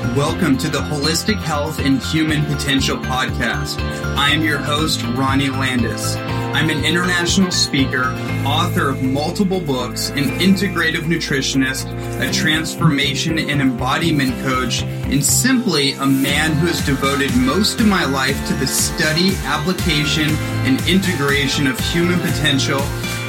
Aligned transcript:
Welcome 0.00 0.58
to 0.58 0.68
the 0.68 0.80
Holistic 0.80 1.36
Health 1.36 1.78
and 1.78 2.02
Human 2.02 2.44
Potential 2.46 2.96
Podcast. 2.96 3.80
I 4.16 4.30
am 4.30 4.42
your 4.42 4.58
host, 4.58 5.02
Ronnie 5.14 5.50
Landis. 5.50 6.16
I'm 6.52 6.68
an 6.68 6.84
international 6.84 7.52
speaker, 7.52 8.06
author 8.44 8.90
of 8.90 9.04
multiple 9.04 9.60
books, 9.60 10.10
an 10.10 10.24
integrative 10.40 11.04
nutritionist, 11.04 11.86
a 12.20 12.32
transformation 12.32 13.38
and 13.38 13.62
embodiment 13.62 14.32
coach, 14.42 14.82
and 14.82 15.24
simply 15.24 15.92
a 15.92 16.06
man 16.06 16.52
who 16.54 16.66
has 16.66 16.84
devoted 16.84 17.34
most 17.36 17.80
of 17.80 17.86
my 17.86 18.04
life 18.04 18.36
to 18.48 18.54
the 18.54 18.66
study, 18.66 19.36
application, 19.44 20.28
and 20.66 20.80
integration 20.88 21.68
of 21.68 21.78
human 21.78 22.18
potential. 22.18 22.80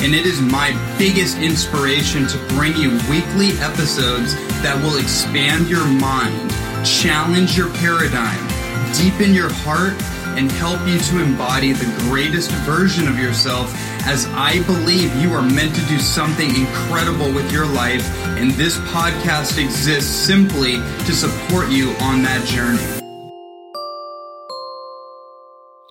And 0.02 0.16
it 0.16 0.26
is 0.26 0.42
my 0.42 0.72
biggest 0.98 1.38
inspiration 1.38 2.26
to 2.28 2.38
bring 2.56 2.76
you 2.76 2.90
weekly 3.08 3.52
episodes 3.60 4.34
that 4.64 4.82
will 4.84 4.98
expand 4.98 5.70
your 5.70 5.86
mind, 5.86 6.50
challenge 6.84 7.56
your 7.56 7.72
paradigm, 7.76 8.48
deepen 8.98 9.34
your 9.36 9.54
heart, 9.54 9.94
and 10.38 10.52
help 10.52 10.80
you 10.88 11.00
to 11.00 11.22
embody 11.22 11.74
the 11.74 11.86
greatest 12.10 12.52
version 12.66 13.08
of 13.08 13.18
yourself 13.18 13.74
as 14.06 14.26
I 14.28 14.64
believe 14.64 15.16
you 15.18 15.32
are 15.34 15.42
meant 15.42 15.76
to 15.76 15.86
do 15.86 16.00
something 16.00 16.50
incredible 16.56 17.32
with 17.34 17.52
your 17.52 17.66
life, 17.66 18.08
and 18.38 18.52
this 18.52 18.78
podcast 18.80 19.58
exists 19.58 20.10
simply 20.10 20.74
to 21.06 21.14
support 21.14 21.70
you 21.70 21.92
on 22.02 22.24
that 22.24 22.46
journey. 22.46 23.02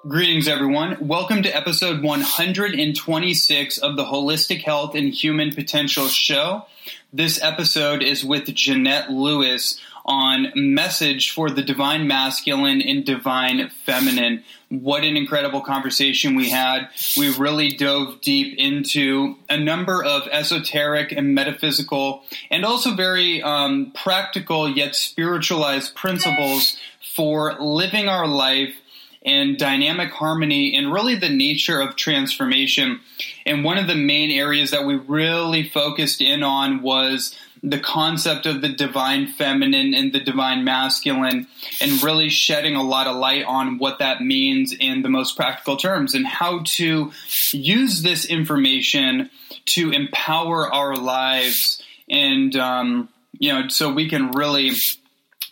Greetings, 0.08 0.48
everyone. 0.48 0.96
Welcome 1.06 1.42
to 1.42 1.54
episode 1.54 2.02
126 2.02 3.78
of 3.78 3.96
the 3.96 4.04
Holistic 4.04 4.62
Health 4.62 4.94
and 4.94 5.12
Human 5.12 5.52
Potential 5.52 6.08
Show. 6.08 6.64
This 7.12 7.42
episode 7.42 8.02
is 8.02 8.24
with 8.24 8.46
Jynnette 8.46 9.10
Lewis 9.10 9.78
on 10.04 10.52
message 10.54 11.30
for 11.30 11.50
the 11.50 11.62
divine 11.62 12.06
masculine 12.06 12.80
and 12.80 13.04
divine 13.04 13.70
feminine. 13.84 14.42
What 14.68 15.04
an 15.04 15.16
incredible 15.16 15.60
conversation 15.60 16.34
we 16.34 16.50
had. 16.50 16.88
We 17.16 17.34
really 17.36 17.70
dove 17.70 18.20
deep 18.20 18.58
into 18.58 19.36
a 19.48 19.58
number 19.58 20.04
of 20.04 20.28
esoteric 20.30 21.12
and 21.12 21.34
metaphysical 21.34 22.24
and 22.50 22.64
also 22.64 22.94
very 22.94 23.42
um, 23.42 23.92
practical 23.94 24.68
yet 24.68 24.94
spiritualized 24.94 25.94
principles 25.94 26.76
for 27.14 27.54
living 27.58 28.08
our 28.08 28.26
life 28.26 28.74
and 29.22 29.58
dynamic 29.58 30.10
harmony 30.12 30.74
and 30.76 30.92
really 30.92 31.14
the 31.14 31.28
nature 31.28 31.80
of 31.80 31.96
transformation. 31.96 33.00
And 33.44 33.64
one 33.64 33.76
of 33.76 33.86
the 33.86 33.94
main 33.94 34.30
areas 34.30 34.70
that 34.70 34.86
we 34.86 34.94
really 34.94 35.68
focused 35.68 36.20
in 36.20 36.42
on 36.42 36.80
was 36.80 37.36
the 37.62 37.78
concept 37.78 38.46
of 38.46 38.62
the 38.62 38.68
divine 38.68 39.26
feminine 39.26 39.94
and 39.94 40.12
the 40.12 40.20
divine 40.20 40.64
masculine 40.64 41.46
and 41.80 42.02
really 42.02 42.28
shedding 42.30 42.74
a 42.74 42.82
lot 42.82 43.06
of 43.06 43.16
light 43.16 43.44
on 43.44 43.78
what 43.78 43.98
that 43.98 44.22
means 44.22 44.72
in 44.72 45.02
the 45.02 45.08
most 45.08 45.36
practical 45.36 45.76
terms 45.76 46.14
and 46.14 46.26
how 46.26 46.62
to 46.64 47.12
use 47.50 48.02
this 48.02 48.24
information 48.24 49.28
to 49.66 49.90
empower 49.90 50.72
our 50.72 50.96
lives 50.96 51.82
and 52.08 52.56
um, 52.56 53.08
you 53.38 53.52
know 53.52 53.68
so 53.68 53.92
we 53.92 54.08
can 54.08 54.30
really 54.30 54.70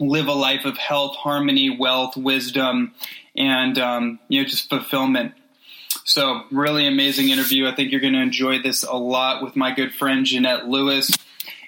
live 0.01 0.29
a 0.29 0.33
life 0.33 0.65
of 0.65 0.79
health 0.79 1.17
harmony 1.17 1.77
wealth 1.79 2.17
wisdom 2.17 2.95
and 3.39 3.79
um, 3.79 4.19
you 4.29 4.43
know 4.43 4.49
just 4.49 4.69
fulfillment. 4.69 5.33
So 6.05 6.43
really 6.51 6.87
amazing 6.87 7.29
interview. 7.29 7.67
I 7.67 7.75
think 7.75 7.93
you're 7.93 8.01
going 8.01 8.15
to 8.15 8.21
enjoy 8.21 8.61
this 8.63 8.83
a 8.83 8.97
lot 8.97 9.43
with 9.43 9.57
my 9.57 9.73
good 9.73 9.95
friend 9.95 10.27
Jynnette 10.27 10.67
Lewis. 10.67 11.11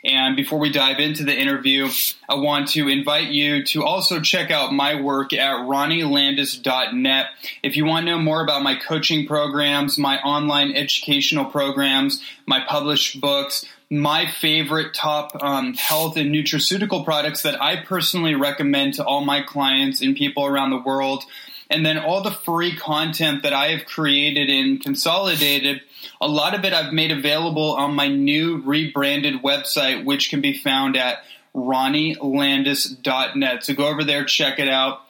And 0.02 0.34
before 0.34 0.58
we 0.58 0.70
dive 0.70 0.98
into 0.98 1.24
the 1.24 1.36
interview, 1.36 1.88
I 2.28 2.36
want 2.36 2.68
to 2.70 2.88
invite 2.88 3.28
you 3.28 3.64
to 3.66 3.84
also 3.84 4.20
check 4.20 4.50
out 4.50 4.72
my 4.72 5.00
work 5.00 5.32
at 5.34 5.66
ronnielandis.net. 5.66 7.26
If 7.62 7.76
you 7.76 7.84
want 7.84 8.06
to 8.06 8.12
know 8.12 8.18
more 8.18 8.42
about 8.42 8.62
my 8.62 8.76
coaching 8.76 9.26
programs, 9.26 9.98
my 9.98 10.18
online 10.20 10.72
educational 10.72 11.44
programs, 11.44 12.22
my 12.46 12.60
published 12.66 13.20
books, 13.20 13.66
my 13.90 14.26
favorite 14.26 14.94
top 14.94 15.32
um, 15.42 15.74
health 15.74 16.16
and 16.16 16.32
nutraceutical 16.32 17.04
products 17.04 17.42
that 17.42 17.60
I 17.60 17.76
personally 17.76 18.36
recommend 18.36 18.94
to 18.94 19.04
all 19.04 19.22
my 19.24 19.42
clients 19.42 20.00
and 20.00 20.16
people 20.16 20.46
around 20.46 20.70
the 20.70 20.78
world, 20.78 21.24
and 21.68 21.84
then 21.84 21.98
all 21.98 22.22
the 22.22 22.30
free 22.30 22.74
content 22.74 23.42
that 23.42 23.52
I 23.52 23.68
have 23.68 23.86
created 23.86 24.48
and 24.48 24.80
consolidated, 24.80 25.82
a 26.20 26.28
lot 26.28 26.54
of 26.54 26.64
it 26.64 26.72
I've 26.72 26.92
made 26.92 27.10
available 27.10 27.72
on 27.72 27.94
my 27.94 28.08
new 28.08 28.58
rebranded 28.58 29.42
website, 29.42 30.04
which 30.04 30.30
can 30.30 30.40
be 30.40 30.56
found 30.56 30.96
at 30.96 31.24
ronnielandis.net. 31.54 33.64
So 33.64 33.74
go 33.74 33.88
over 33.88 34.04
there, 34.04 34.24
check 34.24 34.58
it 34.58 34.68
out, 34.68 35.00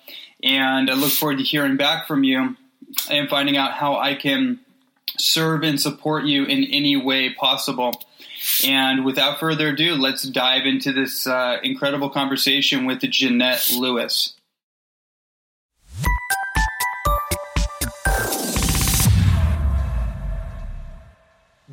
and 0.43 0.91
I 0.91 0.94
look 0.94 1.12
forward 1.12 1.38
to 1.38 1.44
hearing 1.44 1.76
back 1.76 2.06
from 2.06 2.25
you 2.25 2.56
and 3.10 3.28
finding 3.28 3.56
out 3.56 3.72
how 3.72 3.97
I 3.97 4.15
can 4.15 4.60
serve 5.19 5.65
and 5.65 5.81
support 5.81 6.25
you 6.25 6.44
in 6.44 6.65
any 6.65 6.97
way 6.97 7.34
possible. 7.34 7.93
And 8.65 9.04
without 9.04 9.38
further 9.38 9.69
ado, 9.69 9.97
let's 9.97 10.22
dive 10.22 10.65
into 10.65 10.93
this 10.93 11.26
uh, 11.26 11.59
incredible 11.62 12.09
conversation 12.09 12.87
with 12.87 13.00
Jynnette 13.00 13.76
Lewis. 13.76 14.32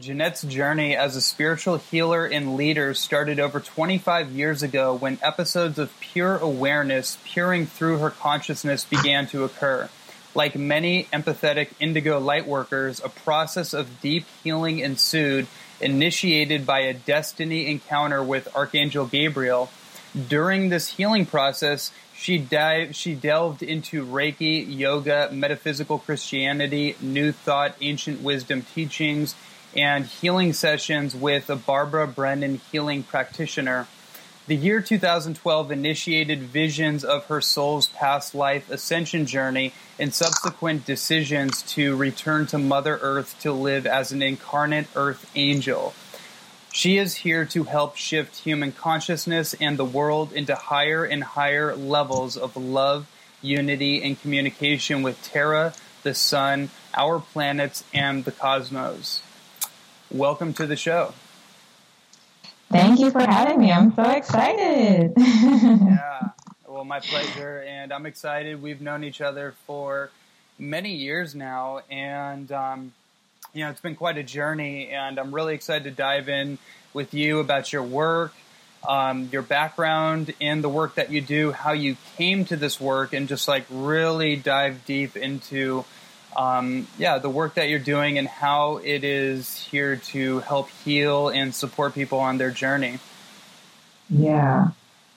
Jynnette's 0.07 0.43
journey 0.43 0.95
as 0.95 1.17
a 1.17 1.21
spiritual 1.21 1.75
healer 1.75 2.25
and 2.25 2.55
leader 2.55 2.93
started 2.93 3.41
over 3.41 3.59
25 3.59 4.31
years 4.31 4.63
ago 4.63 4.95
when 4.95 5.19
episodes 5.21 5.77
of 5.77 5.91
pure 5.99 6.37
awareness 6.37 7.17
peering 7.25 7.65
through 7.65 7.97
her 7.97 8.09
consciousness 8.09 8.85
began 8.85 9.27
to 9.27 9.43
occur. 9.43 9.89
Like 10.33 10.55
many 10.55 11.09
empathetic 11.11 11.71
indigo 11.81 12.21
lightworkers, 12.21 13.03
a 13.03 13.09
process 13.09 13.73
of 13.73 13.99
deep 13.99 14.25
healing 14.45 14.79
ensued, 14.79 15.45
initiated 15.81 16.65
by 16.65 16.79
a 16.79 16.93
destiny 16.93 17.69
encounter 17.69 18.23
with 18.23 18.47
Archangel 18.55 19.07
Gabriel. 19.07 19.69
During 20.29 20.69
this 20.69 20.87
healing 20.87 21.25
process, 21.25 21.91
she, 22.15 22.47
she 22.93 23.13
delved 23.13 23.61
into 23.61 24.05
Reiki, 24.05 24.65
yoga, 24.73 25.29
metaphysical 25.33 25.99
Christianity, 25.99 26.95
New 27.01 27.33
Thought, 27.33 27.75
ancient 27.81 28.21
wisdom 28.21 28.61
teachings, 28.73 29.35
and 29.77 30.05
healing 30.07 30.51
sessions 30.53 31.15
with 31.15 31.49
a 31.51 31.55
Barbara 31.55 32.07
Brennan 32.07 32.59
healing 32.71 33.03
practitioner. 33.03 33.87
The 34.47 34.55
year 34.55 34.81
2012 34.81 35.71
initiated 35.71 36.39
visions 36.39 37.03
of 37.03 37.25
her 37.25 37.41
soul's 37.41 37.87
past 37.87 38.33
life 38.33 38.71
ascension 38.71 39.27
journey 39.27 39.73
and 39.99 40.13
subsequent 40.13 40.85
decisions 40.85 41.61
to 41.73 41.95
return 41.95 42.47
to 42.47 42.57
Mother 42.57 42.97
Earth 43.01 43.39
to 43.41 43.51
live 43.51 43.85
as 43.85 44.11
an 44.11 44.21
incarnate 44.21 44.87
Earth 44.95 45.29
angel. 45.35 45.93
She 46.71 46.97
is 46.97 47.15
here 47.15 47.45
to 47.45 47.63
help 47.65 47.97
shift 47.97 48.39
human 48.39 48.71
consciousness 48.71 49.53
and 49.59 49.77
the 49.77 49.85
world 49.85 50.31
into 50.31 50.55
higher 50.55 51.03
and 51.03 51.23
higher 51.23 51.75
levels 51.75 52.37
of 52.37 52.55
love, 52.55 53.07
unity, 53.41 54.01
and 54.01 54.19
communication 54.19 55.03
with 55.03 55.21
Terra, 55.23 55.73
the 56.03 56.13
Sun, 56.13 56.69
our 56.95 57.19
planets, 57.19 57.83
and 57.93 58.25
the 58.25 58.31
cosmos. 58.31 59.21
Welcome 60.11 60.53
to 60.53 60.65
the 60.65 60.75
show. 60.75 61.13
Thank 62.71 62.99
you 62.99 63.11
for 63.11 63.21
having 63.21 63.59
me. 63.59 63.71
I'm 63.71 63.93
so 63.95 64.03
excited. 64.03 65.13
yeah, 65.17 66.29
well, 66.67 66.83
my 66.83 66.99
pleasure, 66.99 67.63
and 67.67 67.93
I'm 67.93 68.05
excited. 68.05 68.61
We've 68.61 68.81
known 68.81 69.03
each 69.03 69.21
other 69.21 69.53
for 69.65 70.11
many 70.59 70.95
years 70.95 71.33
now, 71.33 71.81
and 71.89 72.51
um, 72.51 72.93
you 73.53 73.63
know, 73.63 73.69
it's 73.69 73.81
been 73.81 73.95
quite 73.95 74.17
a 74.17 74.23
journey, 74.23 74.89
and 74.89 75.17
I'm 75.17 75.33
really 75.33 75.55
excited 75.55 75.85
to 75.85 75.91
dive 75.91 76.27
in 76.29 76.57
with 76.93 77.13
you 77.13 77.39
about 77.39 77.71
your 77.71 77.83
work, 77.83 78.33
um, 78.87 79.29
your 79.31 79.41
background 79.41 80.33
in 80.39 80.61
the 80.61 80.69
work 80.69 80.95
that 80.95 81.11
you 81.11 81.21
do, 81.21 81.51
how 81.51 81.71
you 81.71 81.95
came 82.17 82.43
to 82.45 82.57
this 82.57 82.81
work, 82.81 83.13
and 83.13 83.27
just 83.27 83.47
like 83.47 83.65
really 83.69 84.35
dive 84.35 84.85
deep 84.85 85.15
into, 85.15 85.85
um, 86.37 86.87
yeah, 86.99 87.17
the 87.17 87.29
work 87.29 87.55
that 87.55 87.67
you're 87.67 87.79
doing 87.79 88.19
and 88.19 88.27
how 88.27 88.77
it 88.77 89.03
is 89.03 89.57
here 89.57 89.95
to 89.95 90.39
help 90.39 90.69
heal 90.85 91.29
and 91.29 91.53
support 91.53 91.95
people 91.95 92.19
on 92.19 92.37
their 92.37 92.51
journey. 92.51 92.99
Yeah, 94.09 94.69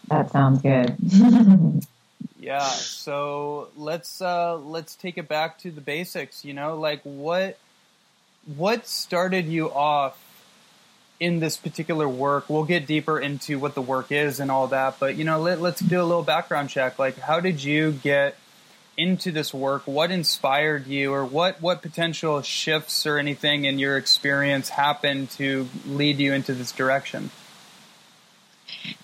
that 0.08 0.30
sounds 0.30 0.62
good. 0.62 0.96
yeah, 2.40 2.66
so 2.68 3.68
let's 3.76 4.22
uh, 4.22 4.56
let's 4.56 4.96
take 4.96 5.18
it 5.18 5.28
back 5.28 5.58
to 5.58 5.70
the 5.70 5.82
basics. 5.82 6.44
You 6.44 6.54
know, 6.54 6.76
like 6.76 7.02
what 7.02 7.58
what 8.56 8.86
started 8.86 9.46
you 9.46 9.70
off 9.70 10.18
in 11.20 11.38
this 11.38 11.58
particular 11.58 12.08
work? 12.08 12.48
We'll 12.48 12.64
get 12.64 12.86
deeper 12.86 13.20
into 13.20 13.58
what 13.58 13.74
the 13.74 13.82
work 13.82 14.10
is 14.10 14.40
and 14.40 14.50
all 14.50 14.68
that, 14.68 14.98
but 14.98 15.16
you 15.16 15.24
know, 15.24 15.38
let, 15.38 15.60
let's 15.60 15.80
do 15.80 16.00
a 16.00 16.02
little 16.02 16.22
background 16.22 16.70
check. 16.70 16.98
Like, 16.98 17.18
how 17.18 17.40
did 17.40 17.62
you 17.62 17.92
get 17.92 18.36
into 19.00 19.32
this 19.32 19.54
work? 19.54 19.86
What 19.86 20.10
inspired 20.10 20.86
you, 20.86 21.12
or 21.12 21.24
what 21.24 21.60
what 21.60 21.82
potential 21.82 22.42
shifts 22.42 23.06
or 23.06 23.18
anything 23.18 23.64
in 23.64 23.78
your 23.78 23.96
experience 23.96 24.68
happened 24.68 25.30
to 25.30 25.68
lead 25.86 26.18
you 26.18 26.32
into 26.32 26.52
this 26.52 26.72
direction? 26.72 27.30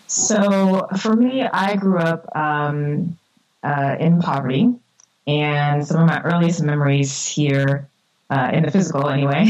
So, 0.06 0.88
for 0.98 1.14
me, 1.14 1.43
I 1.43 1.76
grew 1.76 1.98
up 1.98 2.37
um, 2.37 3.19
uh, 3.62 3.96
in 3.98 4.20
poverty, 4.20 4.75
and 5.26 5.87
some 5.87 6.00
of 6.02 6.06
my 6.06 6.22
earliest 6.22 6.62
memories 6.62 7.26
here 7.26 7.88
uh, 8.31 8.50
in 8.52 8.64
the 8.64 8.70
physical 8.70 9.08
anyway, 9.08 9.46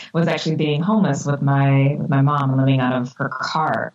was 0.12 0.28
actually 0.28 0.56
being 0.56 0.82
homeless 0.82 1.24
with 1.24 1.42
my 1.42 1.96
with 1.98 2.08
my 2.08 2.22
mom 2.22 2.56
living 2.56 2.80
out 2.80 3.00
of 3.00 3.12
her 3.16 3.28
car. 3.28 3.92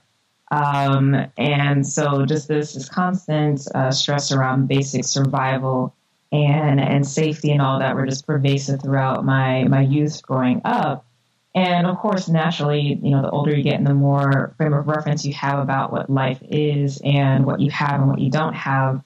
Um, 0.52 1.16
and 1.38 1.86
so 1.86 2.26
just 2.26 2.48
this, 2.48 2.74
this 2.74 2.88
constant 2.88 3.68
uh, 3.74 3.92
stress 3.92 4.32
around 4.32 4.68
basic 4.68 5.04
survival 5.04 5.96
and 6.32 6.80
and 6.80 7.08
safety 7.08 7.52
and 7.52 7.62
all 7.62 7.80
that 7.80 7.96
were 7.96 8.06
just 8.06 8.28
pervasive 8.28 8.82
throughout 8.82 9.24
my 9.26 9.64
my 9.66 9.82
youth 9.82 10.22
growing 10.24 10.62
up. 10.66 11.06
And 11.54 11.88
of 11.88 11.98
course, 11.98 12.28
naturally, 12.28 13.00
you 13.02 13.12
know, 13.12 13.22
the 13.22 13.30
older 13.30 13.56
you 13.56 13.64
get 13.64 13.76
and 13.76 13.88
the 13.88 13.94
more 13.94 14.54
frame 14.58 14.74
of 14.74 14.88
reference 14.88 15.26
you 15.26 15.34
have 15.36 15.60
about 15.60 15.92
what 15.92 16.10
life 16.10 16.40
is 16.42 17.02
and 17.06 17.46
what 17.46 17.62
you 17.62 17.72
have 17.72 18.02
and 18.02 18.10
what 18.10 18.20
you 18.20 18.30
don't 18.30 18.54
have, 18.54 19.02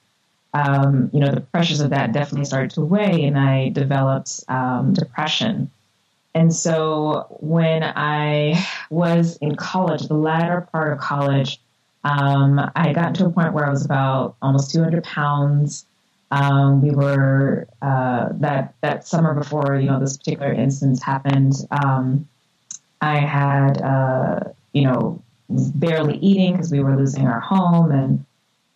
um, 0.56 1.12
you 1.14 1.20
know, 1.20 1.32
the 1.32 1.42
pressures 1.42 1.80
of 1.80 1.92
that 1.92 2.12
definitely 2.12 2.46
started 2.46 2.72
to 2.72 2.82
weigh, 2.82 3.26
and 3.26 3.38
I 3.38 3.70
developed 3.70 4.44
um, 4.48 4.94
depression. 4.94 5.70
And 6.36 6.54
so 6.54 7.38
when 7.40 7.84
I 7.84 8.66
was 8.90 9.38
in 9.38 9.56
college, 9.56 10.08
the 10.08 10.14
latter 10.14 10.68
part 10.72 10.94
of 10.94 11.00
college, 11.00 11.60
um, 12.04 12.60
I 12.76 12.94
got 12.94 13.16
to 13.16 13.26
a 13.26 13.30
point 13.30 13.54
where 13.54 13.66
I 13.66 13.70
was 13.70 13.84
about 13.84 14.36
almost 14.42 14.72
200 14.72 15.04
pounds. 15.04 15.86
Um, 16.32 16.82
we 16.82 16.92
were 16.92 17.68
uh, 17.82 18.30
that 18.34 18.76
that 18.82 19.08
summer 19.08 19.34
before 19.34 19.78
you 19.80 19.88
know 19.88 20.00
this 20.00 20.16
particular 20.16 20.54
instance 20.54 21.02
happened. 21.02 21.56
Um, 21.72 22.28
I 23.02 23.18
had 23.20 23.82
uh, 23.82 24.40
you 24.72 24.84
know 24.84 25.22
barely 25.50 26.18
eating 26.18 26.54
because 26.54 26.72
we 26.72 26.82
were 26.82 26.96
losing 26.96 27.26
our 27.26 27.40
home 27.40 27.92
and 27.92 28.26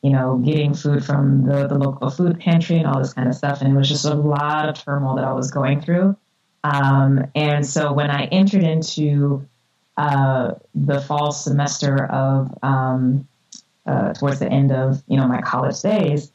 you 0.03 0.09
know, 0.09 0.37
getting 0.37 0.73
food 0.73 1.03
from 1.03 1.45
the, 1.45 1.65
the 1.65 1.77
local 1.77 2.09
food 2.09 2.37
pantry 2.37 2.75
and 2.75 2.85
all 2.85 2.99
this 2.99 3.13
kind 3.13 3.29
of 3.29 3.35
stuff. 3.35 3.61
And 3.61 3.73
it 3.73 3.77
was 3.77 3.87
just 3.87 4.03
a 4.03 4.13
lot 4.13 4.67
of 4.67 4.75
turmoil 4.75 5.15
that 5.15 5.23
I 5.23 5.31
was 5.31 5.49
going 5.49 5.79
through. 5.79 6.17
Um, 6.63 7.25
and 7.35 7.65
so 7.65 7.93
when 7.93 8.09
I 8.09 8.25
entered 8.25 8.63
into 8.63 9.45
uh, 9.97 10.53
the 10.73 11.01
fall 11.01 11.31
semester 11.31 12.05
of 12.05 12.57
um, 12.63 13.27
uh, 13.85 14.13
towards 14.13 14.39
the 14.39 14.47
end 14.47 14.71
of 14.71 15.03
you 15.07 15.17
know 15.17 15.27
my 15.27 15.41
college 15.41 15.81
days, 15.81 16.31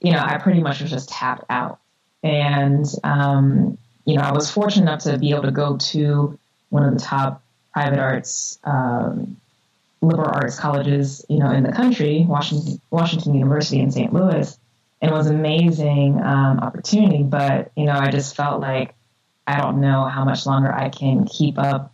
you 0.00 0.12
know, 0.12 0.22
I 0.22 0.38
pretty 0.38 0.60
much 0.60 0.80
was 0.80 0.90
just 0.90 1.08
tapped 1.08 1.44
out. 1.50 1.78
And 2.22 2.86
um, 3.04 3.78
you 4.04 4.16
know, 4.16 4.22
I 4.22 4.32
was 4.32 4.50
fortunate 4.50 4.82
enough 4.82 5.02
to 5.04 5.18
be 5.18 5.30
able 5.30 5.42
to 5.42 5.50
go 5.50 5.76
to 5.76 6.38
one 6.70 6.84
of 6.84 6.94
the 6.94 7.00
top 7.00 7.42
private 7.72 7.98
arts 7.98 8.58
um, 8.64 9.36
liberal 10.02 10.30
arts 10.32 10.58
colleges, 10.58 11.24
you 11.28 11.38
know, 11.38 11.50
in 11.50 11.62
the 11.62 11.72
country, 11.72 12.24
Washington, 12.26 12.80
Washington 12.90 13.34
University 13.34 13.80
in 13.80 13.90
St. 13.90 14.12
Louis. 14.12 14.58
And 15.02 15.10
it 15.10 15.14
was 15.14 15.26
an 15.28 15.36
amazing 15.36 16.20
um, 16.20 16.60
opportunity, 16.60 17.22
but 17.22 17.70
you 17.76 17.84
know, 17.84 17.92
I 17.92 18.10
just 18.10 18.36
felt 18.36 18.60
like 18.60 18.94
I 19.46 19.60
don't 19.60 19.80
know 19.80 20.04
how 20.04 20.24
much 20.24 20.46
longer 20.46 20.72
I 20.72 20.88
can 20.88 21.26
keep 21.26 21.58
up 21.58 21.92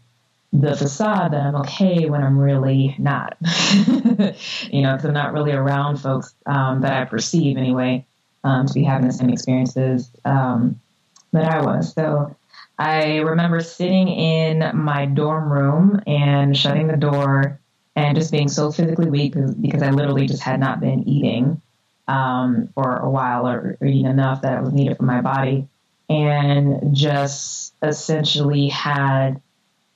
the 0.52 0.76
facade 0.76 1.32
that 1.32 1.42
I'm 1.42 1.56
okay 1.56 2.08
when 2.08 2.22
I'm 2.22 2.38
really 2.38 2.94
not. 2.98 3.36
you 3.40 4.82
know, 4.82 4.94
because 4.94 5.04
I'm 5.04 5.14
not 5.14 5.32
really 5.32 5.52
around 5.52 5.98
folks 5.98 6.34
um, 6.46 6.80
that 6.82 6.92
I 6.92 7.04
perceive 7.04 7.56
anyway 7.56 8.06
um, 8.44 8.66
to 8.66 8.74
be 8.74 8.84
having 8.84 9.06
the 9.06 9.12
same 9.12 9.30
experiences 9.30 10.10
um, 10.24 10.80
that 11.32 11.52
I 11.52 11.62
was. 11.62 11.92
So 11.92 12.36
I 12.78 13.18
remember 13.18 13.60
sitting 13.60 14.08
in 14.08 14.70
my 14.74 15.06
dorm 15.06 15.52
room 15.52 16.00
and 16.06 16.56
shutting 16.56 16.86
the 16.86 16.96
door 16.96 17.60
and 17.94 18.16
just 18.16 18.30
being 18.30 18.48
so 18.48 18.70
physically 18.70 19.08
weak 19.08 19.34
because 19.60 19.82
I 19.82 19.90
literally 19.90 20.26
just 20.26 20.42
had 20.42 20.60
not 20.60 20.80
been 20.80 21.08
eating 21.08 21.60
um, 22.06 22.68
for 22.74 22.98
a 22.98 23.10
while 23.10 23.48
or, 23.48 23.78
eating 23.82 24.06
enough 24.06 24.42
that 24.42 24.62
was 24.62 24.72
needed 24.72 24.96
for 24.98 25.04
my 25.04 25.22
body, 25.22 25.68
and 26.08 26.94
just 26.94 27.74
essentially 27.82 28.68
had 28.68 29.40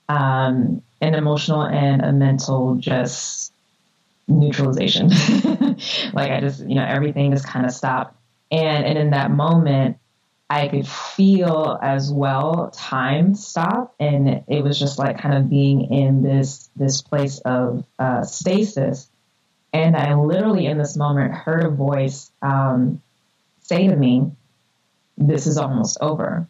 um, 0.09 0.81
an 0.99 1.15
emotional 1.15 1.63
and 1.63 2.01
a 2.01 2.11
mental 2.11 2.75
just 2.75 3.53
neutralization. 4.27 5.09
like 6.13 6.31
I 6.31 6.39
just, 6.41 6.59
you 6.61 6.75
know, 6.75 6.85
everything 6.85 7.31
just 7.31 7.47
kind 7.47 7.65
of 7.65 7.71
stopped. 7.71 8.15
And, 8.51 8.85
and 8.85 8.97
in 8.97 9.09
that 9.11 9.31
moment, 9.31 9.97
I 10.51 10.67
could 10.67 10.85
feel 10.85 11.79
as 11.81 12.11
well 12.11 12.71
time 12.75 13.35
stop, 13.35 13.95
and 14.01 14.43
it 14.49 14.61
was 14.61 14.77
just 14.77 14.99
like 14.99 15.17
kind 15.17 15.33
of 15.33 15.49
being 15.49 15.93
in 15.93 16.23
this 16.23 16.69
this 16.75 17.01
place 17.01 17.39
of 17.39 17.85
uh, 17.97 18.23
stasis. 18.23 19.09
And 19.71 19.95
I 19.95 20.15
literally, 20.15 20.65
in 20.65 20.77
this 20.77 20.97
moment, 20.97 21.33
heard 21.33 21.63
a 21.63 21.69
voice 21.69 22.29
um, 22.41 23.01
say 23.61 23.87
to 23.87 23.95
me, 23.95 24.29
"This 25.17 25.47
is 25.47 25.57
almost 25.57 25.97
over," 26.01 26.47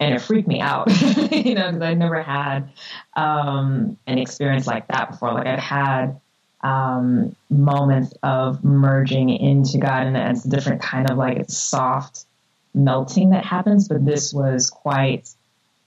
and 0.00 0.14
it 0.14 0.20
freaked 0.20 0.48
me 0.48 0.60
out, 0.60 0.88
you 1.32 1.54
know, 1.54 1.66
because 1.66 1.82
I 1.82 1.94
never 1.94 2.22
had 2.22 2.70
um, 3.16 3.96
an 4.06 4.18
experience 4.18 4.66
like 4.66 4.88
that 4.88 5.10
before. 5.10 5.32
Like 5.32 5.46
I'd 5.46 5.58
had 5.58 6.20
um, 6.62 7.34
moments 7.50 8.14
of 8.22 8.64
merging 8.64 9.30
into 9.30 9.78
God, 9.78 10.06
and 10.06 10.16
it's 10.16 10.44
a 10.44 10.50
different 10.50 10.82
kind 10.82 11.10
of 11.10 11.16
like 11.16 11.48
soft 11.48 12.26
melting 12.74 13.30
that 13.30 13.44
happens, 13.44 13.88
but 13.88 14.04
this 14.04 14.32
was 14.32 14.70
quite 14.70 15.28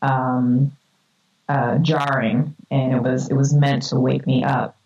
um, 0.02 0.72
uh, 1.48 1.78
jarring, 1.80 2.56
and 2.70 2.94
it 2.94 3.02
was 3.02 3.30
it 3.30 3.36
was 3.36 3.54
meant 3.54 3.84
to 3.84 4.00
wake 4.00 4.26
me 4.26 4.44
up. 4.44 4.78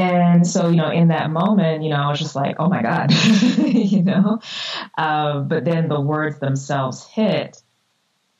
And 0.00 0.46
so, 0.46 0.70
you 0.70 0.76
know, 0.76 0.90
in 0.90 1.08
that 1.08 1.30
moment, 1.30 1.82
you 1.82 1.90
know, 1.90 1.96
I 1.96 2.08
was 2.08 2.18
just 2.18 2.34
like, 2.34 2.56
oh 2.58 2.70
my 2.70 2.80
God, 2.80 3.12
you 3.58 4.02
know. 4.02 4.40
Uh, 4.96 5.40
but 5.40 5.66
then 5.66 5.88
the 5.88 6.00
words 6.00 6.38
themselves 6.38 7.06
hit, 7.06 7.62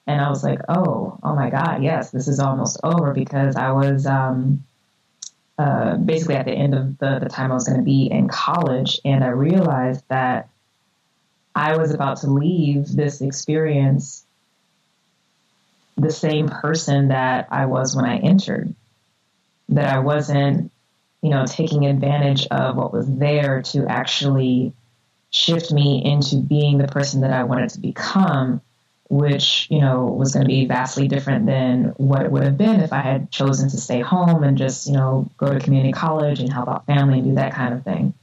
and 0.07 0.21
I 0.23 0.31
was 0.31 0.43
like, 0.43 0.61
oh, 0.71 1.19
oh 1.23 1.35
my 1.35 1.50
God, 1.50 1.83
yes, 1.83 2.11
this 2.12 2.29
is 2.29 2.40
almost 2.40 2.81
over 2.83 3.12
because 3.12 3.57
I 3.57 3.73
was 3.73 4.07
um, 4.07 4.64
uh, 5.59 5.97
basically 5.99 6.37
at 6.37 6.47
the 6.47 6.52
end 6.52 6.75
of 6.75 6.97
the, 6.97 7.19
the 7.19 7.29
time 7.29 7.50
I 7.50 7.55
was 7.55 7.69
going 7.69 7.79
to 7.79 7.85
be 7.85 8.11
in 8.11 8.26
college, 8.29 8.99
and 9.05 9.23
I 9.23 9.29
realized 9.29 10.02
that 10.09 10.49
I 11.55 11.76
was 11.76 11.93
about 11.93 12.23
to 12.23 12.31
leave 12.31 12.90
this 12.90 13.21
experience 13.21 14.25
the 15.99 16.11
same 16.11 16.49
person 16.49 17.09
that 17.09 17.49
I 17.50 17.67
was 17.67 17.95
when 17.95 18.07
I 18.07 18.17
entered. 18.17 18.75
That 19.69 19.93
I 19.93 19.99
wasn't, 19.99 20.73
you 21.22 21.30
know, 21.30 21.44
taking 21.46 21.86
advantage 21.86 22.46
of 22.50 22.76
what 22.76 22.92
was 22.92 23.06
there 23.06 23.62
to 23.62 23.86
actually 23.86 24.72
shift 25.30 25.72
me 25.72 26.02
into 26.04 26.36
being 26.36 26.78
the 26.78 26.88
person 26.88 27.20
that 27.20 27.32
I 27.32 27.44
wanted 27.44 27.70
to 27.70 27.80
become, 27.80 28.60
which, 29.08 29.66
you 29.70 29.80
know, 29.80 30.06
was 30.06 30.32
going 30.32 30.44
to 30.44 30.48
be 30.48 30.66
vastly 30.66 31.08
different 31.08 31.46
than 31.46 31.94
what 31.96 32.22
it 32.22 32.32
would 32.32 32.42
have 32.42 32.56
been 32.56 32.80
if 32.80 32.92
I 32.92 33.00
had 33.00 33.30
chosen 33.30 33.68
to 33.70 33.76
stay 33.76 34.00
home 34.00 34.42
and 34.42 34.56
just, 34.56 34.86
you 34.86 34.94
know, 34.94 35.28
go 35.36 35.52
to 35.52 35.60
community 35.60 35.92
college 35.92 36.40
and 36.40 36.52
help 36.52 36.68
out 36.68 36.86
family 36.86 37.18
and 37.18 37.28
do 37.28 37.34
that 37.34 37.54
kind 37.54 37.74
of 37.74 37.84
thing. 37.84 38.14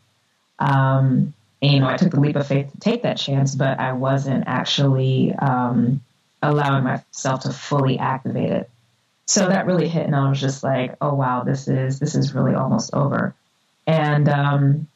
Um, 0.59 1.33
and, 1.61 1.71
you 1.71 1.79
know, 1.79 1.87
I 1.87 1.97
took 1.97 2.11
the 2.11 2.19
leap 2.19 2.35
of 2.35 2.47
faith 2.47 2.71
to 2.71 2.79
take 2.79 3.03
that 3.03 3.17
chance, 3.17 3.55
but 3.55 3.79
I 3.79 3.93
wasn't 3.93 4.43
actually 4.47 5.33
um, 5.33 6.01
allowing 6.41 6.83
myself 6.83 7.41
to 7.41 7.51
fully 7.51 7.99
activate 7.99 8.51
it. 8.51 8.69
So 9.27 9.48
that 9.50 9.65
really 9.65 9.89
hit, 9.89 10.05
and 10.05 10.15
I 10.15 10.29
was 10.29 10.39
just 10.39 10.63
like, 10.63 10.96
oh 11.01 11.13
wow, 11.13 11.43
this 11.43 11.67
is 11.67 12.00
this 12.00 12.15
is 12.15 12.34
really 12.34 12.55
almost 12.55 12.93
over. 12.93 13.36
And 13.86 14.27
um, 14.29 14.88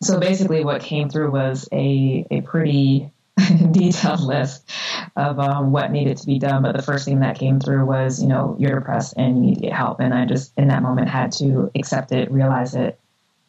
so 0.00 0.20
basically, 0.20 0.64
what 0.64 0.80
came 0.80 1.10
through 1.10 1.32
was 1.32 1.68
a 1.72 2.24
a 2.30 2.40
pretty 2.42 3.10
detailed 3.70 4.20
list 4.20 4.70
of 5.16 5.40
um, 5.40 5.72
what 5.72 5.90
needed 5.90 6.18
to 6.18 6.26
be 6.26 6.38
done. 6.38 6.62
But 6.62 6.76
the 6.76 6.82
first 6.82 7.04
thing 7.04 7.20
that 7.20 7.38
came 7.38 7.60
through 7.60 7.84
was, 7.84 8.22
you 8.22 8.28
know, 8.28 8.56
you're 8.58 8.78
depressed 8.78 9.14
and 9.16 9.36
you 9.36 9.42
need 9.42 9.54
to 9.56 9.60
get 9.62 9.72
help. 9.72 10.00
And 10.00 10.14
I 10.14 10.24
just, 10.24 10.52
in 10.56 10.68
that 10.68 10.82
moment, 10.82 11.08
had 11.08 11.32
to 11.32 11.70
accept 11.74 12.12
it, 12.12 12.30
realize 12.30 12.74
it. 12.74 12.98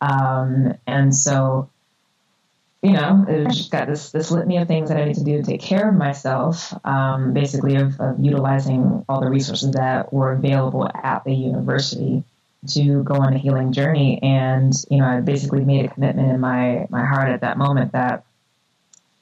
Um, 0.01 0.75
and 0.87 1.15
so, 1.15 1.69
you 2.81 2.91
know, 2.91 3.25
it 3.27 3.45
just 3.49 3.71
got 3.71 3.87
this, 3.87 4.11
this 4.11 4.31
litany 4.31 4.57
of 4.57 4.67
things 4.67 4.89
that 4.89 4.97
I 4.97 5.05
need 5.05 5.15
to 5.15 5.23
do 5.23 5.37
to 5.37 5.43
take 5.43 5.61
care 5.61 5.89
of 5.89 5.95
myself, 5.95 6.73
um, 6.85 7.33
basically, 7.33 7.75
of, 7.75 7.99
of 7.99 8.19
utilizing 8.19 9.03
all 9.09 9.19
the 9.21 9.29
resources 9.29 9.71
that 9.71 10.13
were 10.13 10.31
available 10.31 10.89
at 10.93 11.23
the 11.25 11.33
university 11.33 12.23
to 12.67 13.03
go 13.03 13.15
on 13.15 13.33
a 13.33 13.37
healing 13.37 13.73
journey. 13.73 14.19
And, 14.21 14.73
you 14.89 14.97
know, 14.99 15.05
I 15.05 15.21
basically 15.21 15.65
made 15.65 15.85
a 15.85 15.89
commitment 15.89 16.29
in 16.29 16.39
my, 16.39 16.87
my 16.89 17.05
heart 17.05 17.29
at 17.29 17.41
that 17.41 17.57
moment 17.57 17.91
that 17.93 18.25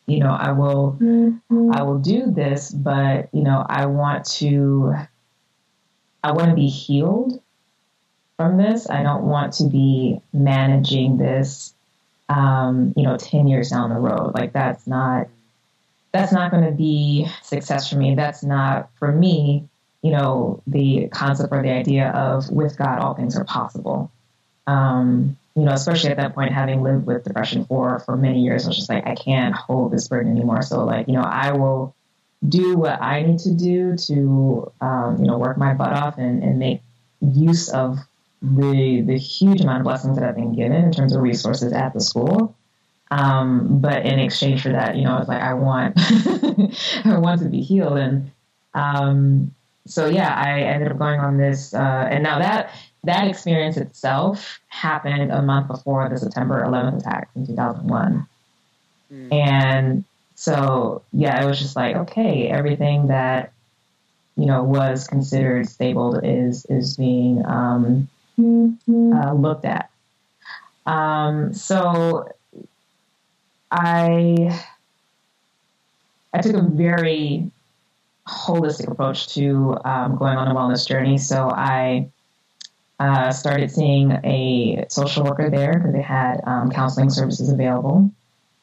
you 0.07 0.19
know, 0.19 0.31
I 0.31 0.53
will, 0.53 0.97
mm-hmm. 0.99 1.71
I 1.73 1.83
will 1.83 1.99
do 1.99 2.31
this, 2.31 2.71
but 2.71 3.27
you 3.33 3.43
know, 3.43 3.63
I 3.67 3.87
want 3.87 4.25
to, 4.37 4.95
I 6.23 6.31
want 6.31 6.49
to 6.49 6.55
be 6.55 6.69
healed 6.69 7.41
from 8.37 8.57
this. 8.57 8.89
I 8.89 9.03
don't 9.03 9.25
want 9.25 9.53
to 9.55 9.65
be 9.65 10.21
managing 10.31 11.17
this, 11.17 11.73
um, 12.29 12.93
you 12.95 13.03
know, 13.03 13.17
ten 13.17 13.47
years 13.47 13.69
down 13.69 13.89
the 13.89 13.99
road. 13.99 14.33
Like 14.33 14.53
that's 14.53 14.87
not, 14.87 15.27
that's 16.11 16.31
not 16.31 16.51
going 16.51 16.65
to 16.65 16.71
be 16.71 17.27
success 17.43 17.89
for 17.89 17.97
me. 17.97 18.15
That's 18.15 18.43
not 18.43 18.89
for 18.95 19.11
me. 19.11 19.67
You 20.01 20.11
know, 20.11 20.61
the 20.67 21.09
concept 21.11 21.51
or 21.51 21.61
the 21.61 21.71
idea 21.71 22.09
of 22.11 22.49
with 22.49 22.77
God, 22.77 22.99
all 22.99 23.13
things 23.13 23.35
are 23.37 23.43
possible. 23.43 24.11
Um, 24.67 25.37
you 25.55 25.63
know, 25.63 25.73
especially 25.73 26.11
at 26.11 26.17
that 26.17 26.35
point, 26.35 26.53
having 26.53 26.83
lived 26.83 27.07
with 27.07 27.23
depression 27.23 27.65
for 27.65 27.99
for 27.99 28.15
many 28.15 28.41
years, 28.41 28.65
I 28.65 28.67
was 28.67 28.77
just 28.77 28.89
like, 28.89 29.07
I 29.07 29.15
can't 29.15 29.55
hold 29.55 29.91
this 29.91 30.07
burden 30.07 30.31
anymore. 30.31 30.61
So, 30.61 30.85
like, 30.85 31.07
you 31.07 31.13
know, 31.13 31.23
I 31.23 31.53
will 31.53 31.95
do 32.47 32.77
what 32.77 33.01
I 33.01 33.23
need 33.23 33.39
to 33.39 33.53
do 33.53 33.97
to, 33.97 34.71
um, 34.79 35.17
you 35.19 35.25
know, 35.25 35.39
work 35.39 35.57
my 35.57 35.73
butt 35.73 35.93
off 35.93 36.19
and, 36.19 36.43
and 36.43 36.59
make 36.59 36.81
use 37.21 37.69
of 37.69 37.97
the 38.41 39.01
the 39.01 39.17
huge 39.17 39.61
amount 39.61 39.79
of 39.79 39.83
blessings 39.83 40.17
that 40.17 40.27
I've 40.27 40.35
been 40.35 40.55
given 40.55 40.83
in 40.83 40.91
terms 40.91 41.13
of 41.13 41.21
resources 41.21 41.73
at 41.73 41.93
the 41.93 42.01
school. 42.01 42.55
Um, 43.09 43.79
but 43.79 44.05
in 44.05 44.19
exchange 44.19 44.63
for 44.63 44.69
that, 44.69 44.97
you 44.97 45.03
know, 45.03 45.17
it's 45.17 45.29
like 45.29 45.41
I 45.41 45.53
want 45.53 45.95
I 47.05 47.17
want 47.17 47.41
to 47.41 47.49
be 47.49 47.61
healed, 47.61 47.97
and 47.97 48.31
um, 48.73 49.55
so 49.85 50.07
yeah, 50.07 50.33
I 50.33 50.61
ended 50.61 50.91
up 50.91 50.97
going 50.97 51.19
on 51.19 51.37
this, 51.37 51.73
uh, 51.73 52.07
and 52.11 52.23
now 52.23 52.39
that 52.39 52.71
that 53.03 53.27
experience 53.27 53.77
itself 53.77 54.59
happened 54.67 55.31
a 55.31 55.41
month 55.41 55.67
before 55.67 56.09
the 56.09 56.17
September 56.17 56.63
11th 56.65 56.99
attacks 56.99 57.35
in 57.35 57.47
2001. 57.47 58.27
Mm. 59.11 59.33
And 59.33 60.03
so, 60.35 61.03
yeah, 61.13 61.41
it 61.41 61.47
was 61.47 61.59
just 61.59 61.75
like, 61.75 61.95
okay, 61.95 62.47
everything 62.47 63.07
that, 63.07 63.53
you 64.35 64.45
know, 64.45 64.63
was 64.63 65.07
considered 65.07 65.69
stable 65.69 66.15
is, 66.19 66.65
is 66.65 66.97
being 66.97 67.45
um, 67.45 68.09
uh, 68.39 69.33
looked 69.33 69.65
at. 69.65 69.89
Um, 70.85 71.53
so 71.53 72.31
I, 73.71 74.61
I 76.33 76.41
took 76.41 76.55
a 76.55 76.61
very 76.61 77.51
holistic 78.27 78.91
approach 78.91 79.33
to 79.35 79.77
um, 79.83 80.17
going 80.17 80.37
on 80.37 80.47
a 80.47 80.55
wellness 80.55 80.87
journey. 80.87 81.17
So 81.17 81.49
I 81.49 82.09
uh, 82.99 83.31
started 83.31 83.71
seeing 83.71 84.11
a 84.11 84.85
social 84.89 85.23
worker 85.23 85.49
there 85.49 85.73
because 85.73 85.93
they 85.93 86.01
had 86.01 86.41
um, 86.45 86.71
counseling 86.71 87.09
services 87.09 87.49
available. 87.49 88.11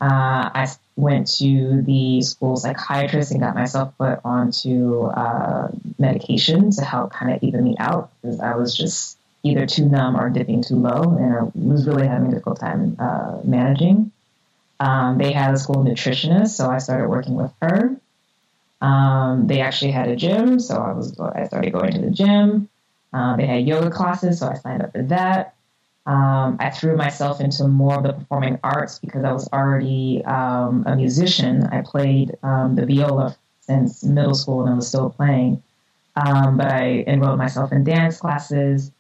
Uh, 0.01 0.51
I 0.55 0.69
went 0.97 1.29
to 1.39 1.83
the 1.83 2.21
school 2.23 2.57
psychiatrist 2.57 3.31
and 3.31 3.41
got 3.41 3.55
myself 3.55 3.97
put 3.97 4.21
onto 4.25 5.05
uh, 5.05 5.71
medication 5.99 6.71
to 6.73 6.85
help 6.85 7.13
kind 7.13 7.35
of 7.35 7.43
even 7.43 7.65
me 7.65 7.77
out 7.79 8.11
because 8.21 8.41
I 8.41 8.57
was 8.57 8.77
just 8.77 9.19
either 9.45 9.67
too 9.67 9.85
numb 9.85 10.17
or 10.17 10.31
dipping 10.31 10.63
too 10.63 10.77
low 10.77 11.17
and 11.17 11.71
was 11.71 11.87
really 11.87 12.07
having 12.07 12.29
a 12.29 12.31
difficult 12.31 12.59
time 12.59 12.97
uh, 12.99 13.39
managing. 13.45 14.11
Um, 14.81 15.19
they 15.19 15.33
had 15.33 15.55
a 15.55 15.59
school 15.59 15.85
nutritionist, 15.85 16.49
so 16.49 16.69
I 16.69 16.79
started 16.79 17.09
working 17.09 17.35
with 17.35 17.53
her. 17.63 17.97
Um, 18.81 19.47
they 19.47 19.61
actually 19.61 19.93
had 19.93 20.09
a 20.09 20.17
gym, 20.17 20.59
so 20.59 20.77
I 20.77 20.93
was 20.93 21.19
I 21.21 21.45
started 21.45 21.73
going 21.73 21.93
to 21.93 22.01
the 22.01 22.11
gym. 22.11 22.69
Um, 23.13 23.37
they 23.37 23.47
had 23.47 23.67
yoga 23.67 23.91
classes, 23.91 24.41
so 24.41 24.49
I 24.49 24.55
signed 24.55 24.83
up 24.83 24.93
for 24.93 25.03
that. 25.03 25.55
Um, 26.07 26.57
I 26.61 26.71
threw 26.71 26.97
myself 26.97 27.41
into 27.41 27.69
more 27.69 27.97
of 27.97 28.03
the 28.03 28.13
performing 28.13 28.59
arts 28.63 28.99
because 28.99 29.25
I 29.25 29.33
was 29.33 29.49
already 29.53 30.23
um, 30.25 30.85
a 30.87 30.97
musician. 30.97 31.65
I 31.65 31.83
played 31.83 32.37
um, 32.43 32.75
the 32.75 32.85
viola 32.85 33.37
since 33.61 34.05
middle 34.05 34.35
school 34.35 34.63
and 34.63 34.71
I 34.71 34.75
was 34.75 34.89
still 34.89 35.09
playing. 35.09 35.63
But 36.15 36.67
I 36.71 37.05
enrolled 37.07 37.39
myself 37.39 37.73
in 37.73 37.85
dance 37.85 38.19
classes. 38.19 38.91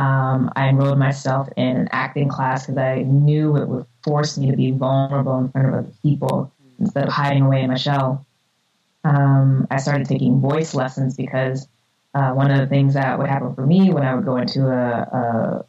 Um, 0.00 0.50
I 0.56 0.68
enrolled 0.68 0.98
myself 0.98 1.50
in 1.58 1.76
an 1.76 1.88
acting 1.92 2.30
class 2.30 2.66
because 2.66 2.78
I 2.78 3.02
knew 3.02 3.58
it 3.58 3.68
would 3.68 3.84
force 4.02 4.38
me 4.38 4.50
to 4.50 4.56
be 4.56 4.70
vulnerable 4.70 5.38
in 5.38 5.50
front 5.50 5.68
of 5.68 5.74
other 5.74 5.92
people 6.02 6.50
instead 6.78 7.06
of 7.08 7.12
hiding 7.12 7.42
away 7.42 7.60
in 7.60 7.68
my 7.68 7.76
shell. 7.76 8.24
I 9.70 9.76
started 9.76 10.08
taking 10.08 10.40
voice 10.40 10.74
lessons 10.74 11.16
because 11.16 11.68
uh, 12.14 12.32
one 12.32 12.50
of 12.50 12.58
the 12.58 12.66
things 12.66 12.94
that 12.94 13.18
would 13.18 13.28
happen 13.28 13.54
for 13.54 13.66
me 13.66 13.92
when 13.92 14.02
I 14.02 14.14
would 14.14 14.24
go 14.24 14.38
into 14.38 14.68
a, 14.68 15.64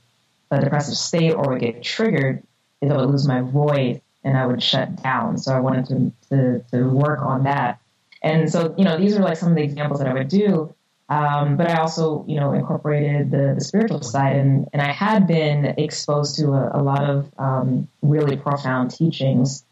a, 0.51 0.55
a 0.55 0.61
depressive 0.61 0.95
state 0.95 1.33
or 1.33 1.49
would 1.49 1.59
get 1.61 1.83
triggered 1.83 2.41
is 2.81 2.89
I 2.89 2.95
would 2.95 3.09
lose 3.09 3.27
my 3.27 3.41
voice 3.41 3.99
and 4.23 4.37
I 4.37 4.45
would 4.45 4.63
shut 4.63 5.03
down. 5.03 5.37
So 5.39 5.53
I 5.53 5.59
wanted 5.59 5.85
to, 5.87 6.11
to, 6.29 6.65
to 6.71 6.89
work 6.89 7.21
on 7.21 7.43
that. 7.43 7.79
And 8.23 8.49
so, 8.49 8.73
you 8.77 8.85
know, 8.85 8.97
these 8.97 9.17
are 9.17 9.21
like 9.21 9.37
some 9.37 9.49
of 9.49 9.55
the 9.55 9.63
examples 9.63 9.99
that 9.99 10.07
I 10.07 10.13
would 10.13 10.29
do. 10.29 10.73
Um, 11.11 11.57
but 11.57 11.69
I 11.69 11.81
also, 11.81 12.23
you 12.25 12.39
know, 12.39 12.53
incorporated 12.53 13.31
the, 13.31 13.53
the, 13.55 13.61
spiritual 13.61 14.01
side, 14.01 14.37
and, 14.37 14.69
and 14.71 14.81
I 14.81 14.93
had 14.93 15.27
been 15.27 15.65
exposed 15.77 16.37
to 16.37 16.53
a, 16.53 16.79
a 16.79 16.81
lot 16.81 17.03
of 17.03 17.29
um, 17.37 17.89
really 18.01 18.37
profound 18.37 18.91
teachings 18.91 19.65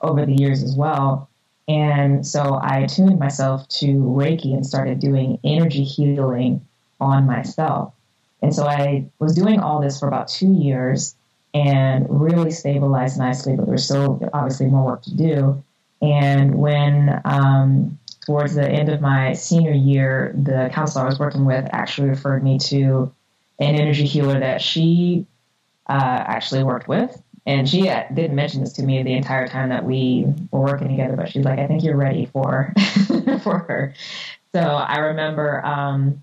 over 0.00 0.24
the 0.24 0.32
years 0.32 0.62
as 0.62 0.74
well. 0.74 1.28
And 1.68 2.26
so 2.26 2.58
I 2.62 2.86
tuned 2.86 3.18
myself 3.18 3.68
to 3.80 3.86
Reiki 3.86 4.54
and 4.54 4.64
started 4.64 4.98
doing 4.98 5.38
energy 5.44 5.84
healing 5.84 6.66
on 6.98 7.26
myself. 7.26 7.92
And 8.40 8.54
so 8.54 8.66
I 8.66 9.04
was 9.18 9.34
doing 9.34 9.60
all 9.60 9.82
this 9.82 10.00
for 10.00 10.08
about 10.08 10.28
two 10.28 10.54
years 10.54 11.14
and 11.52 12.06
really 12.08 12.50
stabilized 12.50 13.18
nicely, 13.18 13.56
but 13.56 13.66
there's 13.66 13.84
still 13.84 14.26
obviously 14.32 14.68
more 14.68 14.86
work 14.86 15.02
to 15.02 15.14
do. 15.14 15.62
And 16.00 16.54
when 16.54 17.20
um, 17.26 17.98
towards 18.28 18.54
the 18.54 18.68
end 18.68 18.90
of 18.90 19.00
my 19.00 19.32
senior 19.32 19.72
year, 19.72 20.34
the 20.36 20.68
counselor 20.70 21.06
I 21.06 21.08
was 21.08 21.18
working 21.18 21.46
with 21.46 21.66
actually 21.72 22.10
referred 22.10 22.44
me 22.44 22.58
to 22.58 23.10
an 23.58 23.74
energy 23.74 24.04
healer 24.04 24.38
that 24.38 24.60
she 24.60 25.26
uh, 25.88 26.24
actually 26.26 26.62
worked 26.62 26.88
with 26.88 27.18
and 27.46 27.66
she 27.66 27.84
didn't 28.12 28.34
mention 28.34 28.60
this 28.60 28.74
to 28.74 28.82
me 28.82 29.02
the 29.02 29.14
entire 29.14 29.48
time 29.48 29.70
that 29.70 29.82
we 29.82 30.26
were 30.50 30.60
working 30.60 30.88
together, 30.88 31.16
but 31.16 31.30
she's 31.30 31.46
like, 31.46 31.58
I 31.58 31.66
think 31.66 31.82
you're 31.82 31.96
ready 31.96 32.26
for 32.26 32.74
for 33.42 33.60
her. 33.60 33.94
So 34.54 34.60
I 34.60 34.98
remember 34.98 35.64
um, 35.64 36.22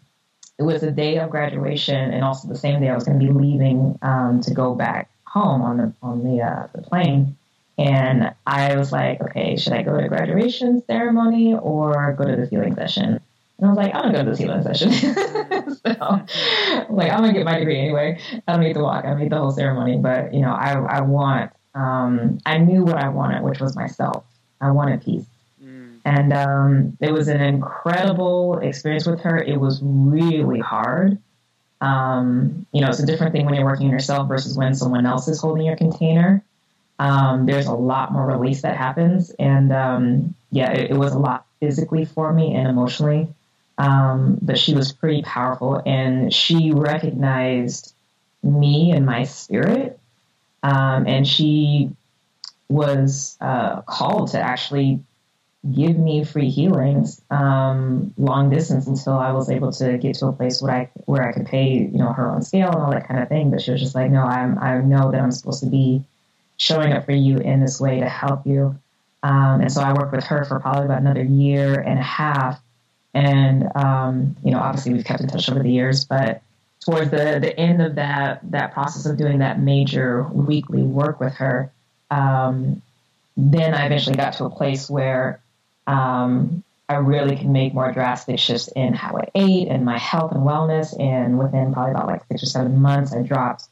it 0.60 0.64
was 0.64 0.82
the 0.82 0.92
day 0.92 1.18
of 1.18 1.32
graduation, 1.32 2.14
and 2.14 2.24
also 2.24 2.48
the 2.48 2.56
same 2.56 2.80
day 2.80 2.90
I 2.90 2.94
was 2.94 3.06
going 3.06 3.20
to 3.20 3.26
be 3.26 3.34
leaving 3.34 3.98
um, 4.04 4.42
to 4.42 4.54
go 4.54 4.76
back 4.76 5.10
home 5.24 5.64
on 5.64 5.78
the 5.78 5.94
on 6.04 6.24
the 6.24 6.44
uh, 6.44 6.68
the 6.76 6.84
plane. 6.84 7.36
And 7.78 8.34
I 8.48 8.78
was 8.78 8.92
like, 8.92 9.22
okay, 9.22 9.58
should 9.58 9.74
I 9.74 9.82
go 9.84 10.00
to 10.00 10.08
graduation 10.08 10.82
ceremony 10.86 11.56
or 11.56 12.14
go 12.14 12.24
to 12.26 12.36
the 12.36 12.46
healing 12.46 12.76
session? 12.76 13.20
And 13.58 13.66
I 13.66 13.68
was 13.68 13.78
like, 13.78 13.94
I'm 13.94 14.02
gonna 14.02 14.14
go 14.14 14.24
to 14.24 14.30
this 14.32 14.40
healing 14.40 14.64
session. 14.64 14.92
so, 14.94 16.26
like, 16.90 17.12
I'm 17.12 17.20
gonna 17.20 17.34
get 17.34 17.46
my 17.46 17.60
degree 17.60 17.80
anyway. 17.80 18.20
I 18.48 18.54
don't 18.54 18.62
need 18.62 18.74
to 18.74 18.82
walk. 18.82 19.06
I 19.06 19.10
don't 19.10 19.20
need 19.20 19.32
the 19.32 19.38
whole 19.38 19.52
ceremony. 19.52 19.98
But 19.98 20.34
you 20.34 20.42
know, 20.42 20.52
I 20.52 20.74
I 20.74 21.02
want. 21.02 21.52
Um, 21.74 22.40
I 22.46 22.58
knew 22.58 22.84
what 22.84 22.96
I 22.96 23.10
wanted, 23.10 23.44
which 23.44 23.60
was 23.60 23.76
myself. 23.76 24.24
I 24.62 24.72
wanted 24.72 25.04
peace. 25.04 25.26
Mm. 25.62 26.00
And 26.06 26.34
um, 26.34 26.98
it 27.02 27.12
was 27.12 27.28
an 27.28 27.42
incredible 27.42 28.60
experience 28.60 29.06
with 29.06 29.22
her. 29.22 29.38
It 29.38 29.60
was 29.60 29.82
really 29.84 30.60
hard. 30.60 31.18
Um, 31.82 32.66
you 32.72 32.82
know, 32.82 32.88
it's 32.88 33.00
a 33.00 33.06
different 33.06 33.34
thing 33.34 33.46
when 33.46 33.56
you're 33.56 33.66
working 33.66 33.88
on 33.88 33.92
yourself 33.92 34.30
versus 34.30 34.58
when 34.58 34.74
someone 34.74 35.06
else 35.06 35.28
is 35.28 35.42
holding 35.42 35.66
your 35.66 35.76
container. 35.76 36.44
Um, 36.98 37.46
there's 37.46 37.68
a 37.68 37.74
lot 37.74 38.12
more 38.12 38.26
release 38.26 38.62
that 38.62 38.78
happens, 38.78 39.32
and 39.32 39.74
um, 39.74 40.36
yeah, 40.52 40.72
it, 40.72 40.92
it 40.92 40.98
was 40.98 41.14
a 41.14 41.20
lot 41.20 41.46
physically 41.60 42.06
for 42.06 42.32
me 42.32 42.56
and 42.56 42.68
emotionally. 42.68 43.28
Um, 43.78 44.40
but 44.42 44.58
she 44.58 44.74
was 44.74 44.94
pretty 44.94 45.22
powerful 45.22 45.82
and 45.86 46.34
she 46.34 46.72
recognized 46.72 47.94
me 48.42 48.92
and 48.92 49.06
my 49.06 49.24
spirit. 49.24 50.00
Um, 50.64 51.06
and 51.08 51.28
she 51.28 51.92
was 52.70 53.38
uh, 53.42 53.82
called 53.82 54.32
to 54.32 54.40
actually 54.40 55.00
give 55.74 55.98
me 55.98 56.24
free 56.24 56.50
healings 56.50 57.22
um, 57.32 58.14
long 58.18 58.50
distance 58.50 58.88
until 58.88 59.14
I 59.14 59.32
was 59.32 59.50
able 59.50 59.72
to 59.74 59.98
get 59.98 60.16
to 60.18 60.28
a 60.28 60.32
place 60.32 60.62
where 60.62 60.72
I 60.72 60.90
where 61.06 61.28
I 61.28 61.32
could 61.32 61.48
pay 61.48 61.74
you 61.74 61.98
know 61.98 62.14
her 62.14 62.30
own 62.32 62.44
scale 62.44 62.72
and 62.72 62.82
all 62.82 62.92
that 62.92 63.08
kind 63.08 63.22
of 63.22 63.30
thing. 63.30 63.52
But 63.52 63.62
she 63.62 63.72
was 63.72 63.82
just 63.82 63.96
like, 63.96 64.12
no, 64.12 64.22
I'm 64.22 64.58
I 64.60 64.78
know 64.80 65.12
that 65.12 65.22
I'm 65.22 65.32
supposed 65.32 65.64
to 65.64 65.70
be 65.70 66.04
showing 66.58 66.94
up 66.94 67.06
for 67.06 67.12
you 67.12 67.38
in 67.38 67.60
this 67.60 67.80
way 67.80 68.00
to 68.00 68.10
help 68.10 68.46
you. 68.46 68.78
Um, 69.24 69.62
and 69.62 69.72
so 69.72 69.82
I 69.82 69.94
worked 69.94 70.14
with 70.14 70.24
her 70.26 70.46
for 70.46 70.60
probably 70.60 70.86
about 70.86 71.02
another 71.02 71.24
year 71.24 71.80
and 71.80 72.00
a 72.00 72.04
half. 72.04 72.62
And 73.14 73.70
um, 73.76 74.36
you 74.44 74.52
know, 74.52 74.60
obviously 74.60 74.94
we've 74.94 75.06
kept 75.06 75.22
in 75.22 75.28
touch 75.28 75.50
over 75.50 75.64
the 75.64 75.72
years, 75.72 76.06
but 76.06 76.42
towards 76.86 77.10
the, 77.10 77.40
the 77.42 77.58
end 77.60 77.82
of 77.82 77.96
that 77.96 78.40
that 78.52 78.74
process 78.74 79.06
of 79.06 79.18
doing 79.18 79.40
that 79.40 79.60
major 79.60 80.24
weekly 80.24 80.84
work 80.84 81.20
with 81.20 81.34
her, 81.36 81.72
um, 82.12 82.82
then 83.36 83.74
I 83.74 83.86
eventually 83.86 84.16
got 84.16 84.34
to 84.34 84.46
a 84.46 84.50
place 84.50 84.90
where 84.90 85.42
um, 85.88 86.64
I 86.88 86.96
really 86.96 87.36
can 87.36 87.52
make 87.52 87.74
more 87.74 87.92
drastic 87.92 88.38
shifts 88.38 88.68
in 88.76 88.94
how 88.94 89.18
I 89.18 89.30
ate 89.34 89.68
and 89.70 89.84
my 89.84 89.98
health 89.98 90.32
and 90.32 90.42
wellness. 90.42 90.98
And 91.00 91.40
within 91.40 91.74
probably 91.74 91.92
about 91.92 92.08
like 92.08 92.22
six 92.28 92.44
or 92.44 92.48
seven 92.48 92.80
months, 92.80 93.14
I 93.14 93.24
dropped 93.24 93.66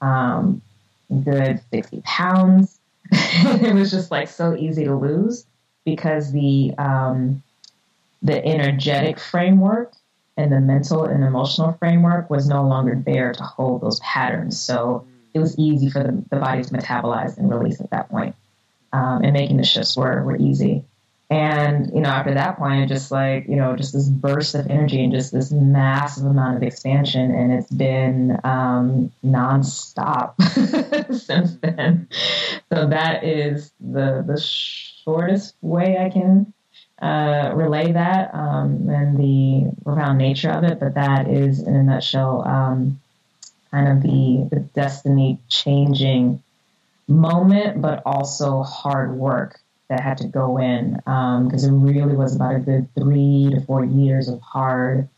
um, 0.00 0.60
good 1.08 1.60
60 1.72 2.02
pounds. 2.04 2.78
it 3.10 3.74
was 3.74 3.90
just 3.90 4.10
like 4.10 4.28
so 4.28 4.54
easy 4.54 4.84
to 4.84 4.94
lose 4.94 5.46
because 5.84 6.32
the 6.32 6.74
um, 6.76 7.42
the 8.22 8.44
energetic 8.44 9.18
framework 9.18 9.92
and 10.36 10.52
the 10.52 10.60
mental 10.60 11.04
and 11.04 11.24
emotional 11.24 11.72
framework 11.74 12.30
was 12.30 12.48
no 12.48 12.66
longer 12.66 13.00
there 13.04 13.32
to 13.32 13.42
hold 13.42 13.80
those 13.80 14.00
patterns. 14.00 14.60
So 14.60 15.06
it 15.34 15.38
was 15.38 15.58
easy 15.58 15.90
for 15.90 16.02
the, 16.02 16.24
the 16.30 16.36
body 16.36 16.62
to 16.62 16.70
metabolize 16.70 17.36
and 17.38 17.50
release 17.50 17.80
at 17.80 17.90
that 17.90 18.08
point. 18.08 18.34
Um, 18.92 19.22
and 19.22 19.32
making 19.32 19.58
the 19.58 19.64
shifts 19.64 19.96
were, 19.96 20.22
were 20.22 20.36
easy. 20.36 20.84
And, 21.30 21.90
you 21.94 22.00
know, 22.00 22.08
after 22.08 22.32
that 22.32 22.56
point, 22.56 22.84
it 22.84 22.86
just 22.86 23.10
like, 23.10 23.46
you 23.48 23.56
know, 23.56 23.76
just 23.76 23.92
this 23.92 24.08
burst 24.08 24.54
of 24.54 24.66
energy 24.68 25.04
and 25.04 25.12
just 25.12 25.30
this 25.30 25.52
massive 25.52 26.24
amount 26.24 26.56
of 26.56 26.62
expansion. 26.62 27.30
And 27.30 27.52
it's 27.52 27.70
been 27.70 28.40
um, 28.44 29.12
nonstop 29.22 30.40
since 31.14 31.56
then. 31.56 32.08
So 32.72 32.86
that 32.88 33.24
is 33.24 33.70
the, 33.78 34.24
the 34.26 34.40
shortest 34.40 35.54
way 35.60 35.98
I 35.98 36.08
can 36.08 36.54
uh, 37.02 37.52
relay 37.54 37.92
that 37.92 38.34
um, 38.34 38.88
and 38.88 39.18
the 39.18 39.70
profound 39.84 40.16
nature 40.16 40.50
of 40.50 40.64
it. 40.64 40.80
But 40.80 40.94
that 40.94 41.28
is, 41.28 41.60
in 41.60 41.76
a 41.76 41.82
nutshell, 41.82 42.48
um, 42.48 43.00
kind 43.70 43.88
of 43.88 44.02
the, 44.02 44.48
the 44.50 44.60
destiny 44.60 45.40
changing 45.50 46.42
moment, 47.06 47.82
but 47.82 48.02
also 48.06 48.62
hard 48.62 49.12
work 49.12 49.60
that 49.88 50.00
had 50.00 50.18
to 50.18 50.26
go 50.26 50.58
in 50.58 50.94
because 50.94 51.64
um, 51.64 51.86
it 51.86 51.92
really 51.92 52.14
was 52.14 52.36
about 52.36 52.56
a 52.56 52.58
good 52.58 52.94
three 52.94 53.50
to 53.50 53.60
four 53.62 53.84
years 53.84 54.28
of 54.28 54.40
hard, 54.40 55.08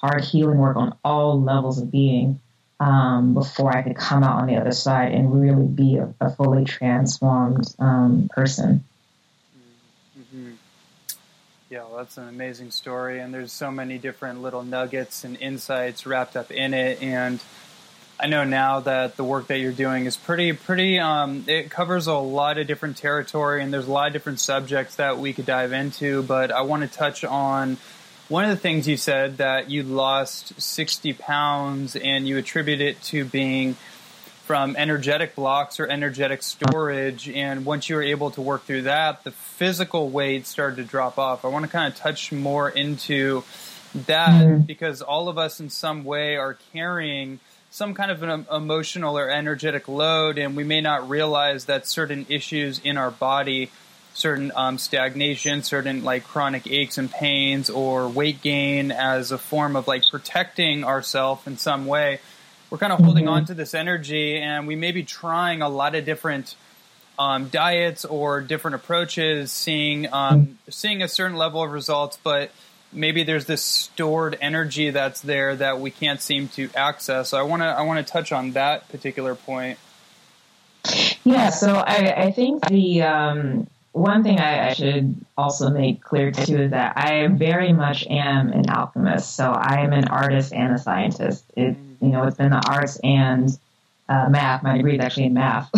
hard 0.00 0.24
healing 0.24 0.58
work 0.58 0.76
on 0.76 0.96
all 1.04 1.40
levels 1.40 1.80
of 1.80 1.90
being 1.90 2.40
um, 2.80 3.34
before 3.34 3.74
I 3.74 3.82
could 3.82 3.96
come 3.96 4.22
out 4.22 4.40
on 4.40 4.46
the 4.46 4.56
other 4.56 4.72
side 4.72 5.12
and 5.12 5.40
really 5.40 5.66
be 5.66 5.96
a, 5.96 6.14
a 6.20 6.30
fully 6.30 6.64
transformed 6.64 7.74
um, 7.78 8.28
person. 8.32 8.84
Mm-hmm. 10.18 10.52
Yeah, 11.70 11.80
well, 11.80 11.96
that's 11.98 12.16
an 12.18 12.28
amazing 12.28 12.70
story, 12.70 13.20
and 13.20 13.32
there's 13.34 13.52
so 13.52 13.70
many 13.70 13.98
different 13.98 14.42
little 14.42 14.62
nuggets 14.62 15.24
and 15.24 15.36
insights 15.38 16.06
wrapped 16.06 16.36
up 16.36 16.50
in 16.50 16.72
it, 16.72 17.02
and 17.02 17.40
I 18.20 18.26
know 18.26 18.42
now 18.42 18.80
that 18.80 19.16
the 19.16 19.22
work 19.22 19.46
that 19.46 19.58
you're 19.58 19.70
doing 19.70 20.06
is 20.06 20.16
pretty, 20.16 20.52
pretty. 20.52 20.98
Um, 20.98 21.44
it 21.46 21.70
covers 21.70 22.08
a 22.08 22.14
lot 22.14 22.58
of 22.58 22.66
different 22.66 22.96
territory, 22.96 23.62
and 23.62 23.72
there's 23.72 23.86
a 23.86 23.92
lot 23.92 24.08
of 24.08 24.12
different 24.12 24.40
subjects 24.40 24.96
that 24.96 25.18
we 25.18 25.32
could 25.32 25.46
dive 25.46 25.72
into. 25.72 26.22
But 26.24 26.50
I 26.50 26.62
want 26.62 26.82
to 26.82 26.88
touch 26.88 27.24
on 27.24 27.76
one 28.28 28.44
of 28.44 28.50
the 28.50 28.56
things 28.56 28.88
you 28.88 28.96
said 28.96 29.36
that 29.36 29.70
you 29.70 29.84
lost 29.84 30.60
60 30.60 31.12
pounds, 31.12 31.94
and 31.94 32.26
you 32.26 32.38
attribute 32.38 32.80
it 32.80 33.00
to 33.04 33.24
being 33.24 33.76
from 34.48 34.74
energetic 34.76 35.36
blocks 35.36 35.78
or 35.78 35.86
energetic 35.86 36.42
storage. 36.42 37.28
And 37.28 37.64
once 37.64 37.88
you 37.88 37.96
were 37.96 38.02
able 38.02 38.32
to 38.32 38.40
work 38.40 38.64
through 38.64 38.82
that, 38.82 39.22
the 39.22 39.30
physical 39.30 40.08
weight 40.08 40.46
started 40.46 40.76
to 40.76 40.84
drop 40.84 41.18
off. 41.18 41.44
I 41.44 41.48
want 41.48 41.66
to 41.66 41.70
kind 41.70 41.92
of 41.92 41.98
touch 41.98 42.32
more 42.32 42.68
into 42.68 43.44
that 44.06 44.30
mm-hmm. 44.30 44.62
because 44.62 45.02
all 45.02 45.28
of 45.28 45.38
us 45.38 45.60
in 45.60 45.70
some 45.70 46.02
way 46.04 46.36
are 46.36 46.56
carrying 46.72 47.40
some 47.78 47.94
kind 47.94 48.10
of 48.10 48.24
an 48.24 48.44
emotional 48.52 49.16
or 49.16 49.30
energetic 49.30 49.86
load, 49.86 50.36
and 50.36 50.56
we 50.56 50.64
may 50.64 50.80
not 50.80 51.08
realize 51.08 51.66
that 51.66 51.86
certain 51.86 52.26
issues 52.28 52.80
in 52.80 52.98
our 52.98 53.12
body, 53.12 53.70
certain 54.14 54.50
um, 54.56 54.78
stagnation, 54.78 55.62
certain 55.62 56.02
like 56.02 56.24
chronic 56.24 56.66
aches 56.66 56.98
and 56.98 57.08
pains, 57.08 57.70
or 57.70 58.08
weight 58.08 58.42
gain 58.42 58.90
as 58.90 59.30
a 59.30 59.38
form 59.38 59.76
of 59.76 59.86
like 59.86 60.02
protecting 60.10 60.82
ourselves 60.82 61.46
in 61.46 61.56
some 61.56 61.86
way, 61.86 62.18
we're 62.68 62.78
kind 62.78 62.92
of 62.92 62.98
holding 62.98 63.26
mm-hmm. 63.26 63.34
on 63.34 63.44
to 63.44 63.54
this 63.54 63.74
energy, 63.74 64.36
and 64.36 64.66
we 64.66 64.74
may 64.74 64.90
be 64.90 65.04
trying 65.04 65.62
a 65.62 65.68
lot 65.68 65.94
of 65.94 66.04
different. 66.04 66.56
Um, 67.20 67.48
diets 67.48 68.04
or 68.04 68.40
different 68.40 68.76
approaches, 68.76 69.50
seeing 69.50 70.06
um, 70.12 70.56
seeing 70.70 71.02
a 71.02 71.08
certain 71.08 71.36
level 71.36 71.64
of 71.64 71.72
results, 71.72 72.16
but 72.22 72.52
maybe 72.92 73.22
there's 73.22 73.46
this 73.46 73.62
stored 73.62 74.38
energy 74.40 74.90
that's 74.90 75.20
there 75.20 75.56
that 75.56 75.80
we 75.80 75.90
can't 75.90 76.20
seem 76.20 76.48
to 76.48 76.70
access. 76.74 77.30
So 77.30 77.38
I 77.38 77.42
want 77.42 77.62
to 77.62 77.66
I 77.66 77.82
want 77.82 78.04
to 78.04 78.12
touch 78.12 78.32
on 78.32 78.52
that 78.52 78.88
particular 78.88 79.34
point. 79.34 79.78
Yeah, 81.24 81.50
so 81.50 81.74
I, 81.74 82.14
I 82.16 82.30
think 82.30 82.66
the 82.66 83.02
um, 83.02 83.66
one 83.92 84.22
thing 84.22 84.38
I, 84.38 84.70
I, 84.70 84.72
should 84.72 85.14
also 85.36 85.70
make 85.70 86.00
clear 86.02 86.30
too 86.30 86.62
is 86.62 86.70
that 86.70 86.96
I 86.96 87.26
very 87.26 87.72
much 87.72 88.06
am 88.06 88.52
an 88.52 88.70
alchemist. 88.70 89.34
So 89.34 89.50
I 89.50 89.80
am 89.80 89.92
an 89.92 90.08
artist 90.08 90.52
and 90.52 90.72
a 90.74 90.78
scientist. 90.78 91.44
It 91.56 91.76
you 92.00 92.08
know 92.08 92.24
it's 92.24 92.36
been 92.36 92.50
the 92.50 92.62
arts 92.66 92.98
and 93.02 93.50
uh, 94.08 94.28
math. 94.30 94.62
My 94.62 94.76
degree 94.76 94.94
is 94.94 95.04
actually 95.04 95.26
in 95.26 95.34
math 95.34 95.68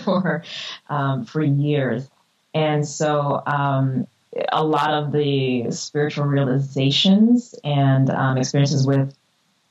for 0.04 0.44
um, 0.88 1.24
for 1.24 1.42
years, 1.42 2.08
and 2.54 2.86
so 2.86 3.42
um, 3.44 4.06
a 4.52 4.64
lot 4.64 4.90
of 4.90 5.12
the 5.12 5.70
spiritual 5.70 6.24
realizations 6.24 7.54
and 7.64 8.10
um, 8.10 8.38
experiences 8.38 8.86
with 8.86 9.14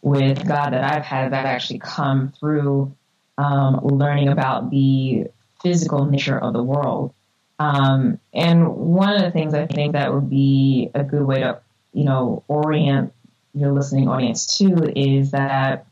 with 0.02 0.46
God 0.46 0.72
that 0.74 0.84
I've 0.84 1.06
had 1.06 1.32
that 1.32 1.46
actually 1.46 1.80
come 1.80 2.34
through 2.38 2.94
um, 3.38 3.80
learning 3.84 4.28
about 4.28 4.70
the 4.70 5.28
physical 5.62 6.06
nature 6.06 6.38
of 6.38 6.52
the 6.54 6.62
world. 6.62 7.14
Um, 7.58 8.20
and 8.34 8.68
one 8.76 9.14
of 9.14 9.22
the 9.22 9.32
things 9.32 9.54
I 9.54 9.66
think 9.66 9.94
that 9.94 10.14
would 10.14 10.30
be 10.30 10.92
a 10.94 11.04
good 11.04 11.24
way 11.24 11.40
to, 11.40 11.62
you 11.94 12.04
know, 12.04 12.44
orient 12.50 13.14
your 13.54 13.72
listening 13.72 14.10
audience 14.10 14.58
to 14.58 14.92
is 15.00 15.32
that 15.32 15.86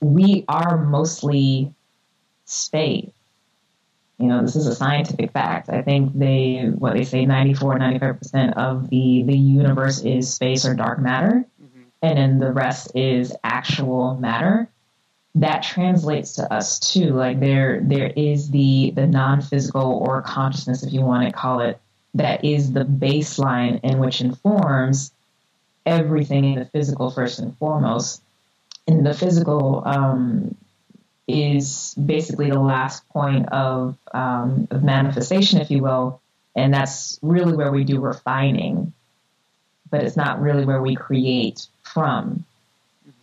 we 0.00 0.44
are 0.48 0.78
mostly 0.78 1.72
space 2.46 3.10
you 4.20 4.26
know, 4.26 4.42
this 4.42 4.54
is 4.54 4.66
a 4.66 4.74
scientific 4.74 5.32
fact. 5.32 5.70
I 5.70 5.80
think 5.80 6.18
they, 6.18 6.70
what 6.76 6.92
they 6.92 7.04
say, 7.04 7.24
94, 7.24 7.78
95% 7.78 8.52
of 8.54 8.90
the, 8.90 9.22
the 9.22 9.36
universe 9.36 10.02
is 10.02 10.32
space 10.32 10.66
or 10.66 10.74
dark 10.74 10.98
matter, 10.98 11.46
mm-hmm. 11.62 11.82
and 12.02 12.18
then 12.18 12.38
the 12.38 12.52
rest 12.52 12.92
is 12.94 13.34
actual 13.42 14.16
matter. 14.16 14.68
That 15.36 15.62
translates 15.62 16.34
to 16.34 16.52
us 16.52 16.78
too. 16.78 17.14
Like 17.14 17.40
there, 17.40 17.80
there 17.82 18.12
is 18.14 18.50
the, 18.50 18.92
the 18.94 19.06
non-physical 19.06 20.04
or 20.06 20.20
consciousness, 20.20 20.82
if 20.82 20.92
you 20.92 21.00
want 21.00 21.26
to 21.26 21.32
call 21.32 21.60
it, 21.60 21.80
that 22.14 22.44
is 22.44 22.72
the 22.72 22.84
baseline 22.84 23.80
in 23.82 23.98
which 24.00 24.20
informs 24.20 25.12
everything 25.86 26.44
in 26.44 26.58
the 26.58 26.64
physical 26.66 27.10
first 27.10 27.38
and 27.38 27.56
foremost. 27.56 28.22
In 28.86 29.02
the 29.02 29.14
physical, 29.14 29.82
um, 29.86 30.56
is 31.30 31.94
basically 31.94 32.50
the 32.50 32.60
last 32.60 33.08
point 33.08 33.48
of, 33.50 33.96
um, 34.12 34.68
of 34.70 34.82
manifestation, 34.82 35.60
if 35.60 35.70
you 35.70 35.82
will. 35.82 36.20
And 36.56 36.74
that's 36.74 37.18
really 37.22 37.56
where 37.56 37.70
we 37.70 37.84
do 37.84 38.00
refining, 38.00 38.92
but 39.90 40.02
it's 40.02 40.16
not 40.16 40.40
really 40.40 40.64
where 40.64 40.82
we 40.82 40.96
create 40.96 41.66
from. 41.82 42.44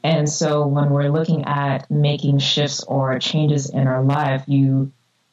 And 0.04 0.30
so 0.30 0.68
when 0.68 0.90
we're 0.90 1.10
looking 1.10 1.44
at 1.46 1.90
making 1.92 2.40
shifts 2.40 2.84
or 2.84 3.20
changes 3.20 3.70
in 3.70 3.88
our 3.88 4.04
life, 4.04 4.44
you, 4.48 4.92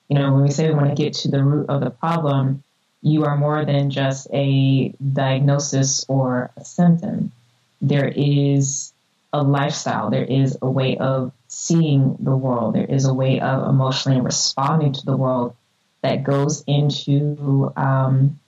you 0.09 0.19
know, 0.19 0.33
when 0.33 0.43
we 0.43 0.51
say 0.51 0.69
we 0.69 0.75
want 0.75 0.89
to 0.89 1.03
get 1.03 1.13
to 1.15 1.31
the 1.31 1.45
root 1.45 1.69
of 1.69 1.81
the 1.81 1.91
problem, 1.91 2.63
you 3.01 3.25
are 3.27 3.37
more 3.37 3.65
than 3.65 3.91
just 3.91 4.27
a 4.33 4.89
diagnosis 5.13 6.05
or 6.09 6.51
a 6.57 6.65
symptom. 6.65 7.33
There 7.83 8.09
is 8.09 8.94
a 9.35 9.43
lifestyle. 9.43 10.11
There 10.11 10.25
is 10.25 10.57
a 10.63 10.71
way 10.71 10.97
of 10.97 11.33
seeing 11.49 12.17
the 12.21 12.37
world. 12.37 12.77
There 12.77 12.85
is 12.85 13.05
a 13.05 13.13
way 13.13 13.41
of 13.41 13.69
emotionally 13.69 14.21
responding 14.21 14.93
to 14.93 15.05
the 15.05 15.17
world 15.17 15.57
that 16.03 16.23
goes 16.23 16.63
into, 16.69 17.73
um, 17.77 18.39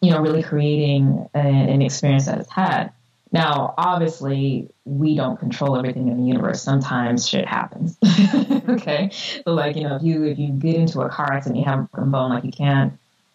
you 0.00 0.10
know, 0.10 0.20
really 0.20 0.42
creating 0.42 1.28
a, 1.34 1.38
an 1.38 1.82
experience 1.82 2.26
that 2.26 2.38
it's 2.40 2.50
had. 2.50 2.90
Now, 3.30 3.74
obviously, 3.78 4.70
we 4.84 5.14
don't 5.14 5.38
control 5.38 5.76
everything 5.76 6.08
in 6.08 6.16
the 6.16 6.26
universe. 6.26 6.62
Sometimes 6.62 7.28
shit 7.28 7.46
happens. 7.46 7.96
okay, 8.68 9.10
so 9.12 9.52
like 9.52 9.76
you 9.76 9.84
know, 9.84 9.96
if 9.96 10.02
you 10.02 10.24
if 10.24 10.38
you 10.38 10.48
get 10.48 10.74
into 10.74 11.02
a 11.02 11.10
car 11.10 11.32
accident, 11.32 11.58
you 11.58 11.64
have 11.66 11.80
a 11.80 11.82
broken 11.84 12.10
bone, 12.10 12.30
like 12.30 12.44
you 12.44 12.52
can't 12.52 12.94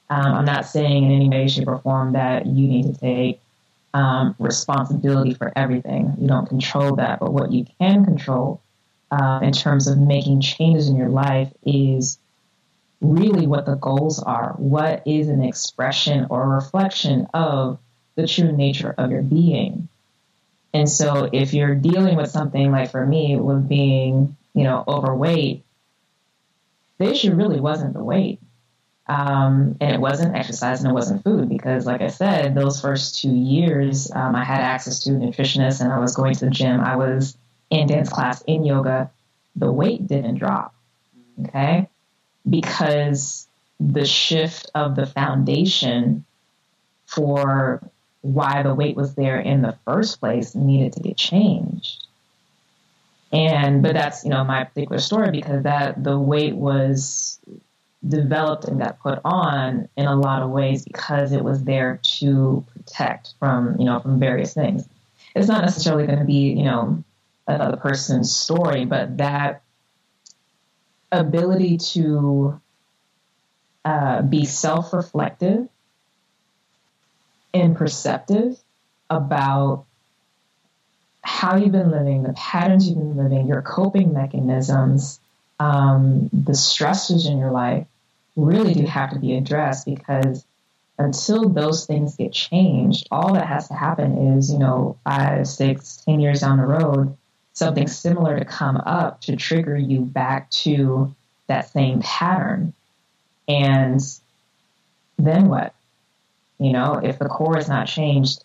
Um, 0.10 0.34
I'm 0.34 0.46
not 0.46 0.66
saying 0.66 1.04
in 1.06 1.12
any 1.12 1.30
way, 1.30 1.48
shape, 1.48 1.68
or 1.68 1.78
form 1.78 2.14
that 2.14 2.46
you 2.48 2.68
need 2.68 2.92
to 2.92 3.00
take 3.00 3.40
um, 3.94 4.36
responsibility 4.40 5.34
for 5.34 5.52
everything. 5.56 6.14
You 6.20 6.28
don't 6.28 6.48
control 6.48 6.96
that, 6.96 7.20
but 7.20 7.34
what 7.34 7.52
you 7.52 7.66
can 7.80 8.06
control 8.06 8.62
uh, 9.12 9.40
in 9.44 9.52
terms 9.52 9.88
of 9.88 9.98
making 9.98 10.42
changes 10.42 10.90
in 10.90 10.96
your 10.96 11.10
life 11.10 11.52
is 11.64 12.18
really 13.02 13.46
what 13.46 13.66
the 13.66 13.76
goals 13.76 14.22
are. 14.22 14.54
What 14.58 15.04
is 15.06 15.30
an 15.30 15.44
expression 15.44 16.28
or 16.30 16.50
reflection 16.50 17.28
of 17.34 17.80
the 18.16 18.28
true 18.28 18.52
nature 18.52 18.94
of 18.98 19.12
your 19.12 19.22
being? 19.22 19.90
And 20.74 20.90
so 20.90 21.30
if 21.32 21.54
you're 21.54 21.76
dealing 21.76 22.16
with 22.16 22.32
something 22.32 22.72
like 22.72 22.90
for 22.90 23.06
me 23.06 23.36
with 23.36 23.70
being, 23.70 24.36
you 24.56 24.64
know, 24.64 24.84
overweight, 24.88 25.66
the 26.98 27.12
issue 27.12 27.36
really 27.36 27.60
wasn't 27.60 27.94
the 27.94 28.04
weight. 28.04 28.40
Um, 29.06 29.76
and 29.82 29.92
it 29.92 30.00
wasn't 30.00 30.36
exercise 30.36 30.80
and 30.80 30.90
it 30.90 30.94
wasn't 30.94 31.24
food 31.24 31.50
because, 31.50 31.86
like 31.86 32.02
I 32.02 32.08
said, 32.08 32.56
those 32.56 32.80
first 32.80 33.20
two 33.20 33.34
years, 33.34 34.10
um, 34.12 34.36
I 34.36 34.46
had 34.46 34.62
access 34.62 35.00
to 35.00 35.12
a 35.12 35.14
nutritionist 35.14 35.82
and 35.82 35.92
I 35.92 36.00
was 36.00 36.16
going 36.16 36.36
to 36.36 36.46
the 36.46 36.52
gym. 36.52 36.80
I 36.80 36.96
was 36.96 37.36
in 37.70 37.88
dance 37.88 38.10
class, 38.10 38.42
in 38.48 38.64
yoga. 38.64 39.12
The 39.56 39.72
weight 39.72 40.08
didn't 40.08 40.36
drop. 40.36 40.74
Okay. 41.42 41.90
Because 42.50 43.48
the 43.80 44.06
shift 44.06 44.72
of 44.74 44.96
the 44.96 45.06
foundation 45.06 46.24
for 47.06 47.82
why 48.22 48.64
the 48.64 48.74
weight 48.74 48.96
was 48.96 49.16
there 49.16 49.40
in 49.40 49.62
the 49.62 49.76
first 49.86 50.20
place 50.20 50.56
needed 50.56 50.94
to 50.94 51.02
get 51.02 51.18
changed. 51.18 52.08
And 53.34 53.82
but 53.82 53.94
that's 53.94 54.24
you 54.24 54.30
know 54.30 54.44
my 54.44 54.64
particular 54.64 55.00
story 55.00 55.32
because 55.32 55.64
that 55.64 56.02
the 56.04 56.18
weight 56.18 56.56
was 56.56 57.40
developed 58.08 58.66
and 58.66 58.80
got 58.80 59.00
put 59.00 59.20
on 59.24 59.88
in 59.96 60.06
a 60.06 60.16
lot 60.16 60.42
of 60.42 60.50
ways 60.50 60.84
because 60.84 61.32
it 61.32 61.44
was 61.44 61.64
there 61.64 62.00
to 62.04 62.66
protect 62.74 63.34
from 63.40 63.80
you 63.80 63.86
know 63.86 64.00
from 64.00 64.20
various 64.20 64.54
things. 64.54 64.88
It's 65.36 65.48
not 65.48 65.64
necessarily 65.64 66.06
going 66.06 66.20
to 66.20 66.26
be 66.26 66.52
you 66.52 66.64
know 66.64 67.04
another 67.48 67.78
person's 67.78 68.36
story, 68.36 68.86
but 68.86 69.18
that 69.18 69.62
ability 71.12 71.78
to 71.78 72.60
uh, 73.86 74.22
be 74.22 74.46
self-reflective 74.46 75.68
and 77.54 77.76
perceptive 77.76 78.58
about 79.10 79.86
how 81.22 81.56
you've 81.56 81.72
been 81.72 81.92
living, 81.92 82.24
the 82.24 82.34
patterns 82.34 82.88
you've 82.88 82.98
been 82.98 83.16
living, 83.16 83.48
your 83.48 83.62
coping 83.62 84.14
mechanisms, 84.14 85.20
um, 85.60 86.30
the 86.34 86.54
stressors 86.54 87.30
in 87.30 87.38
your 87.38 87.52
life 87.52 87.86
really 88.36 88.74
do 88.74 88.86
have 88.86 89.12
to 89.12 89.20
be 89.20 89.36
addressed 89.36 89.86
because 89.86 90.46
until 90.98 91.50
those 91.50 91.86
things 91.86 92.16
get 92.16 92.32
changed, 92.32 93.08
all 93.12 93.34
that 93.34 93.48
has 93.48 93.68
to 93.68 93.74
happen 93.74 94.38
is, 94.38 94.52
you 94.52 94.60
know, 94.60 94.98
five, 95.04 95.48
six, 95.48 95.98
ten 95.98 96.20
years 96.20 96.42
down 96.42 96.58
the 96.58 96.66
road, 96.66 97.18
something 97.54 97.88
similar 97.88 98.38
to 98.38 98.46
come 98.46 98.78
up 98.78 99.22
to 99.22 99.36
trigger 99.36 99.78
you 99.78 100.02
back 100.02 100.50
to 100.52 101.16
that 101.48 101.70
same 101.70 102.02
pattern. 102.02 102.74
And 103.48 104.02
then 105.18 105.48
what? 105.48 105.74
You 106.60 106.72
know, 106.72 107.00
if 107.04 107.20
the 107.20 107.28
core 107.28 107.58
is 107.58 107.68
not 107.68 107.88
changed, 107.88 108.44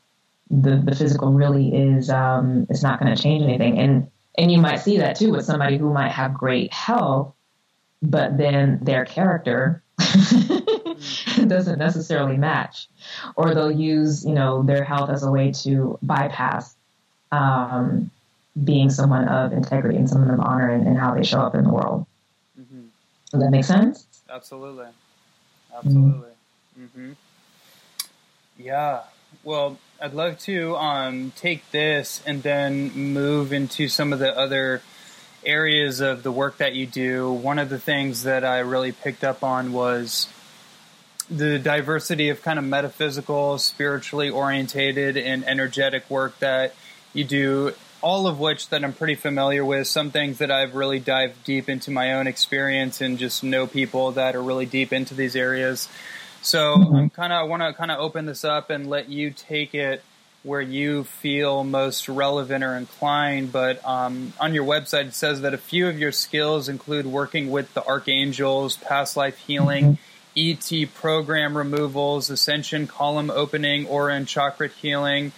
the, 0.51 0.77
the 0.77 0.95
physical 0.95 1.33
really 1.33 1.75
is 1.75 2.11
um, 2.11 2.67
is 2.71 2.83
not 2.83 3.01
going 3.01 3.15
to 3.15 3.23
change 3.23 3.43
anything. 3.43 3.79
And 3.79 4.11
and 4.37 4.51
you 4.51 4.59
might 4.59 4.77
see 4.77 4.99
that 4.99 5.17
too 5.17 5.33
with 5.33 5.45
somebody 5.45 5.77
who 5.77 5.93
might 5.93 6.13
have 6.13 6.33
great 6.33 6.73
health, 6.73 7.35
but 8.03 8.37
then 8.37 8.79
their 8.83 9.05
character 9.05 9.83
doesn't 11.47 11.79
necessarily 11.79 12.37
match, 12.37 12.89
or 13.37 13.55
they'll 13.55 13.71
use 13.71 14.25
you 14.25 14.35
know 14.35 14.63
their 14.63 14.85
health 14.85 15.11
as 15.11 15.23
a 15.23 15.31
way 15.31 15.53
to 15.53 15.99
bypass 16.03 16.75
um, 17.33 18.11
being 18.63 18.91
someone 18.91 19.29
of 19.29 19.53
integrity 19.53 19.97
and 19.97 20.09
someone 20.09 20.31
of 20.31 20.41
honor 20.41 20.71
and, 20.71 20.87
and 20.87 20.99
how 20.99 21.15
they 21.15 21.25
show 21.25 21.41
up 21.41 21.55
in 21.55 21.65
the 21.65 21.73
world. 21.73 22.07
Mm-hmm. 22.59 22.87
Does 23.33 23.41
that 23.41 23.51
make 23.51 23.65
sense? 23.65 24.07
Absolutely, 24.31 24.87
absolutely. 25.75 26.31
Mm-hmm. 26.79 27.13
Yeah. 28.59 29.03
Well, 29.45 29.79
I'd 30.01 30.15
love 30.15 30.39
to 30.41 30.77
um, 30.77 31.33
take 31.37 31.71
this 31.71 32.23
and 32.27 32.43
then 32.43 32.93
move 32.93 33.53
into 33.53 33.89
some 33.89 34.13
of 34.13 34.19
the 34.19 34.37
other 34.37 34.83
areas 35.45 36.01
of 36.01 36.23
the 36.23 36.33
work 36.33 36.59
that 36.59 36.75
you 36.75 36.87
do. 36.87 37.31
One 37.31 37.59
of 37.59 37.69
the 37.69 37.79
things 37.79 38.25
that 38.25 38.45
I 38.45 38.59
really 38.61 38.93
picked 38.93 39.25
up 39.25 39.43
on 39.43 39.73
was 39.73 40.29
the 41.31 41.59
diversity 41.59 42.31
of 42.31 42.43
kind 42.43 42.59
of 42.59 42.65
metaphysical, 42.65 43.59
spiritually 43.59 44.31
orientated, 44.31 45.17
and 45.17 45.45
energetic 45.45 46.09
work 46.11 46.39
that 46.39 46.75
you 47.13 47.25
do. 47.25 47.73
All 48.01 48.29
of 48.29 48.39
which 48.39 48.69
that 48.69 48.85
I'm 48.85 48.93
pretty 48.93 49.17
familiar 49.17 49.65
with. 49.65 49.89
Some 49.89 50.13
things 50.13 50.39
that 50.39 50.53
I've 50.53 50.77
really 50.77 51.01
dived 51.01 51.43
deep 51.43 51.69
into 51.69 51.91
my 51.91 52.13
own 52.13 52.29
experience 52.29 53.01
and 53.01 53.19
just 53.19 53.43
know 53.43 53.67
people 53.67 54.13
that 54.13 54.37
are 54.37 54.43
really 54.43 54.67
deep 54.67 54.93
into 54.93 55.15
these 55.15 55.35
areas. 55.35 55.89
So 56.41 56.77
mm-hmm. 56.77 56.95
I'm 56.95 57.11
kind 57.11 57.33
of 57.33 57.41
I 57.41 57.43
want 57.43 57.63
to 57.63 57.73
kind 57.73 57.91
of 57.91 57.99
open 57.99 58.27
this 58.27 58.45
up 58.45 58.71
and 58.71 58.89
let 58.89 59.09
you 59.09 59.31
take 59.31 59.75
it 59.75 60.05
where 60.43 60.61
you 60.61 61.05
feel 61.05 61.65
most 61.65 62.09
relevant 62.09 62.63
or 62.65 62.77
inclined. 62.77 63.53
But 63.53 63.85
um, 63.87 64.33
on 64.41 64.55
your 64.55 64.65
website, 64.65 65.07
it 65.07 65.15
says 65.15 65.41
that 65.43 65.55
a 65.55 65.59
few 65.59 65.89
of 65.89 65.99
your 65.99 66.13
skills 66.13 66.69
include 66.69 67.07
working 67.07 67.51
with 67.51 67.73
the 67.75 67.85
archangels, 67.85 68.77
past 68.77 69.17
life 69.17 69.39
healing, 69.39 69.99
mm-hmm. 70.37 70.85
ET 70.85 70.95
program 70.95 71.57
removals, 71.57 72.31
ascension 72.31 72.87
column 72.87 73.31
opening, 73.31 73.87
aura 73.87 74.15
and 74.15 74.29
chakra 74.29 74.69
healing. 74.69 75.33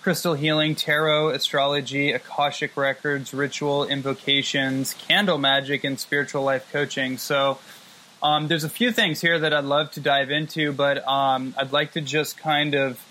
Crystal 0.00 0.34
healing, 0.34 0.76
tarot, 0.76 1.30
astrology, 1.30 2.12
Akashic 2.12 2.76
records, 2.76 3.34
ritual 3.34 3.84
invocations, 3.84 4.94
candle 4.94 5.38
magic, 5.38 5.82
and 5.82 5.98
spiritual 5.98 6.44
life 6.44 6.70
coaching. 6.72 7.18
So, 7.18 7.58
um, 8.22 8.48
there's 8.48 8.64
a 8.64 8.68
few 8.68 8.90
things 8.90 9.20
here 9.20 9.38
that 9.38 9.52
I'd 9.52 9.64
love 9.64 9.90
to 9.92 10.00
dive 10.00 10.30
into, 10.30 10.72
but 10.72 11.06
um, 11.06 11.54
I'd 11.58 11.72
like 11.72 11.92
to 11.92 12.00
just 12.00 12.38
kind 12.38 12.74
of 12.74 13.04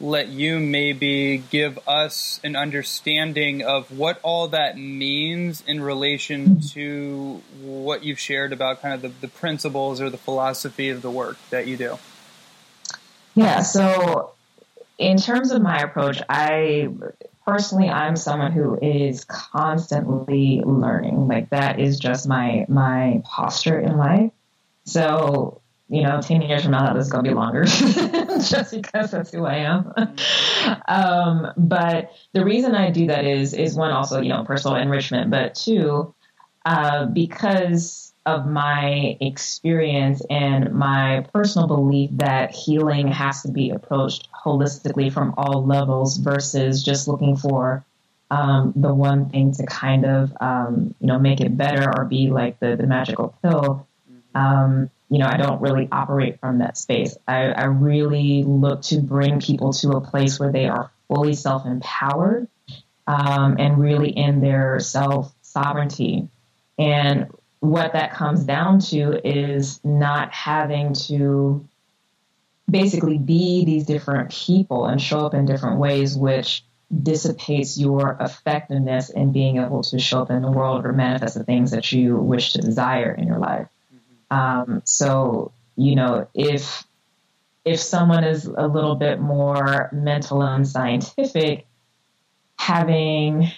let 0.00 0.28
you 0.28 0.58
maybe 0.58 1.42
give 1.50 1.78
us 1.86 2.40
an 2.42 2.56
understanding 2.56 3.62
of 3.62 3.96
what 3.96 4.18
all 4.22 4.48
that 4.48 4.78
means 4.78 5.62
in 5.66 5.82
relation 5.82 6.60
to 6.60 7.42
what 7.60 8.02
you've 8.02 8.18
shared 8.18 8.52
about 8.52 8.80
kind 8.80 8.94
of 8.94 9.02
the, 9.02 9.08
the 9.20 9.28
principles 9.28 10.00
or 10.00 10.08
the 10.08 10.16
philosophy 10.16 10.88
of 10.88 11.02
the 11.02 11.10
work 11.10 11.36
that 11.50 11.66
you 11.66 11.76
do. 11.76 11.98
Yeah, 13.34 13.60
so 13.62 14.32
in 14.98 15.18
terms 15.18 15.50
of 15.50 15.62
my 15.62 15.78
approach, 15.78 16.22
I 16.28 16.88
personally 17.46 17.88
I'm 17.88 18.16
someone 18.16 18.52
who 18.52 18.78
is 18.80 19.24
constantly 19.24 20.62
learning. 20.64 21.28
Like 21.28 21.50
that 21.50 21.78
is 21.78 21.98
just 21.98 22.26
my 22.26 22.64
my 22.68 23.22
posture 23.24 23.78
in 23.78 23.96
life. 23.96 24.30
So, 24.84 25.59
you 25.90 26.02
know, 26.02 26.20
10 26.20 26.42
years 26.42 26.62
from 26.62 26.70
now, 26.70 26.94
this 26.94 27.06
is 27.06 27.12
going 27.12 27.24
to 27.24 27.30
be 27.30 27.34
longer 27.34 27.64
just 27.64 28.70
because 28.70 29.10
that's 29.10 29.32
who 29.32 29.44
I 29.44 29.56
am. 29.56 29.92
um, 30.86 31.52
but 31.56 32.12
the 32.32 32.44
reason 32.44 32.76
I 32.76 32.90
do 32.90 33.08
that 33.08 33.24
is, 33.24 33.54
is 33.54 33.74
one, 33.74 33.90
also, 33.90 34.20
you 34.20 34.28
know, 34.28 34.44
personal 34.44 34.76
enrichment, 34.76 35.30
but 35.30 35.56
two, 35.56 36.14
uh, 36.64 37.06
because 37.06 38.12
of 38.24 38.46
my 38.46 39.16
experience 39.20 40.22
and 40.30 40.72
my 40.72 41.26
personal 41.32 41.66
belief 41.66 42.10
that 42.12 42.52
healing 42.52 43.08
has 43.08 43.42
to 43.42 43.50
be 43.50 43.70
approached 43.70 44.28
holistically 44.32 45.12
from 45.12 45.34
all 45.36 45.66
levels 45.66 46.18
versus 46.18 46.84
just 46.84 47.08
looking 47.08 47.36
for 47.36 47.84
um, 48.30 48.72
the 48.76 48.94
one 48.94 49.28
thing 49.30 49.52
to 49.54 49.66
kind 49.66 50.04
of 50.04 50.32
um, 50.40 50.94
you 51.00 51.06
know 51.08 51.18
make 51.18 51.40
it 51.40 51.56
better 51.56 51.90
or 51.96 52.04
be 52.04 52.28
like 52.28 52.60
the, 52.60 52.76
the 52.76 52.86
magical 52.86 53.34
pill 53.42 53.88
um, 54.34 54.90
you 55.10 55.18
know, 55.18 55.26
I 55.26 55.36
don't 55.36 55.60
really 55.60 55.88
operate 55.90 56.38
from 56.38 56.58
that 56.58 56.78
space. 56.78 57.16
I, 57.26 57.46
I 57.46 57.64
really 57.64 58.44
look 58.44 58.82
to 58.82 59.00
bring 59.00 59.40
people 59.40 59.72
to 59.74 59.90
a 59.90 60.00
place 60.00 60.38
where 60.38 60.52
they 60.52 60.68
are 60.68 60.92
fully 61.08 61.34
self 61.34 61.66
empowered 61.66 62.46
um, 63.08 63.56
and 63.58 63.78
really 63.78 64.10
in 64.10 64.40
their 64.40 64.78
self 64.78 65.34
sovereignty. 65.42 66.28
And 66.78 67.26
what 67.58 67.92
that 67.94 68.14
comes 68.14 68.44
down 68.44 68.78
to 68.80 69.20
is 69.26 69.80
not 69.84 70.32
having 70.32 70.94
to 71.08 71.68
basically 72.70 73.18
be 73.18 73.64
these 73.64 73.84
different 73.84 74.30
people 74.30 74.86
and 74.86 75.02
show 75.02 75.26
up 75.26 75.34
in 75.34 75.44
different 75.44 75.80
ways, 75.80 76.16
which 76.16 76.64
dissipates 77.02 77.78
your 77.78 78.16
effectiveness 78.20 79.10
in 79.10 79.32
being 79.32 79.58
able 79.58 79.82
to 79.82 79.98
show 79.98 80.22
up 80.22 80.30
in 80.30 80.42
the 80.42 80.50
world 80.50 80.86
or 80.86 80.92
manifest 80.92 81.34
the 81.34 81.44
things 81.44 81.72
that 81.72 81.90
you 81.90 82.16
wish 82.16 82.52
to 82.52 82.60
desire 82.60 83.12
in 83.12 83.26
your 83.26 83.38
life. 83.38 83.66
Um, 84.30 84.82
so, 84.84 85.52
you 85.76 85.96
know, 85.96 86.28
if 86.34 86.84
if 87.64 87.80
someone 87.80 88.24
is 88.24 88.46
a 88.46 88.66
little 88.66 88.94
bit 88.94 89.20
more 89.20 89.90
mental 89.92 90.42
and 90.42 90.66
scientific, 90.66 91.66
having 92.56 93.50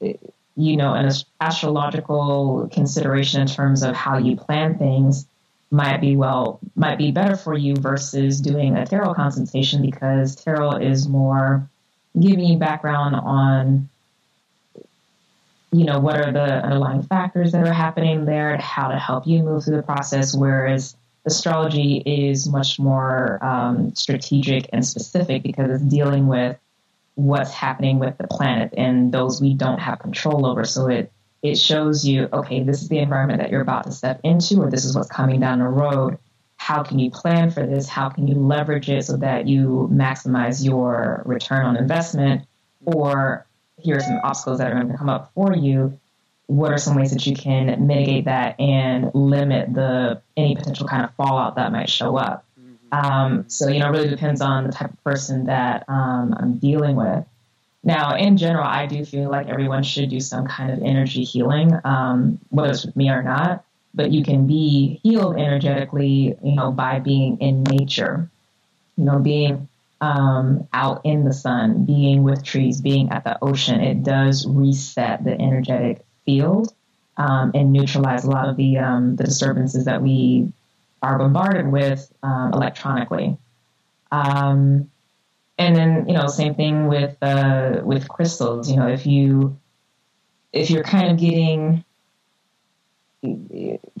you 0.00 0.76
know 0.76 0.94
an 0.94 1.10
astrological 1.40 2.68
consideration 2.72 3.40
in 3.40 3.46
terms 3.46 3.82
of 3.82 3.94
how 3.94 4.18
you 4.18 4.36
plan 4.36 4.76
things 4.78 5.26
might 5.70 6.00
be 6.00 6.16
well 6.16 6.58
might 6.74 6.98
be 6.98 7.12
better 7.12 7.36
for 7.36 7.54
you 7.54 7.76
versus 7.76 8.40
doing 8.40 8.76
a 8.76 8.86
tarot 8.86 9.14
consultation 9.14 9.82
because 9.82 10.34
tarot 10.36 10.78
is 10.78 11.08
more 11.08 11.68
giving 12.18 12.44
you 12.44 12.58
background 12.58 13.14
on 13.14 13.88
you 15.72 15.84
know 15.84 15.98
what 15.98 16.16
are 16.16 16.32
the 16.32 16.64
underlying 16.64 17.02
factors 17.02 17.52
that 17.52 17.66
are 17.66 17.72
happening 17.72 18.24
there 18.24 18.56
how 18.56 18.88
to 18.88 18.98
help 18.98 19.26
you 19.26 19.42
move 19.42 19.64
through 19.64 19.76
the 19.76 19.82
process 19.82 20.34
whereas 20.34 20.96
astrology 21.26 22.02
is 22.06 22.48
much 22.48 22.78
more 22.78 23.42
um, 23.44 23.94
strategic 23.94 24.68
and 24.72 24.86
specific 24.86 25.42
because 25.42 25.70
it's 25.70 25.90
dealing 25.90 26.26
with 26.26 26.56
what's 27.16 27.52
happening 27.52 27.98
with 27.98 28.16
the 28.16 28.26
planet 28.26 28.72
and 28.76 29.12
those 29.12 29.40
we 29.40 29.52
don't 29.52 29.78
have 29.78 29.98
control 29.98 30.46
over 30.46 30.64
so 30.64 30.86
it 30.86 31.12
it 31.42 31.56
shows 31.56 32.06
you, 32.06 32.28
okay, 32.32 32.62
this 32.62 32.82
is 32.82 32.88
the 32.88 32.98
environment 32.98 33.40
that 33.40 33.50
you're 33.50 33.60
about 33.60 33.84
to 33.84 33.92
step 33.92 34.20
into, 34.24 34.60
or 34.62 34.70
this 34.70 34.84
is 34.84 34.96
what's 34.96 35.08
coming 35.08 35.40
down 35.40 35.60
the 35.60 35.68
road. 35.68 36.18
How 36.56 36.82
can 36.82 36.98
you 36.98 37.10
plan 37.10 37.50
for 37.50 37.64
this? 37.64 37.88
How 37.88 38.08
can 38.08 38.26
you 38.26 38.34
leverage 38.34 38.90
it 38.90 39.04
so 39.04 39.16
that 39.18 39.46
you 39.46 39.88
maximize 39.92 40.64
your 40.64 41.22
return 41.24 41.64
on 41.64 41.76
investment? 41.76 42.46
Or 42.84 43.46
here 43.80 43.96
are 43.96 44.00
some 44.00 44.20
obstacles 44.22 44.58
that 44.58 44.70
are 44.70 44.74
going 44.74 44.90
to 44.90 44.98
come 44.98 45.08
up 45.08 45.32
for 45.34 45.54
you. 45.54 45.98
What 46.46 46.72
are 46.72 46.78
some 46.78 46.96
ways 46.96 47.12
that 47.12 47.26
you 47.26 47.36
can 47.36 47.86
mitigate 47.86 48.24
that 48.24 48.58
and 48.58 49.10
limit 49.14 49.74
the 49.74 50.22
any 50.36 50.56
potential 50.56 50.86
kind 50.86 51.04
of 51.04 51.14
fallout 51.14 51.56
that 51.56 51.72
might 51.72 51.90
show 51.90 52.16
up? 52.16 52.44
Um, 52.90 53.44
so 53.48 53.68
you 53.68 53.80
know, 53.80 53.88
it 53.88 53.90
really 53.90 54.08
depends 54.08 54.40
on 54.40 54.64
the 54.64 54.72
type 54.72 54.90
of 54.92 55.04
person 55.04 55.44
that 55.44 55.84
um, 55.88 56.34
I'm 56.38 56.58
dealing 56.58 56.96
with. 56.96 57.24
Now, 57.84 58.16
in 58.16 58.36
general, 58.36 58.64
I 58.64 58.86
do 58.86 59.04
feel 59.04 59.30
like 59.30 59.48
everyone 59.48 59.82
should 59.82 60.10
do 60.10 60.20
some 60.20 60.46
kind 60.46 60.70
of 60.70 60.82
energy 60.82 61.22
healing, 61.22 61.72
um, 61.84 62.38
whether 62.48 62.70
it's 62.70 62.84
with 62.84 62.96
me 62.96 63.10
or 63.10 63.22
not. 63.22 63.64
But 63.94 64.10
you 64.10 64.24
can 64.24 64.46
be 64.46 65.00
healed 65.02 65.36
energetically, 65.36 66.36
you 66.42 66.54
know, 66.54 66.70
by 66.70 66.98
being 66.98 67.38
in 67.38 67.62
nature, 67.64 68.30
you 68.96 69.04
know, 69.04 69.18
being 69.18 69.67
um, 70.00 70.68
out 70.72 71.00
in 71.04 71.24
the 71.24 71.32
sun, 71.32 71.84
being 71.84 72.22
with 72.22 72.44
trees, 72.44 72.80
being 72.80 73.10
at 73.10 73.24
the 73.24 73.38
ocean. 73.42 73.80
It 73.80 74.02
does 74.02 74.46
reset 74.46 75.24
the 75.24 75.40
energetic 75.40 76.04
field 76.24 76.72
um, 77.16 77.50
and 77.54 77.72
neutralize 77.72 78.24
a 78.24 78.30
lot 78.30 78.48
of 78.48 78.56
the 78.56 78.78
um, 78.78 79.16
the 79.16 79.24
disturbances 79.24 79.86
that 79.86 80.02
we 80.02 80.52
are 81.02 81.18
bombarded 81.18 81.70
with 81.70 82.12
um, 82.22 82.52
electronically. 82.52 83.36
Um, 84.10 84.90
and 85.58 85.74
then 85.74 86.08
you 86.08 86.14
know 86.14 86.28
same 86.28 86.54
thing 86.54 86.86
with 86.86 87.16
uh, 87.20 87.80
with 87.82 88.08
crystals 88.08 88.70
you 88.70 88.76
know 88.76 88.88
if 88.88 89.06
you 89.06 89.58
if 90.52 90.70
you're 90.70 90.84
kind 90.84 91.10
of 91.10 91.18
getting 91.18 91.84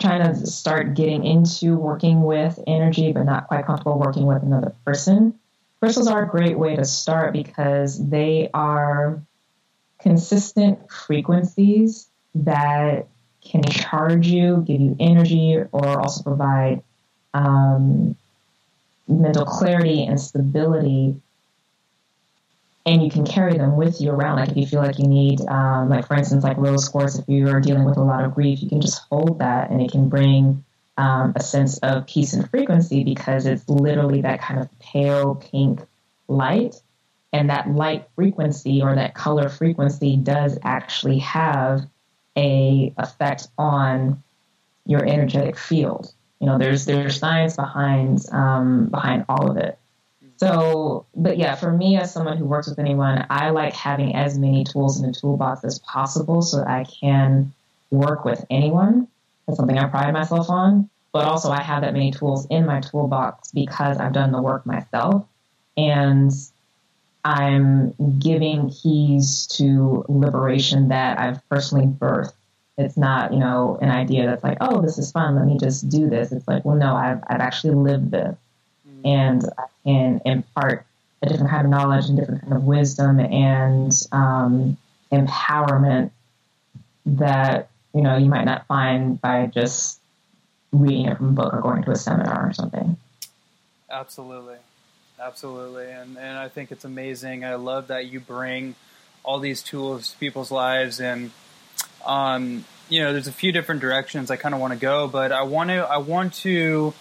trying 0.00 0.22
to 0.22 0.46
start 0.46 0.94
getting 0.94 1.24
into 1.24 1.76
working 1.76 2.22
with 2.22 2.58
energy 2.68 3.12
but 3.12 3.24
not 3.24 3.48
quite 3.48 3.66
comfortable 3.66 3.98
working 3.98 4.26
with 4.26 4.42
another 4.42 4.72
person 4.84 5.34
crystals 5.80 6.08
are 6.08 6.24
a 6.24 6.28
great 6.28 6.58
way 6.58 6.76
to 6.76 6.84
start 6.84 7.32
because 7.32 8.08
they 8.08 8.50
are 8.52 9.22
consistent 10.00 10.90
frequencies 10.90 12.08
that 12.34 13.06
can 13.40 13.62
charge 13.62 14.26
you 14.26 14.62
give 14.66 14.80
you 14.80 14.96
energy 15.00 15.56
or 15.72 16.00
also 16.00 16.22
provide 16.22 16.82
um, 17.34 18.16
mental 19.06 19.44
clarity 19.44 20.04
and 20.04 20.20
stability 20.20 21.16
and 22.88 23.02
you 23.02 23.10
can 23.10 23.26
carry 23.26 23.56
them 23.56 23.76
with 23.76 24.00
you 24.00 24.10
around. 24.10 24.36
Like 24.36 24.50
if 24.50 24.56
you 24.56 24.66
feel 24.66 24.80
like 24.80 24.98
you 24.98 25.06
need, 25.06 25.40
um, 25.46 25.90
like 25.90 26.06
for 26.06 26.14
instance, 26.14 26.42
like 26.42 26.56
rose 26.56 26.88
quartz, 26.88 27.18
if 27.18 27.28
you 27.28 27.48
are 27.48 27.60
dealing 27.60 27.84
with 27.84 27.98
a 27.98 28.02
lot 28.02 28.24
of 28.24 28.34
grief, 28.34 28.62
you 28.62 28.68
can 28.68 28.80
just 28.80 29.02
hold 29.10 29.40
that 29.40 29.70
and 29.70 29.82
it 29.82 29.92
can 29.92 30.08
bring 30.08 30.64
um, 30.98 31.32
a 31.36 31.42
sense 31.42 31.78
of 31.78 32.06
peace 32.06 32.34
and 32.34 32.50
frequency 32.50 33.04
because 33.04 33.46
it's 33.46 33.66
literally 33.68 34.20
that 34.22 34.42
kind 34.42 34.60
of 34.60 34.78
pale 34.80 35.36
pink 35.36 35.80
light. 36.26 36.74
And 37.32 37.50
that 37.50 37.70
light 37.70 38.08
frequency 38.16 38.82
or 38.82 38.94
that 38.94 39.14
color 39.14 39.50
frequency 39.50 40.16
does 40.16 40.58
actually 40.62 41.18
have 41.18 41.86
a 42.36 42.92
effect 42.96 43.48
on 43.58 44.22
your 44.86 45.04
energetic 45.06 45.58
field. 45.58 46.12
You 46.40 46.46
know, 46.46 46.58
there's 46.58 46.86
there's 46.86 47.18
science 47.18 47.56
behind 47.56 48.24
um, 48.32 48.86
behind 48.86 49.26
all 49.28 49.50
of 49.50 49.58
it. 49.58 49.78
So, 50.38 51.04
but 51.14 51.36
yeah, 51.36 51.56
for 51.56 51.70
me 51.70 51.96
as 51.98 52.12
someone 52.12 52.38
who 52.38 52.44
works 52.44 52.68
with 52.68 52.78
anyone, 52.78 53.26
I 53.28 53.50
like 53.50 53.74
having 53.74 54.14
as 54.14 54.38
many 54.38 54.64
tools 54.64 55.00
in 55.00 55.06
the 55.06 55.12
toolbox 55.12 55.64
as 55.64 55.80
possible 55.80 56.42
so 56.42 56.58
that 56.58 56.68
I 56.68 56.84
can 56.84 57.52
work 57.90 58.24
with 58.24 58.44
anyone. 58.48 59.08
That's 59.48 59.56
something 59.56 59.78
I 59.78 59.86
pride 59.86 60.12
myself 60.12 60.50
on. 60.50 60.90
But 61.10 61.24
also, 61.24 61.50
I 61.50 61.62
have 61.62 61.82
that 61.82 61.94
many 61.94 62.12
tools 62.12 62.46
in 62.50 62.66
my 62.66 62.80
toolbox 62.80 63.50
because 63.50 63.96
I've 63.96 64.12
done 64.12 64.30
the 64.30 64.42
work 64.42 64.66
myself. 64.66 65.26
And 65.76 66.30
I'm 67.24 67.94
giving 68.18 68.70
keys 68.70 69.46
to 69.56 70.04
liberation 70.08 70.88
that 70.88 71.18
I've 71.18 71.46
personally 71.48 71.86
birthed. 71.86 72.34
It's 72.76 72.96
not, 72.96 73.32
you 73.32 73.40
know, 73.40 73.78
an 73.80 73.90
idea 73.90 74.26
that's 74.26 74.44
like, 74.44 74.58
oh, 74.60 74.82
this 74.82 74.98
is 74.98 75.10
fun. 75.10 75.34
Let 75.34 75.46
me 75.46 75.58
just 75.58 75.88
do 75.88 76.08
this. 76.08 76.30
It's 76.30 76.46
like, 76.46 76.64
well, 76.64 76.76
no, 76.76 76.94
I've, 76.94 77.22
I've 77.26 77.40
actually 77.40 77.74
lived 77.74 78.10
this 78.10 78.36
and 79.04 79.44
I 79.58 79.64
can 79.84 80.20
impart 80.24 80.86
a 81.22 81.28
different 81.28 81.50
kind 81.50 81.64
of 81.64 81.70
knowledge 81.70 82.08
and 82.08 82.18
different 82.18 82.42
kind 82.42 82.52
of 82.52 82.64
wisdom 82.64 83.18
and 83.18 83.92
um, 84.12 84.76
empowerment 85.10 86.10
that 87.06 87.70
you 87.94 88.02
know 88.02 88.16
you 88.16 88.28
might 88.28 88.44
not 88.44 88.66
find 88.66 89.20
by 89.20 89.46
just 89.46 90.00
reading 90.72 91.06
it 91.06 91.16
from 91.16 91.28
a 91.28 91.32
book 91.32 91.54
or 91.54 91.60
going 91.60 91.82
to 91.82 91.90
a 91.90 91.96
seminar 91.96 92.48
or 92.48 92.52
something. 92.52 92.96
Absolutely, 93.90 94.56
absolutely, 95.20 95.90
and 95.90 96.18
and 96.18 96.38
I 96.38 96.48
think 96.48 96.72
it's 96.72 96.84
amazing. 96.84 97.44
I 97.44 97.54
love 97.54 97.88
that 97.88 98.06
you 98.06 98.20
bring 98.20 98.74
all 99.24 99.38
these 99.38 99.62
tools 99.62 100.12
to 100.12 100.18
people's 100.18 100.50
lives, 100.50 101.00
and 101.00 101.30
um, 102.04 102.64
you 102.88 103.02
know, 103.02 103.12
there's 103.12 103.26
a 103.26 103.32
few 103.32 103.52
different 103.52 103.80
directions 103.80 104.30
I 104.30 104.36
kind 104.36 104.54
of 104.54 104.60
want 104.60 104.72
to 104.72 104.78
go, 104.78 105.08
but 105.08 105.32
I 105.32 105.42
want 105.42 105.70
to 105.70 105.78
I 105.78 105.98
want 105.98 106.34
to 106.34 106.94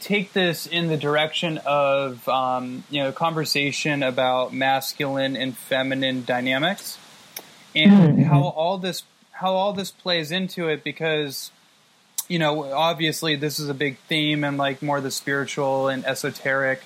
take 0.00 0.32
this 0.32 0.66
in 0.66 0.88
the 0.88 0.96
direction 0.96 1.58
of 1.64 2.28
um, 2.28 2.84
you 2.90 3.02
know 3.02 3.12
conversation 3.12 4.02
about 4.02 4.52
masculine 4.52 5.36
and 5.36 5.56
feminine 5.56 6.24
dynamics 6.24 6.98
and 7.74 8.18
mm-hmm. 8.18 8.22
how 8.22 8.42
all 8.42 8.78
this 8.78 9.02
how 9.34 9.52
all 9.54 9.72
this 9.72 9.90
plays 9.90 10.30
into 10.30 10.68
it 10.68 10.82
because 10.84 11.50
you 12.28 12.38
know 12.38 12.72
obviously 12.72 13.36
this 13.36 13.58
is 13.58 13.68
a 13.68 13.74
big 13.74 13.98
theme 14.08 14.44
and 14.44 14.56
like 14.56 14.80
more 14.82 15.00
the 15.00 15.10
spiritual 15.10 15.88
and 15.88 16.04
esoteric 16.06 16.82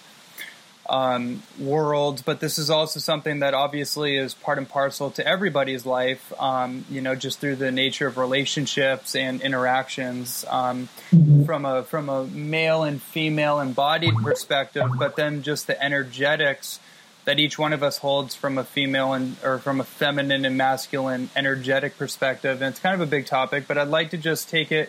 um, 0.89 1.43
world, 1.59 2.23
but 2.25 2.41
this 2.41 2.59
is 2.59 2.71
also 2.71 2.99
something 2.99 3.41
that 3.41 3.53
obviously 3.53 4.17
is 4.17 4.35
part 4.35 4.59
and 4.59 4.69
parcel 4.69 5.11
to 5.13 5.27
everybody's 5.27 5.85
life. 5.85 6.33
Um, 6.41 6.85
you 6.91 7.01
know, 7.01 7.15
just 7.15 7.41
through 7.41 7.57
the 7.57 7.71
nature 7.71 8.07
of 8.07 8.17
relationships 8.17 9.15
and 9.15 9.41
interactions 9.43 10.45
um, 10.49 10.89
mm-hmm. 11.11 11.45
from 11.45 11.65
a 11.65 11.83
from 11.85 12.09
a 12.09 12.25
male 12.25 12.85
and 12.85 13.03
female 13.03 13.61
embodied 13.61 14.15
perspective, 14.17 14.89
but 14.99 15.17
then 15.17 15.43
just 15.43 15.67
the 15.67 15.83
energetics 15.83 16.81
that 17.29 17.38
each 17.38 17.59
one 17.59 17.75
of 17.75 17.83
us 17.83 17.99
holds 17.99 18.35
from 18.35 18.57
a 18.57 18.64
female 18.64 19.12
and 19.12 19.37
or 19.45 19.59
from 19.59 19.83
a 19.83 19.85
feminine 19.85 20.47
and 20.47 20.57
masculine 20.57 21.29
energetic 21.37 21.99
perspective. 21.99 22.62
And 22.62 22.71
it's 22.71 22.81
kind 22.81 22.95
of 22.95 23.03
a 23.03 23.11
big 23.11 23.27
topic, 23.27 23.64
but 23.69 23.77
I'd 23.77 23.88
like 23.88 24.09
to 24.12 24.17
just 24.17 24.49
take 24.49 24.73
it 24.73 24.88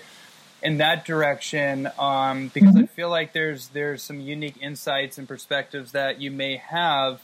in 0.64 0.78
that 0.78 1.04
direction 1.04 1.90
um, 2.00 2.48
because 2.54 2.76
mm-hmm. 2.76 2.84
I 2.84 2.86
feel 2.86 3.10
like 3.10 3.34
there's 3.34 3.68
there's 3.68 4.02
some 4.04 4.22
unique 4.22 4.56
insights 4.62 5.18
and 5.18 5.28
perspectives 5.28 5.92
that 5.92 6.22
you 6.22 6.32
may 6.32 6.56
have 6.56 7.20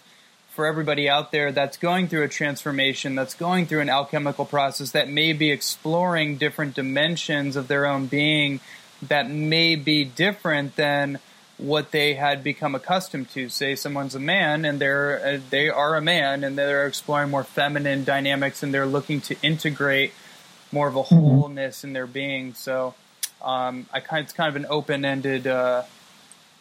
for 0.49 0.65
everybody 0.65 1.07
out 1.07 1.31
there 1.31 1.53
that's 1.53 1.77
going 1.77 2.09
through 2.09 2.23
a 2.23 2.27
transformation, 2.27 3.15
that's 3.15 3.35
going 3.35 3.67
through 3.67 3.79
an 3.79 3.89
alchemical 3.89 4.43
process, 4.43 4.91
that 4.91 5.07
may 5.07 5.31
be 5.31 5.49
exploring 5.49 6.35
different 6.35 6.75
dimensions 6.75 7.55
of 7.55 7.69
their 7.69 7.85
own 7.85 8.07
being 8.07 8.59
that 9.01 9.29
may 9.29 9.77
be 9.77 10.03
different 10.03 10.75
than 10.75 11.19
what 11.57 11.91
they 11.91 12.15
had 12.15 12.43
become 12.43 12.75
accustomed 12.75 13.29
to. 13.31 13.49
Say 13.49 13.75
someone's 13.75 14.15
a 14.15 14.19
man 14.19 14.65
and 14.65 14.79
they're 14.79 15.25
uh, 15.25 15.39
they 15.49 15.69
are 15.69 15.95
a 15.95 16.01
man 16.01 16.43
and 16.43 16.57
they're 16.57 16.87
exploring 16.87 17.29
more 17.29 17.43
feminine 17.43 18.03
dynamics 18.03 18.63
and 18.63 18.73
they're 18.73 18.85
looking 18.85 19.21
to 19.21 19.35
integrate 19.41 20.13
more 20.71 20.87
of 20.87 20.95
a 20.95 21.03
mm-hmm. 21.03 21.15
wholeness 21.15 21.83
in 21.83 21.93
their 21.93 22.07
being. 22.07 22.53
So 22.53 22.95
um, 23.41 23.87
I 23.93 23.99
kind 23.99 24.23
it's 24.23 24.33
kind 24.33 24.49
of 24.49 24.55
an 24.55 24.65
open 24.69 25.05
ended 25.05 25.47
uh, 25.47 25.83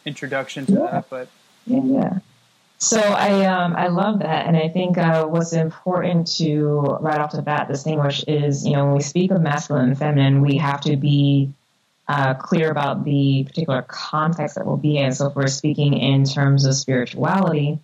introduction 0.05 0.67
to 0.67 0.73
yeah. 0.73 0.91
that, 0.91 1.11
but 1.11 1.29
yeah. 1.67 2.19
So 2.79 3.01
I 3.01 3.47
um, 3.47 3.75
I 3.77 3.89
love 3.89 4.19
that, 4.19 4.47
and 4.47 4.57
I 4.57 4.69
think 4.69 4.99
uh, 4.99 5.25
what's 5.25 5.55
important 5.55 6.27
to 6.37 6.99
right 7.01 7.19
off 7.19 7.33
the 7.33 7.41
bat 7.41 7.69
distinguish 7.69 8.23
is 8.29 8.67
you 8.67 8.73
know 8.73 8.87
when 8.87 8.95
we 8.97 9.03
speak 9.03 9.31
of 9.31 9.41
masculine 9.41 9.89
and 9.89 9.99
feminine, 9.99 10.43
we 10.43 10.59
have 10.59 10.83
to 10.83 10.97
be 10.97 11.53
uh, 12.07 12.35
clear 12.35 12.71
about 12.71 13.05
the 13.05 13.45
particular 13.45 13.83
context 13.83 14.57
that 14.57 14.67
we'll 14.67 14.77
be 14.77 14.99
in. 14.99 15.13
So 15.13 15.29
if 15.29 15.35
we're 15.35 15.47
speaking 15.47 15.95
in 15.95 16.25
terms 16.25 16.67
of 16.67 16.75
spirituality, 16.75 17.79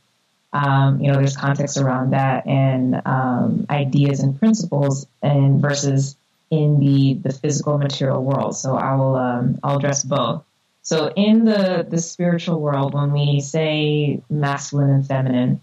um, 0.52 1.00
you 1.00 1.11
know, 1.11 1.18
there's 1.18 1.37
context 1.37 1.76
around 1.76 2.11
that 2.11 2.46
and 2.46 3.00
um, 3.06 3.66
ideas 3.70 4.20
and 4.20 4.38
principles, 4.38 5.06
and 5.22 5.61
versus 5.61 6.16
in 6.50 6.80
the 6.80 7.14
the 7.14 7.33
physical 7.33 7.78
material 7.78 8.22
world. 8.22 8.56
So 8.56 8.76
I 8.76 8.94
will 8.96 9.14
um, 9.16 9.59
I'll 9.62 9.76
address 9.76 10.02
both. 10.02 10.44
So 10.83 11.12
in 11.14 11.44
the 11.44 11.87
the 11.88 11.98
spiritual 11.98 12.61
world, 12.61 12.94
when 12.94 13.12
we 13.12 13.40
say 13.40 14.20
masculine 14.28 14.90
and 14.90 15.06
feminine, 15.06 15.61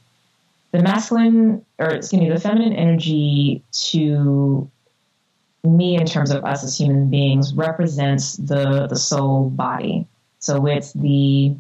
the 0.71 0.81
masculine 0.81 1.65
or 1.77 1.89
excuse 1.89 2.21
me, 2.21 2.29
the 2.29 2.39
feminine 2.39 2.73
energy 2.73 3.63
to 3.89 4.69
me 5.63 5.95
in 5.95 6.05
terms 6.05 6.31
of 6.31 6.43
us 6.45 6.63
as 6.63 6.77
human 6.77 7.09
beings 7.09 7.53
represents 7.53 8.37
the 8.37 8.87
the 8.87 8.95
soul 8.95 9.49
body. 9.49 10.07
So 10.39 10.65
it's 10.67 10.93
the 10.93 11.55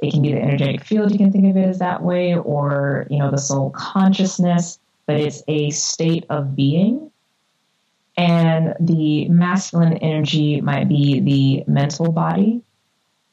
it 0.00 0.12
can 0.12 0.22
be 0.22 0.32
the 0.32 0.40
energetic 0.40 0.84
field, 0.84 1.10
you 1.10 1.18
can 1.18 1.32
think 1.32 1.46
of 1.46 1.56
it 1.56 1.68
as 1.68 1.80
that 1.80 2.02
way, 2.02 2.36
or 2.36 3.06
you 3.10 3.18
know, 3.18 3.30
the 3.30 3.38
soul 3.38 3.70
consciousness, 3.70 4.78
but 5.06 5.16
it's 5.16 5.42
a 5.48 5.70
state 5.70 6.24
of 6.30 6.54
being. 6.54 7.10
And 8.16 8.74
the 8.80 9.28
masculine 9.28 9.96
energy 9.98 10.60
might 10.60 10.88
be 10.88 11.20
the 11.20 11.64
mental 11.70 12.12
body, 12.12 12.62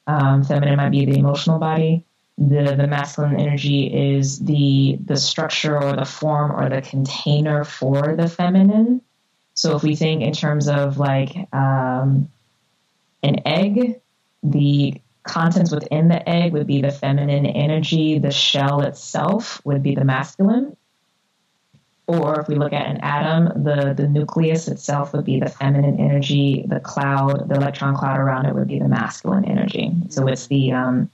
um, 0.08 0.44
feminine 0.44 0.78
might 0.78 0.92
be 0.92 1.06
the 1.06 1.18
emotional 1.18 1.60
body. 1.60 2.04
The, 2.38 2.76
the 2.76 2.88
masculine 2.88 3.40
energy 3.40 3.86
is 4.18 4.40
the 4.40 4.98
the 5.06 5.16
structure 5.16 5.82
or 5.82 5.96
the 5.96 6.06
form 6.06 6.52
or 6.52 6.68
the 6.70 6.82
container 6.82 7.64
for 7.64 8.16
the 8.16 8.28
feminine. 8.28 9.02
So 9.56 9.76
if 9.76 9.84
we 9.84 9.96
think 9.96 10.22
in 10.22 10.34
terms 10.34 10.68
of 10.68 10.98
like 10.98 11.36
um, 11.54 12.30
an 13.24 13.42
egg, 13.46 14.00
the 14.44 15.02
contents 15.24 15.72
within 15.72 16.10
the 16.10 16.28
egg 16.30 16.54
would 16.54 16.68
be 16.68 16.82
the 16.82 16.92
feminine 16.92 17.46
energy, 17.46 18.20
the 18.20 18.32
shell 18.32 18.82
itself 18.82 19.62
would 19.66 19.82
be 19.82 19.96
the 19.96 20.06
masculine. 20.06 20.76
Or 22.08 22.40
if 22.40 22.48
we 22.48 22.54
look 22.56 22.74
at 22.74 22.86
an 22.86 22.98
atom, 22.98 23.64
the, 23.64 23.94
the 23.96 24.08
nucleus 24.08 24.68
itself 24.68 25.14
would 25.14 25.26
be 25.26 25.40
the 25.40 25.50
feminine 25.50 26.00
energy, 26.00 26.64
the 26.68 26.80
cloud, 26.80 27.50
the 27.50 27.56
electron 27.56 27.96
cloud 27.96 28.20
around 28.20 28.46
it 28.46 28.54
would 28.54 28.68
be 28.68 28.78
the 28.78 28.88
masculine 28.88 29.46
energy. 29.46 29.92
So 30.10 30.28
it's 30.28 30.46
the 30.46 30.74
um, 30.74 31.10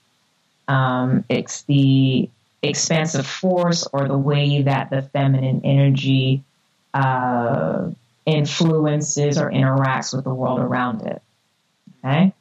um, 0.67 1.23
it's 1.30 1.62
the 1.63 2.30
expansive 2.62 3.25
force 3.25 3.88
or 3.93 4.08
the 4.08 4.17
way 4.17 4.63
that 4.63 4.89
the 4.89 5.01
feminine 5.01 5.62
energy 5.63 6.43
uh, 6.93 7.89
influences 8.25 9.38
or 9.38 9.49
interacts 9.49 10.13
with 10.13 10.23
the 10.23 10.34
world 10.34 10.60
around 10.60 11.01
it. 11.01 11.21
Okay. 12.03 12.34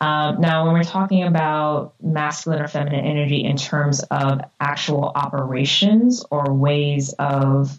Um, 0.00 0.40
now, 0.40 0.64
when 0.64 0.74
we're 0.74 0.84
talking 0.84 1.24
about 1.24 1.94
masculine 2.00 2.62
or 2.62 2.68
feminine 2.68 3.04
energy 3.04 3.44
in 3.44 3.56
terms 3.56 4.02
of 4.10 4.40
actual 4.60 5.10
operations 5.14 6.24
or 6.30 6.52
ways 6.52 7.14
of 7.18 7.76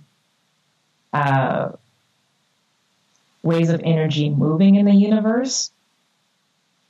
uh, 1.13 1.69
ways 3.41 3.69
of 3.69 3.81
energy 3.83 4.29
moving 4.29 4.75
in 4.75 4.85
the 4.85 4.93
universe, 4.93 5.71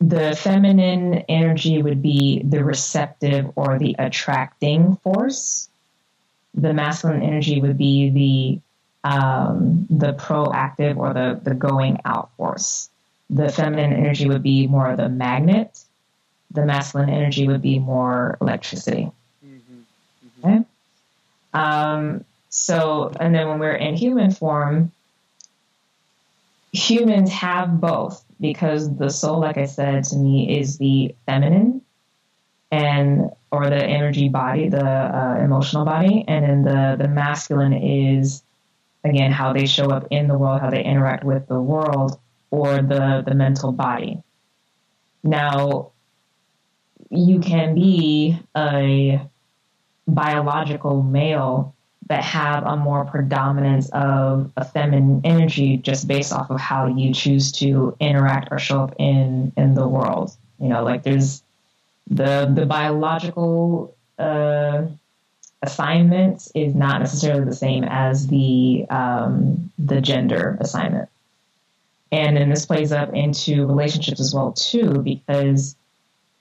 the 0.01 0.35
feminine 0.35 1.25
energy 1.29 1.81
would 1.81 2.01
be 2.01 2.41
the 2.43 2.63
receptive 2.63 3.51
or 3.55 3.77
the 3.77 3.95
attracting 3.99 4.95
force. 4.97 5.69
The 6.55 6.73
masculine 6.73 7.21
energy 7.21 7.61
would 7.61 7.77
be 7.77 8.09
the 8.09 8.61
um, 9.03 9.87
the 9.89 10.13
proactive 10.13 10.97
or 10.97 11.13
the 11.13 11.39
the 11.43 11.55
going 11.55 11.99
out 12.05 12.31
force 12.37 12.89
the 13.29 13.49
feminine 13.49 13.93
energy 13.93 14.27
would 14.27 14.43
be 14.43 14.67
more 14.67 14.89
of 14.89 14.97
the 14.97 15.09
magnet. 15.09 15.83
The 16.51 16.65
masculine 16.65 17.09
energy 17.09 17.47
would 17.47 17.61
be 17.61 17.77
more 17.77 18.37
electricity. 18.41 19.11
Mm-hmm. 19.45 19.79
Mm-hmm. 20.25 20.47
Okay. 20.47 20.65
Um, 21.53 22.25
so, 22.49 23.11
and 23.19 23.33
then 23.33 23.47
when 23.47 23.59
we're 23.59 23.75
in 23.75 23.95
human 23.95 24.31
form, 24.31 24.91
humans 26.71 27.31
have 27.31 27.79
both 27.79 28.23
because 28.41 28.95
the 28.97 29.09
soul, 29.09 29.39
like 29.39 29.57
I 29.57 29.65
said 29.65 30.05
to 30.05 30.15
me, 30.15 30.59
is 30.59 30.77
the 30.77 31.13
feminine 31.27 31.81
and 32.71 33.29
or 33.51 33.69
the 33.69 33.83
energy 33.83 34.29
body, 34.29 34.69
the 34.69 34.85
uh, 34.85 35.37
emotional 35.43 35.85
body, 35.85 36.23
and 36.27 36.45
then 36.45 36.63
the 36.63 37.03
the 37.03 37.07
masculine 37.07 37.73
is 37.73 38.43
again 39.03 39.31
how 39.31 39.53
they 39.53 39.65
show 39.65 39.89
up 39.89 40.07
in 40.11 40.27
the 40.27 40.37
world, 40.37 40.61
how 40.61 40.69
they 40.69 40.83
interact 40.83 41.23
with 41.23 41.47
the 41.47 41.59
world 41.59 42.19
or 42.51 42.81
the, 42.81 43.23
the 43.25 43.33
mental 43.33 43.71
body. 43.71 44.21
Now, 45.23 45.91
you 47.09 47.39
can 47.39 47.75
be 47.75 48.39
a 48.55 49.21
biological 50.07 51.03
male 51.03 51.75
that 52.07 52.23
have 52.23 52.65
a 52.65 52.75
more 52.75 53.05
predominance 53.05 53.89
of 53.89 54.51
a 54.57 54.65
feminine 54.65 55.21
energy 55.23 55.77
just 55.77 56.07
based 56.07 56.33
off 56.33 56.49
of 56.49 56.59
how 56.59 56.87
you 56.87 57.13
choose 57.13 57.51
to 57.51 57.95
interact 57.99 58.47
or 58.51 58.57
show 58.57 58.81
up 58.81 58.95
in 58.97 59.53
in 59.55 59.75
the 59.75 59.87
world. 59.87 60.35
You 60.59 60.69
know, 60.69 60.83
like 60.83 61.03
there's 61.03 61.43
the 62.07 62.51
the 62.53 62.65
biological 62.65 63.95
uh, 64.17 64.87
assignment 65.61 66.47
is 66.55 66.73
not 66.73 66.99
necessarily 66.99 67.45
the 67.45 67.55
same 67.55 67.83
as 67.83 68.27
the 68.27 68.85
um, 68.89 69.71
the 69.77 70.01
gender 70.01 70.57
assignment. 70.59 71.09
And 72.11 72.35
then 72.35 72.49
this 72.49 72.65
plays 72.65 72.91
up 72.91 73.13
into 73.13 73.67
relationships 73.67 74.19
as 74.19 74.33
well 74.33 74.53
too, 74.53 74.99
because 74.99 75.75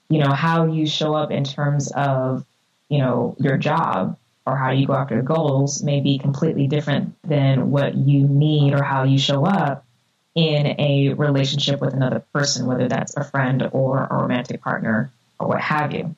you 0.09 0.19
know 0.19 0.31
how 0.31 0.65
you 0.65 0.87
show 0.87 1.13
up 1.13 1.31
in 1.31 1.43
terms 1.43 1.91
of 1.91 2.45
you 2.89 2.99
know 2.99 3.35
your 3.39 3.57
job 3.57 4.17
or 4.45 4.57
how 4.57 4.71
you 4.71 4.87
go 4.87 4.93
after 4.93 5.21
goals 5.21 5.83
may 5.83 5.99
be 5.99 6.17
completely 6.17 6.67
different 6.67 7.15
than 7.23 7.69
what 7.69 7.93
you 7.93 8.27
need 8.27 8.73
or 8.73 8.81
how 8.81 9.03
you 9.03 9.19
show 9.19 9.45
up 9.45 9.85
in 10.33 10.79
a 10.79 11.13
relationship 11.13 11.81
with 11.81 11.93
another 11.93 12.23
person, 12.33 12.65
whether 12.65 12.87
that's 12.87 13.15
a 13.15 13.23
friend 13.23 13.69
or 13.71 14.07
a 14.09 14.15
romantic 14.15 14.61
partner 14.61 15.11
or 15.39 15.47
what 15.47 15.61
have 15.61 15.93
you. 15.93 16.15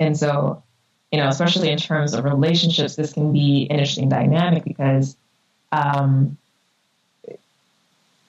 And 0.00 0.18
so, 0.18 0.63
you 1.14 1.20
know, 1.20 1.28
especially 1.28 1.70
in 1.70 1.78
terms 1.78 2.12
of 2.12 2.24
relationships, 2.24 2.96
this 2.96 3.12
can 3.12 3.32
be 3.32 3.68
an 3.70 3.78
interesting 3.78 4.08
dynamic 4.08 4.64
because 4.64 5.16
um, 5.70 6.36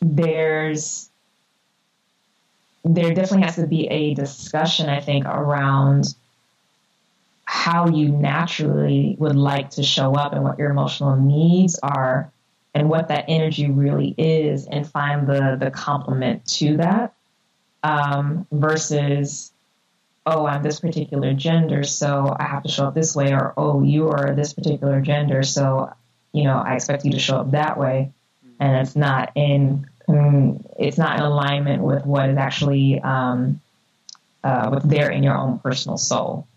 there's 0.04 1.10
there 2.84 3.12
definitely 3.16 3.42
has 3.42 3.56
to 3.56 3.66
be 3.66 3.88
a 3.88 4.14
discussion, 4.14 4.88
I 4.88 5.00
think, 5.00 5.26
around 5.26 6.14
how 7.46 7.90
you 7.90 8.10
naturally 8.10 9.16
would 9.18 9.36
like 9.36 9.72
to 9.72 9.82
show 9.82 10.14
up 10.14 10.34
and 10.34 10.44
what 10.44 10.60
your 10.60 10.70
emotional 10.70 11.16
needs 11.16 11.80
are 11.82 12.32
and 12.76 12.88
what 12.88 13.08
that 13.08 13.26
energy 13.28 13.68
really 13.68 14.14
is 14.16 14.68
and 14.68 14.88
find 14.88 15.26
the 15.26 15.58
the 15.60 15.72
complement 15.72 16.46
to 16.60 16.78
that 16.78 17.16
um, 17.82 18.46
versus 18.52 19.52
oh 20.26 20.46
i'm 20.46 20.64
this 20.64 20.80
particular 20.80 21.34
gender 21.34 21.84
so 21.84 22.36
i 22.40 22.44
have 22.44 22.64
to 22.64 22.70
show 22.70 22.86
up 22.88 22.94
this 22.94 23.16
way 23.16 23.34
or 23.34 23.54
oh 23.58 23.84
you 23.84 24.10
are 24.10 24.34
this 24.34 24.54
particular 24.54 25.02
gender 25.02 25.44
so 25.44 25.92
you 26.32 26.44
know 26.44 26.58
i 26.58 26.76
expect 26.76 27.06
you 27.06 27.12
to 27.12 27.20
show 27.20 27.38
up 27.38 27.52
that 27.52 27.78
way 27.78 28.12
and 28.60 28.78
it's 28.78 28.96
not 28.96 29.32
in 29.36 29.88
it's 30.78 30.98
not 30.98 31.18
in 31.18 31.24
alignment 31.24 31.82
with 31.82 32.06
what 32.06 32.30
is 32.30 32.38
actually 32.38 33.00
um, 33.02 33.62
uh, 34.44 34.70
what's 34.70 34.86
there 34.86 35.10
in 35.10 35.24
your 35.24 35.36
own 35.36 35.60
personal 35.60 35.98
soul. 35.98 36.48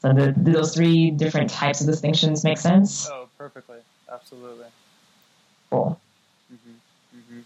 So 0.00 0.12
the, 0.12 0.32
those 0.36 0.74
three 0.74 1.10
different 1.10 1.50
types 1.50 1.80
of 1.80 1.86
distinctions 1.88 2.44
make 2.44 2.58
sense. 2.58 3.08
Oh, 3.10 3.28
perfectly, 3.36 3.78
absolutely. 4.10 4.66
Cool. 5.70 6.00
Mm-hmm. 6.52 7.18
Mm-hmm. 7.18 7.40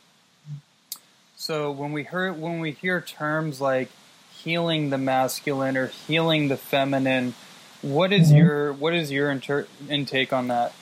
So 1.37 1.73
when 1.73 1.93
we 1.93 2.05
hear 2.05 2.33
when 2.33 2.61
we 2.61 2.73
hear 2.73 3.01
terms 3.01 3.61
like 3.61 3.89
healing 4.43 4.91
the 4.91 4.99
masculine 4.99 5.77
or 5.77 5.87
healing 5.87 6.49
the 6.49 6.57
feminine, 6.57 7.35
what 7.83 8.13
is 8.13 8.29
mm-hmm. 8.29 8.39
your 8.39 8.73
what 8.73 8.95
is 8.95 9.11
your 9.11 9.31
inter- 9.31 9.67
intake 9.89 10.33
on 10.33 10.49
that? 10.49 10.73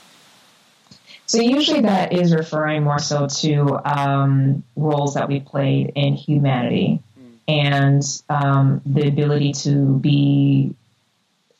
So 1.26 1.40
usually 1.40 1.82
that 1.82 2.12
is 2.12 2.34
referring 2.34 2.82
more 2.82 2.98
so 2.98 3.28
to 3.28 3.80
um, 3.84 4.64
roles 4.74 5.14
that 5.14 5.28
we 5.28 5.38
played 5.38 5.92
in 5.94 6.14
humanity 6.14 7.00
mm. 7.18 7.32
and 7.46 8.02
um, 8.28 8.80
the 8.84 9.06
ability 9.06 9.52
to 9.52 9.98
be 9.98 10.74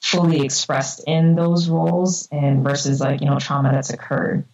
fully 0.01 0.45
expressed 0.45 1.05
in 1.07 1.37
those 1.37 1.69
roles 1.69 2.27
and 2.33 2.65
versus 2.65 3.01
like 3.01 3.21
you 3.21 3.27
know 3.27 3.39
trauma 3.39 3.71
that's 3.71 3.91
occurred. 3.91 4.45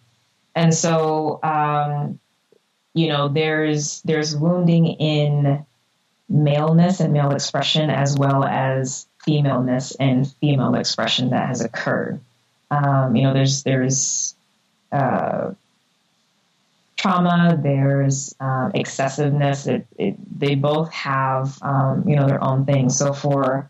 And 0.53 0.73
so 0.73 1.39
um, 1.41 2.19
you 2.93 3.07
know 3.07 3.27
there's 3.27 4.01
there's 4.03 4.35
wounding 4.35 4.85
in 4.85 5.65
maleness 6.29 6.99
and 6.99 7.13
male 7.13 7.31
expression 7.31 7.89
as 7.89 8.15
well 8.17 8.43
as 8.43 9.05
femaleness 9.23 9.95
and 9.99 10.27
female 10.39 10.75
expression 10.75 11.29
that 11.31 11.47
has 11.47 11.61
occurred. 11.61 12.19
Um, 12.69 13.15
you 13.15 13.23
know, 13.23 13.33
there's 13.33 13.63
there's 13.63 14.35
uh, 14.91 15.51
trauma, 16.97 17.57
there's 17.61 18.35
um, 18.39 18.71
excessiveness. 18.73 19.67
It, 19.67 19.87
it, 19.97 20.39
they 20.39 20.55
both 20.55 20.91
have, 20.91 21.57
um, 21.61 22.07
you 22.07 22.15
know, 22.15 22.27
their 22.27 22.43
own 22.43 22.65
things. 22.65 22.97
So 22.97 23.13
for 23.13 23.69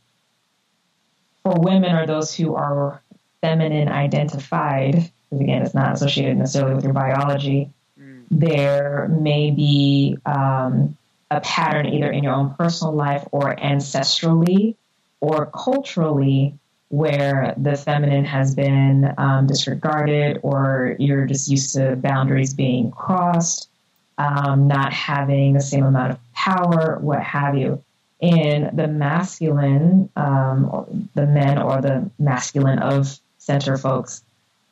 for 1.43 1.53
women 1.59 1.95
or 1.95 2.05
those 2.07 2.33
who 2.33 2.55
are 2.55 3.01
feminine 3.41 3.89
identified, 3.89 4.93
because 5.29 5.41
again, 5.41 5.61
it's 5.61 5.75
not 5.75 5.93
associated 5.93 6.37
necessarily 6.37 6.75
with 6.75 6.83
your 6.83 6.93
biology, 6.93 7.69
mm. 7.99 8.23
there 8.31 9.07
may 9.09 9.51
be 9.51 10.17
um, 10.25 10.97
a 11.29 11.41
pattern 11.41 11.87
either 11.87 12.11
in 12.11 12.23
your 12.23 12.33
own 12.33 12.53
personal 12.55 12.93
life 12.93 13.27
or 13.31 13.55
ancestrally 13.55 14.75
or 15.19 15.47
culturally 15.47 16.57
where 16.89 17.53
the 17.57 17.75
feminine 17.75 18.23
has 18.23 18.55
been 18.55 19.13
um, 19.17 19.47
disregarded 19.47 20.39
or 20.41 20.95
you're 20.99 21.25
just 21.25 21.49
used 21.49 21.73
to 21.73 21.95
boundaries 21.97 22.53
being 22.53 22.91
crossed, 22.91 23.69
um, 24.17 24.67
not 24.67 24.93
having 24.93 25.53
the 25.53 25.61
same 25.61 25.85
amount 25.85 26.11
of 26.11 26.33
power, 26.33 26.97
what 26.99 27.21
have 27.21 27.57
you. 27.57 27.83
In 28.19 28.71
the 28.73 28.87
masculine, 28.87 30.09
um, 30.15 31.09
the 31.13 31.27
men 31.27 31.57
or 31.57 31.81
the 31.81 32.09
masculine 32.17 32.79
of 32.79 33.19
center 33.37 33.77
folks, 33.77 34.23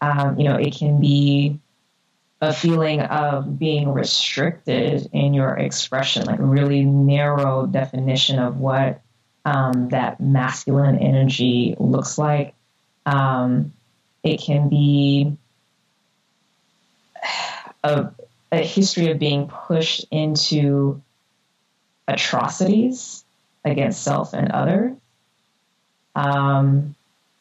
um, 0.02 0.40
you 0.40 0.46
know, 0.46 0.56
it 0.56 0.76
can 0.76 1.00
be 1.00 1.60
a 2.42 2.54
feeling 2.54 3.02
of 3.02 3.58
being 3.58 3.92
restricted 3.94 5.10
in 5.14 5.34
your 5.34 5.58
expression, 5.58 6.26
like 6.26 6.40
really 6.40 6.84
narrow 6.84 7.66
definition 7.66 8.40
of 8.40 8.60
what 8.60 9.02
um, 9.46 9.90
that 9.90 10.20
masculine 10.20 11.00
energy 11.00 11.76
looks 11.80 12.18
like. 12.18 12.54
Um, 13.06 13.74
it 14.24 14.42
can 14.42 14.70
be 14.70 15.38
a, 17.84 18.10
a, 18.52 18.58
history 18.58 19.12
of 19.12 19.20
being 19.20 19.48
pushed 19.48 20.06
into 20.10 21.02
atrocities 22.08 23.24
against 23.64 24.04
self 24.04 24.34
and 24.34 24.52
other. 24.52 24.96
Um, 26.16 26.95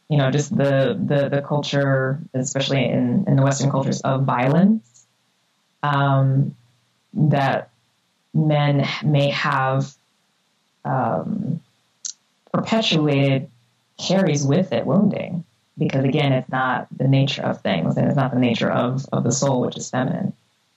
you 0.08 0.18
know, 0.18 0.30
just 0.30 0.54
the, 0.54 0.98
the, 1.02 1.28
the 1.28 1.42
culture, 1.42 2.20
especially 2.34 2.84
in, 2.84 3.24
in 3.26 3.36
the 3.36 3.42
Western 3.42 3.70
cultures, 3.70 4.00
of 4.02 4.24
violence 4.24 5.06
um, 5.82 6.54
that 7.14 7.70
men 8.32 8.86
may 9.04 9.30
have 9.30 9.94
um, 10.84 11.60
perpetuated 12.52 13.50
carries 13.98 14.44
with 14.44 14.72
it 14.72 14.86
wounding. 14.86 15.44
Because 15.76 16.04
again 16.04 16.32
it's 16.32 16.48
not 16.50 16.86
the 16.96 17.08
nature 17.08 17.42
of 17.42 17.60
things 17.60 17.96
and 17.96 18.06
it's 18.06 18.16
not 18.16 18.32
the 18.32 18.38
nature 18.38 18.70
of, 18.70 19.06
of 19.12 19.24
the 19.24 19.32
soul 19.32 19.60
which 19.60 19.76
is 19.76 19.90
feminine. 19.90 20.32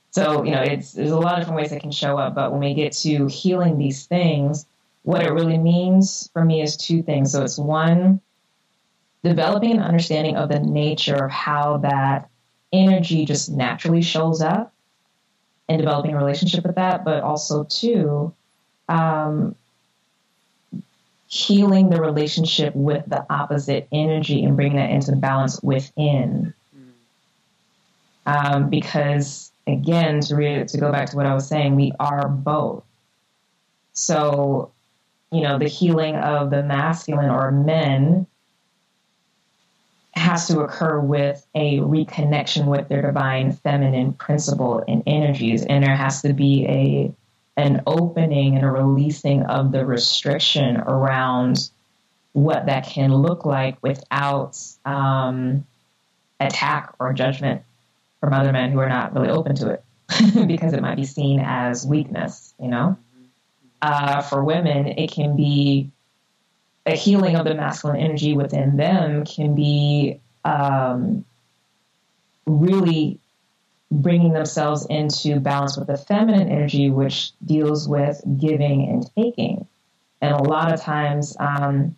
So 0.09 0.43
you 0.43 0.51
know 0.51 0.61
it's 0.61 0.93
there's 0.93 1.11
a 1.11 1.19
lot 1.19 1.33
of 1.33 1.39
different 1.39 1.61
ways 1.61 1.71
it 1.71 1.81
can 1.81 1.91
show 1.91 2.17
up 2.17 2.33
but 2.33 2.51
when 2.51 2.61
we 2.61 2.73
get 2.73 2.93
to 2.93 3.27
healing 3.27 3.77
these 3.77 4.07
things 4.07 4.65
what 5.03 5.21
it 5.21 5.31
really 5.31 5.59
means 5.59 6.29
for 6.33 6.43
me 6.43 6.61
is 6.61 6.75
two 6.75 7.03
things. 7.03 7.31
So 7.31 7.43
it's 7.43 7.59
one 7.59 8.21
developing 9.27 9.71
an 9.71 9.81
understanding 9.81 10.35
of 10.35 10.49
the 10.49 10.59
nature 10.59 11.25
of 11.25 11.31
how 11.31 11.77
that 11.77 12.29
energy 12.71 13.25
just 13.25 13.49
naturally 13.49 14.01
shows 14.01 14.41
up 14.41 14.73
and 15.69 15.79
developing 15.79 16.13
a 16.13 16.17
relationship 16.17 16.65
with 16.65 16.75
that, 16.75 17.03
but 17.03 17.23
also 17.23 17.63
two, 17.65 18.33
um, 18.89 19.55
healing 21.27 21.89
the 21.89 21.99
relationship 21.99 22.73
with 22.75 23.03
the 23.07 23.25
opposite 23.29 23.87
energy 23.91 24.43
and 24.43 24.55
bringing 24.55 24.77
that 24.77 24.89
into 24.89 25.15
balance 25.15 25.61
within. 25.61 26.53
Um, 28.25 28.69
because 28.69 29.51
again, 29.67 30.21
to 30.21 30.35
read 30.35 30.67
to 30.69 30.77
go 30.77 30.91
back 30.91 31.09
to 31.09 31.17
what 31.17 31.25
I 31.25 31.33
was 31.33 31.47
saying, 31.47 31.75
we 31.75 31.91
are 31.99 32.27
both. 32.27 32.83
So, 33.93 34.71
you 35.31 35.41
know, 35.41 35.57
the 35.57 35.67
healing 35.67 36.15
of 36.15 36.49
the 36.49 36.63
masculine 36.63 37.29
or 37.29 37.51
men 37.51 38.27
has 40.17 40.47
to 40.47 40.61
occur 40.61 40.99
with 40.99 41.45
a 41.55 41.77
reconnection 41.79 42.65
with 42.65 42.87
their 42.87 43.01
divine 43.01 43.51
feminine 43.51 44.13
principle 44.13 44.83
and 44.87 45.03
energies. 45.07 45.65
And 45.65 45.83
there 45.83 45.95
has 45.95 46.21
to 46.23 46.33
be 46.33 46.65
a 46.67 47.13
an 47.59 47.81
opening 47.87 48.55
and 48.55 48.63
a 48.63 48.69
releasing 48.69 49.41
of 49.43 49.71
the 49.71 49.83
restriction 49.83 50.77
around 50.77 51.71
what 52.33 52.67
that 52.67 52.85
can 52.85 53.11
look 53.11 53.45
like 53.45 53.81
without 53.81 54.59
um, 54.85 55.65
attack 56.39 56.93
or 56.99 57.13
judgment 57.13 57.63
from 58.19 58.33
other 58.33 58.51
men 58.51 58.71
who 58.71 58.79
are 58.79 58.89
not 58.89 59.15
really 59.15 59.29
open 59.29 59.55
to 59.55 59.71
it 59.71 59.83
because 60.47 60.73
it 60.73 60.81
might 60.81 60.97
be 60.97 61.05
seen 61.05 61.39
as 61.43 61.85
weakness 61.85 62.53
you 62.59 62.67
know? 62.67 62.97
Uh, 63.81 64.21
for 64.21 64.43
women 64.43 64.87
it 64.87 65.11
can 65.11 65.35
be 65.35 65.89
a 66.87 66.95
healing 66.95 67.35
of 67.35 67.45
the 67.45 67.53
masculine 67.53 67.99
energy 67.99 68.33
within 68.33 68.77
them 68.77 69.25
can 69.25 69.53
be 69.53 70.19
um, 70.45 71.25
really 72.45 73.19
bringing 73.91 74.33
themselves 74.33 74.85
into 74.89 75.39
balance 75.39 75.77
with 75.77 75.87
the 75.87 75.97
feminine 75.97 76.49
energy, 76.49 76.89
which 76.89 77.33
deals 77.45 77.87
with 77.87 78.21
giving 78.37 78.87
and 78.87 79.09
taking. 79.15 79.67
And 80.21 80.33
a 80.33 80.41
lot 80.43 80.73
of 80.73 80.81
times, 80.81 81.35
um, 81.39 81.95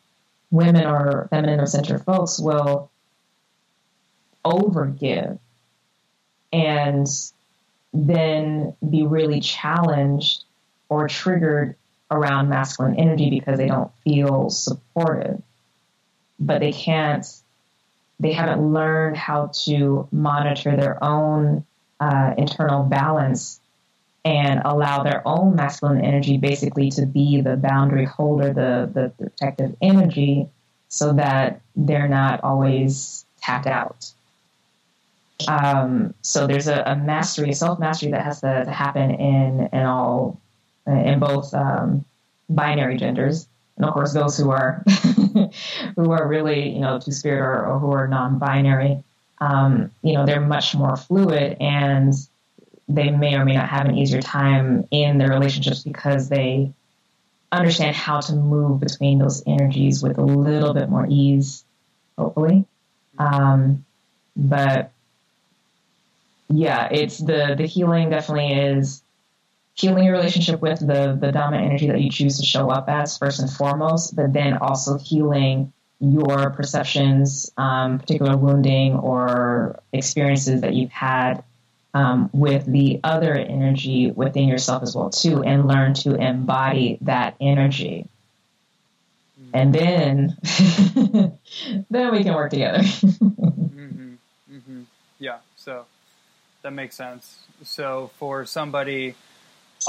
women 0.51 0.85
or 0.85 1.27
feminine 1.29 1.59
or 1.59 1.67
centered 1.67 2.03
folks 2.03 2.39
will 2.39 2.89
overgive 4.43 5.37
and 6.51 7.07
then 7.93 8.75
be 8.89 9.05
really 9.05 9.39
challenged 9.39 10.43
or 10.89 11.07
triggered 11.07 11.75
around 12.11 12.49
masculine 12.49 12.95
energy 12.95 13.29
because 13.29 13.57
they 13.57 13.67
don't 13.67 13.91
feel 14.03 14.49
supported. 14.49 15.41
But 16.39 16.59
they 16.59 16.71
can't, 16.71 17.25
they 18.19 18.33
haven't 18.33 18.73
learned 18.73 19.17
how 19.17 19.51
to 19.65 20.07
monitor 20.11 20.75
their 20.75 21.03
own 21.03 21.65
uh, 21.99 22.33
internal 22.37 22.83
balance 22.83 23.59
and 24.25 24.61
allow 24.65 25.03
their 25.03 25.21
own 25.25 25.55
masculine 25.55 26.01
energy 26.03 26.37
basically 26.37 26.91
to 26.91 27.05
be 27.05 27.41
the 27.41 27.55
boundary 27.55 28.05
holder, 28.05 28.53
the, 28.53 28.89
the 28.93 29.09
protective 29.17 29.75
energy, 29.81 30.47
so 30.89 31.13
that 31.13 31.61
they're 31.75 32.07
not 32.07 32.43
always 32.43 33.25
tapped 33.41 33.67
out. 33.67 34.11
Um, 35.47 36.13
so 36.21 36.47
there's 36.47 36.67
a, 36.67 36.83
a 36.85 36.95
mastery, 36.95 37.51
a 37.51 37.55
self 37.55 37.79
mastery 37.79 38.11
that 38.11 38.23
has 38.23 38.41
to, 38.41 38.65
to 38.65 38.71
happen 38.71 39.11
in 39.11 39.69
in 39.71 39.85
all 39.85 40.39
in 40.91 41.19
both 41.19 41.53
um, 41.53 42.05
binary 42.49 42.97
genders, 42.97 43.47
and 43.77 43.85
of 43.85 43.93
course 43.93 44.13
those 44.13 44.37
who 44.37 44.51
are 44.51 44.83
who 45.95 46.11
are 46.11 46.27
really 46.27 46.69
you 46.69 46.79
know 46.79 46.99
two 46.99 47.11
spirit 47.11 47.41
or, 47.41 47.65
or 47.65 47.79
who 47.79 47.91
are 47.91 48.07
non-binary. 48.07 49.03
Um, 49.41 49.91
you 50.01 50.13
know 50.13 50.25
they're 50.25 50.41
much 50.41 50.75
more 50.75 50.97
fluid 50.97 51.57
and 51.59 52.13
they 52.89 53.11
may 53.11 53.35
or 53.35 53.45
may 53.45 53.53
not 53.53 53.69
have 53.69 53.85
an 53.85 53.97
easier 53.97 54.21
time 54.21 54.87
in 54.91 55.19
their 55.19 55.29
relationships 55.29 55.83
because 55.83 56.27
they 56.27 56.73
understand 57.51 57.95
how 57.95 58.19
to 58.19 58.33
move 58.33 58.79
between 58.79 59.19
those 59.19 59.43
energies 59.45 60.03
with 60.03 60.17
a 60.17 60.23
little 60.23 60.73
bit 60.73 60.89
more 60.89 61.05
ease, 61.09 61.63
hopefully. 62.17 62.65
Um, 63.17 63.85
but 64.35 64.91
yeah, 66.49 66.89
it's 66.91 67.17
the 67.19 67.55
the 67.57 67.65
healing 67.65 68.09
definitely 68.09 68.53
is 68.53 69.03
healing 69.79 70.03
your 70.03 70.13
relationship 70.13 70.61
with 70.61 70.79
the, 70.79 71.17
the 71.19 71.31
dominant 71.31 71.67
energy 71.67 71.87
that 71.87 72.01
you 72.01 72.09
choose 72.09 72.37
to 72.37 72.45
show 72.45 72.69
up 72.69 72.89
as 72.89 73.17
first 73.17 73.39
and 73.39 73.49
foremost, 73.49 74.15
but 74.15 74.33
then 74.33 74.57
also 74.57 74.97
healing 74.97 75.71
your 76.01 76.49
perceptions, 76.51 77.51
um, 77.57 77.99
particular 77.99 78.35
wounding 78.35 78.95
or 78.95 79.79
experiences 79.93 80.61
that 80.61 80.73
you've 80.73 80.91
had 80.91 81.43
um, 81.93 82.29
with 82.33 82.65
the 82.65 82.99
other 83.03 83.33
energy 83.33 84.11
within 84.11 84.47
yourself 84.47 84.83
as 84.83 84.95
well 84.95 85.09
too, 85.09 85.43
and 85.43 85.67
learn 85.67 85.93
to 85.93 86.15
embody 86.15 86.97
that 87.01 87.35
energy. 87.39 88.07
And 89.53 89.73
then, 89.73 90.37
then 91.89 92.11
we 92.11 92.23
can 92.23 92.35
work 92.35 92.51
together. 92.51 92.79
mm-hmm. 92.83 94.13
Mm-hmm. 94.51 94.81
Yeah. 95.17 95.37
So 95.55 95.85
that 96.61 96.71
makes 96.71 96.95
sense. 96.95 97.39
So 97.63 98.11
for 98.19 98.45
somebody 98.45 99.15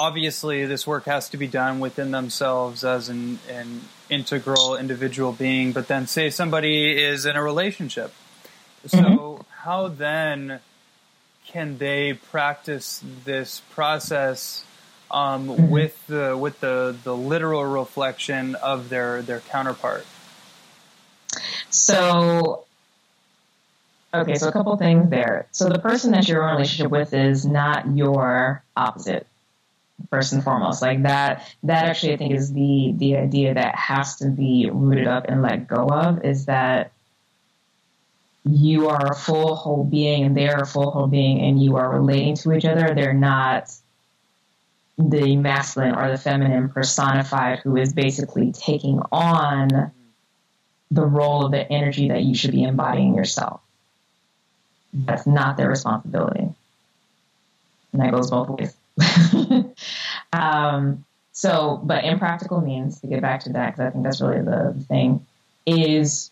obviously 0.01 0.64
this 0.64 0.86
work 0.86 1.05
has 1.05 1.28
to 1.28 1.36
be 1.36 1.46
done 1.46 1.78
within 1.78 2.11
themselves 2.11 2.84
as 2.84 3.11
an, 3.11 3.38
an 3.51 3.82
integral 4.09 4.74
individual 4.74 5.30
being 5.30 5.72
but 5.72 5.88
then 5.88 6.07
say 6.07 6.30
somebody 6.30 6.98
is 6.98 7.26
in 7.26 7.36
a 7.36 7.42
relationship 7.42 8.11
so 8.86 8.98
mm-hmm. 8.98 9.42
how 9.62 9.88
then 9.88 10.59
can 11.46 11.76
they 11.76 12.14
practice 12.14 13.05
this 13.26 13.61
process 13.72 14.64
um, 15.11 15.48
mm-hmm. 15.48 15.68
with 15.68 16.07
the 16.07 16.34
with 16.34 16.59
the 16.61 16.96
the 17.05 17.14
literal 17.14 17.64
reflection 17.64 18.55
of 18.55 18.88
their 18.88 19.20
their 19.20 19.40
counterpart 19.40 20.07
so 21.68 22.64
okay 24.14 24.34
so 24.36 24.48
a 24.48 24.53
couple 24.53 24.74
things 24.78 25.11
there 25.11 25.46
so 25.51 25.68
the 25.68 25.78
person 25.78 26.12
that 26.12 26.26
you're 26.26 26.42
in 26.42 26.48
a 26.48 26.53
relationship 26.53 26.90
with 26.90 27.12
is 27.12 27.44
not 27.44 27.86
your 27.94 28.62
opposite 28.74 29.26
first 30.09 30.32
and 30.32 30.42
foremost. 30.42 30.82
Like 30.82 31.03
that, 31.03 31.53
that 31.64 31.84
actually 31.84 32.14
I 32.14 32.16
think 32.16 32.34
is 32.34 32.53
the 32.53 32.94
the 32.96 33.16
idea 33.16 33.55
that 33.55 33.74
has 33.74 34.16
to 34.16 34.28
be 34.28 34.70
rooted 34.72 35.07
up 35.07 35.26
and 35.28 35.42
let 35.42 35.68
go 35.68 35.86
of 35.86 36.24
is 36.24 36.46
that 36.46 36.92
you 38.44 38.88
are 38.88 39.12
a 39.12 39.14
full 39.14 39.55
whole 39.55 39.84
being 39.84 40.24
and 40.24 40.36
they 40.36 40.48
are 40.48 40.62
a 40.62 40.66
full 40.66 40.90
whole 40.90 41.07
being 41.07 41.40
and 41.40 41.62
you 41.62 41.76
are 41.76 41.90
relating 41.90 42.34
to 42.36 42.53
each 42.53 42.64
other. 42.64 42.94
They're 42.94 43.12
not 43.12 43.70
the 44.98 45.36
masculine 45.36 45.94
or 45.94 46.11
the 46.11 46.18
feminine 46.18 46.68
personified 46.68 47.61
who 47.61 47.76
is 47.76 47.92
basically 47.92 48.53
taking 48.53 49.01
on 49.12 49.92
the 50.90 51.05
role 51.05 51.44
of 51.44 51.53
the 51.53 51.70
energy 51.70 52.09
that 52.09 52.22
you 52.22 52.34
should 52.34 52.53
be 52.53 52.62
embodying 52.62 53.14
yourself. 53.14 53.61
That's 54.92 55.26
not 55.26 55.57
their 55.57 55.68
responsibility. 55.68 56.48
And 57.92 58.03
that 58.03 58.11
goes 58.11 58.30
both 58.30 58.48
ways. 58.48 58.74
um, 60.32 61.05
so, 61.32 61.80
but 61.82 62.05
impractical 62.05 62.61
means, 62.61 63.01
to 63.01 63.07
get 63.07 63.22
back 63.22 63.41
to 63.45 63.51
that, 63.51 63.70
because 63.70 63.86
I 63.86 63.91
think 63.91 64.05
that's 64.05 64.20
really 64.20 64.43
the 64.43 64.84
thing, 64.88 65.26
is 65.66 66.30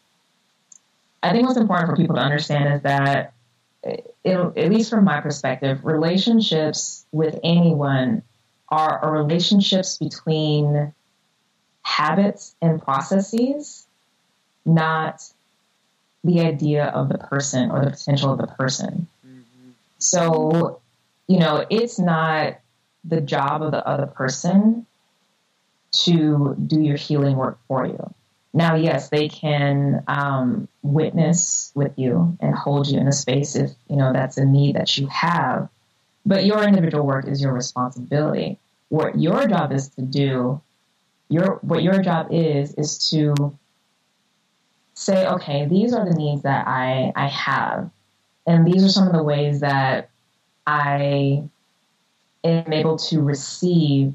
I 1.23 1.33
think 1.33 1.47
what's 1.47 1.59
important 1.59 1.91
for 1.91 1.97
people 1.97 2.17
to 2.17 2.23
understand 2.23 2.75
is 2.75 2.83
that, 2.83 3.33
it, 3.83 4.15
at 4.25 4.71
least 4.71 4.91
from 4.91 5.05
my 5.05 5.21
perspective, 5.21 5.85
relationships 5.85 7.07
with 7.13 7.39
anyone 7.43 8.23
are, 8.69 8.99
are 8.99 9.13
relationships 9.13 9.97
between 9.97 10.93
habits 11.83 12.55
and 12.61 12.83
processes, 12.83 13.87
not 14.67 15.23
the 16.25 16.41
idea 16.41 16.87
of 16.87 17.09
the 17.09 17.19
person 17.19 17.71
or 17.71 17.85
the 17.85 17.91
potential 17.91 18.33
of 18.33 18.39
the 18.39 18.47
person. 18.47 19.07
Mm-hmm. 19.27 19.71
So, 19.99 20.81
you 21.29 21.39
know, 21.39 21.65
it's 21.71 21.99
not 21.99 22.59
the 23.05 23.21
job 23.21 23.63
of 23.63 23.71
the 23.71 23.87
other 23.87 24.07
person 24.07 24.87
to 25.91 26.57
do 26.67 26.81
your 26.81 26.97
healing 26.97 27.37
work 27.37 27.59
for 27.69 27.87
you. 27.87 28.15
Now, 28.53 28.75
yes, 28.75 29.11
they 29.11 29.29
can 29.29 30.03
um, 30.09 30.69
witness 30.83 31.71
with 31.75 31.93
you 31.97 32.37
and 32.41 32.55
hold 32.55 32.89
you 32.89 32.99
in 32.99 33.07
a 33.07 33.13
space 33.13 33.55
if 33.55 33.71
you 33.89 33.97
know 33.97 34.13
that's 34.13 34.39
a 34.39 34.45
need 34.45 34.77
that 34.77 34.97
you 34.97 35.07
have. 35.09 35.69
But 36.25 36.45
your 36.45 36.63
individual 36.63 37.07
work 37.07 37.29
is 37.29 37.43
your 37.43 37.53
responsibility. 37.53 38.59
What 38.89 39.19
your 39.19 39.47
job 39.47 39.73
is 39.73 39.89
to 39.91 40.03
do, 40.03 40.61
your 41.29 41.59
what 41.61 41.83
your 41.83 42.03
job 42.03 42.29
is 42.31 42.75
is 42.75 43.11
to 43.11 43.57
say, 44.95 45.27
okay, 45.27 45.67
these 45.67 45.93
are 45.93 46.05
the 46.05 46.17
needs 46.17 46.43
that 46.43 46.67
I 46.67 47.13
I 47.15 47.29
have, 47.29 47.91
and 48.47 48.67
these 48.67 48.83
are 48.83 48.89
some 48.89 49.07
of 49.07 49.13
the 49.13 49.23
ways 49.23 49.61
that 49.61 50.11
I 50.69 51.43
am 52.45 52.73
able 52.73 52.99
to 52.99 53.23
receive 53.23 54.15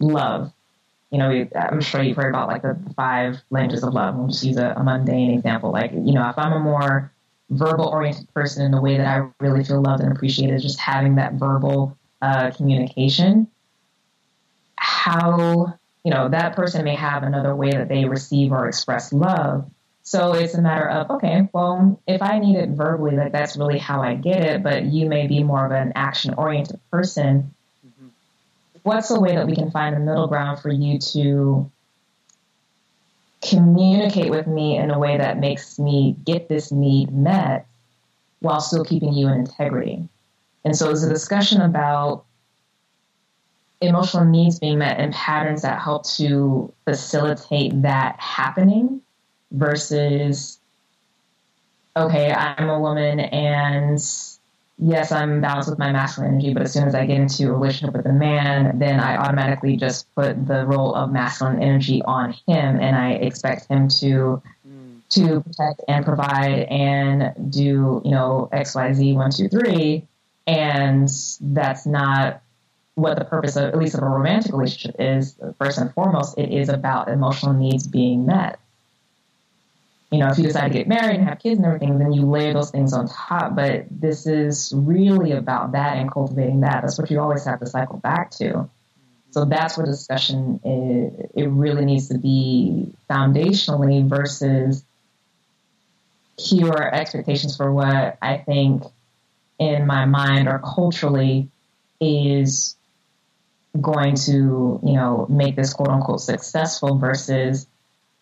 love 0.00 0.52
you 1.12 1.18
know, 1.18 1.46
I'm 1.54 1.82
sure 1.82 2.02
you've 2.02 2.16
heard 2.16 2.30
about 2.30 2.48
like 2.48 2.62
the 2.62 2.78
five 2.96 3.42
languages 3.50 3.84
of 3.84 3.92
love. 3.92 4.16
We'll 4.16 4.28
just 4.28 4.42
use 4.42 4.56
a, 4.56 4.70
a 4.70 4.82
mundane 4.82 5.30
example. 5.30 5.70
Like, 5.70 5.92
you 5.92 6.14
know, 6.14 6.26
if 6.30 6.38
I'm 6.38 6.54
a 6.54 6.58
more 6.58 7.12
verbal 7.50 7.88
oriented 7.88 8.32
person 8.32 8.64
in 8.64 8.72
the 8.72 8.80
way 8.80 8.96
that 8.96 9.06
I 9.06 9.28
really 9.38 9.62
feel 9.62 9.82
loved 9.82 10.02
and 10.02 10.10
appreciated, 10.10 10.62
just 10.62 10.80
having 10.80 11.16
that 11.16 11.34
verbal 11.34 11.98
uh, 12.22 12.50
communication, 12.52 13.46
how, 14.76 15.74
you 16.02 16.10
know, 16.10 16.30
that 16.30 16.56
person 16.56 16.82
may 16.82 16.94
have 16.94 17.24
another 17.24 17.54
way 17.54 17.72
that 17.72 17.90
they 17.90 18.06
receive 18.06 18.50
or 18.50 18.66
express 18.66 19.12
love. 19.12 19.70
So 20.04 20.32
it's 20.32 20.54
a 20.54 20.62
matter 20.62 20.88
of, 20.88 21.10
okay, 21.10 21.48
well, 21.52 22.00
if 22.06 22.22
I 22.22 22.40
need 22.40 22.56
it 22.56 22.70
verbally, 22.70 23.16
like 23.16 23.32
that's 23.32 23.56
really 23.56 23.78
how 23.78 24.02
I 24.02 24.14
get 24.14 24.42
it, 24.42 24.62
but 24.62 24.84
you 24.84 25.08
may 25.08 25.28
be 25.28 25.44
more 25.44 25.64
of 25.64 25.70
an 25.70 25.92
action 25.94 26.34
oriented 26.34 26.80
person 26.90 27.54
mm-hmm. 27.86 28.08
what's 28.82 29.08
the 29.08 29.20
way 29.20 29.36
that 29.36 29.46
we 29.46 29.54
can 29.54 29.70
find 29.70 29.94
a 29.94 30.00
middle 30.00 30.26
ground 30.26 30.58
for 30.60 30.70
you 30.70 30.98
to 30.98 31.70
communicate 33.42 34.30
with 34.30 34.46
me 34.46 34.76
in 34.76 34.90
a 34.90 34.98
way 34.98 35.18
that 35.18 35.38
makes 35.38 35.78
me 35.78 36.16
get 36.24 36.48
this 36.48 36.72
need 36.72 37.12
met 37.12 37.66
while 38.40 38.60
still 38.60 38.84
keeping 38.84 39.12
you 39.12 39.28
in 39.28 39.34
integrity? 39.34 40.08
And 40.64 40.76
so 40.76 40.90
it's 40.90 41.04
a 41.04 41.08
discussion 41.08 41.60
about 41.60 42.24
emotional 43.80 44.24
needs 44.24 44.58
being 44.58 44.78
met 44.78 44.98
and 44.98 45.12
patterns 45.12 45.62
that 45.62 45.80
help 45.80 46.06
to 46.06 46.72
facilitate 46.84 47.82
that 47.82 48.18
happening 48.18 49.00
versus 49.52 50.58
okay, 51.96 52.32
I'm 52.32 52.68
a 52.68 52.80
woman 52.80 53.20
and 53.20 54.00
yes, 54.78 55.12
I'm 55.12 55.40
balanced 55.40 55.70
with 55.70 55.78
my 55.78 55.92
masculine 55.92 56.32
energy, 56.32 56.54
but 56.54 56.62
as 56.62 56.72
soon 56.72 56.88
as 56.88 56.94
I 56.94 57.06
get 57.06 57.20
into 57.20 57.48
a 57.48 57.52
relationship 57.52 57.94
with 57.94 58.06
a 58.06 58.12
man, 58.12 58.78
then 58.78 58.98
I 58.98 59.16
automatically 59.16 59.76
just 59.76 60.12
put 60.14 60.46
the 60.46 60.66
role 60.66 60.94
of 60.94 61.12
masculine 61.12 61.62
energy 61.62 62.02
on 62.02 62.32
him, 62.32 62.80
and 62.80 62.96
I 62.96 63.12
expect 63.12 63.68
him 63.68 63.88
to 63.88 64.42
mm. 64.66 65.00
to 65.10 65.40
protect 65.40 65.82
and 65.88 66.04
provide 66.04 66.66
and 66.70 67.52
do 67.52 68.02
you 68.04 68.10
know 68.10 68.48
X, 68.52 68.74
Y, 68.74 68.92
Z, 68.92 69.12
one, 69.12 69.30
two, 69.30 69.48
three, 69.48 70.06
and 70.46 71.08
that's 71.40 71.86
not 71.86 72.42
what 72.94 73.18
the 73.18 73.24
purpose 73.24 73.56
of 73.56 73.64
at 73.64 73.78
least 73.78 73.94
of 73.94 74.02
a 74.02 74.08
romantic 74.08 74.52
relationship 74.52 74.96
is. 74.98 75.36
First 75.58 75.78
and 75.78 75.92
foremost, 75.94 76.38
it 76.38 76.52
is 76.52 76.68
about 76.68 77.08
emotional 77.08 77.54
needs 77.54 77.86
being 77.86 78.26
met 78.26 78.58
you 80.12 80.18
know, 80.18 80.28
if 80.28 80.36
you 80.36 80.44
decide 80.44 80.68
to 80.68 80.74
get 80.74 80.86
married 80.86 81.16
and 81.16 81.26
have 81.26 81.38
kids 81.38 81.56
and 81.56 81.66
everything, 81.66 81.98
then 81.98 82.12
you 82.12 82.26
layer 82.26 82.52
those 82.52 82.70
things 82.70 82.92
on 82.92 83.08
top. 83.08 83.56
But 83.56 83.86
this 83.90 84.26
is 84.26 84.70
really 84.76 85.32
about 85.32 85.72
that 85.72 85.96
and 85.96 86.12
cultivating 86.12 86.60
that. 86.60 86.82
That's 86.82 86.98
what 86.98 87.10
you 87.10 87.18
always 87.18 87.44
have 87.46 87.60
to 87.60 87.66
cycle 87.66 87.96
back 87.96 88.30
to. 88.32 88.68
So 89.30 89.46
that's 89.46 89.78
where 89.78 89.86
discussion 89.86 90.60
is, 90.62 91.30
it 91.34 91.48
really 91.48 91.86
needs 91.86 92.08
to 92.08 92.18
be 92.18 92.92
foundationally 93.08 94.06
versus 94.06 94.84
here 96.38 96.68
are 96.68 96.92
expectations 96.92 97.56
for 97.56 97.72
what 97.72 98.18
I 98.20 98.36
think 98.36 98.82
in 99.58 99.86
my 99.86 100.04
mind 100.04 100.46
or 100.46 100.58
culturally 100.58 101.48
is 102.02 102.76
going 103.80 104.16
to, 104.16 104.78
you 104.84 104.92
know, 104.92 105.24
make 105.30 105.56
this 105.56 105.72
quote 105.72 105.88
unquote 105.88 106.20
successful 106.20 106.98
versus 106.98 107.66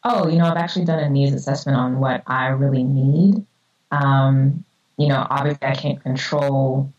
oh, 0.05 0.28
you 0.28 0.38
know, 0.38 0.46
I've 0.46 0.57
actually 0.57 0.84
done 0.84 0.98
a 0.98 1.11
needs 1.11 1.34
assessment 1.34 1.76
on 1.76 2.01
what 2.01 2.22
I 2.26 2.48
really 2.48 2.84
need. 2.84 3.44
Um, 3.90 4.64
you 4.96 5.09
know, 5.09 5.26
obviously 5.28 5.66
I 5.66 5.74
can't 5.74 6.03
control 6.03 6.92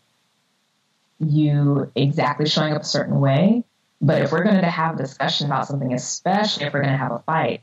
you 1.18 1.90
exactly 1.94 2.46
showing 2.46 2.74
up 2.74 2.82
a 2.82 2.86
certain 2.86 3.20
way, 3.20 3.64
but 4.00 4.22
if 4.22 4.32
we're 4.32 4.44
going 4.44 4.60
to 4.60 4.70
have 4.70 4.96
a 4.96 4.98
discussion 4.98 5.46
about 5.46 5.68
something, 5.68 5.92
especially 5.92 6.66
if 6.66 6.74
we're 6.74 6.82
going 6.82 6.92
to 6.92 6.98
have 6.98 7.12
a 7.12 7.18
fight, 7.20 7.62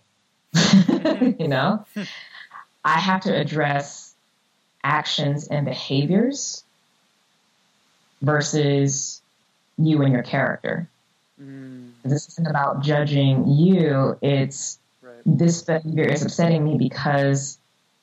you 1.40 1.48
know, 1.48 1.86
I 2.84 3.00
have 3.00 3.22
to 3.22 3.36
address 3.36 4.14
actions 4.84 5.48
and 5.48 5.66
behaviors 5.66 6.64
versus 8.22 9.22
you 9.78 10.02
and 10.02 10.14
your 10.14 10.24
character. 10.24 10.88
Mm. 11.42 11.92
This 12.04 12.28
isn't 12.30 12.48
about 12.48 12.82
judging 12.82 13.48
you, 13.48 14.18
it's 14.22 14.79
this 15.26 15.62
behavior 15.64 16.06
is 16.06 16.24
upsetting 16.24 16.64
me 16.64 16.78
because 16.78 17.58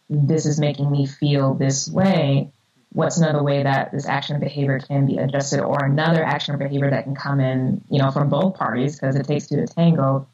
this 0.08 0.46
is 0.46 0.60
making 0.60 0.90
me 0.90 1.06
feel 1.06 1.54
this 1.54 1.88
way. 1.88 2.50
What's 2.92 3.18
another 3.18 3.42
way 3.42 3.62
that 3.62 3.92
this 3.92 4.06
action 4.06 4.36
and 4.36 4.42
behavior 4.42 4.78
can 4.78 5.06
be 5.06 5.18
adjusted, 5.18 5.60
or 5.60 5.84
another 5.84 6.24
action 6.24 6.54
or 6.54 6.58
behavior 6.58 6.90
that 6.90 7.04
can 7.04 7.14
come 7.14 7.40
in, 7.40 7.82
you 7.90 7.98
know, 7.98 8.10
from 8.10 8.30
both 8.30 8.54
parties 8.54 8.98
because 8.98 9.16
it 9.16 9.26
takes 9.26 9.48
two 9.48 9.56
to 9.56 9.66
tango 9.66 10.26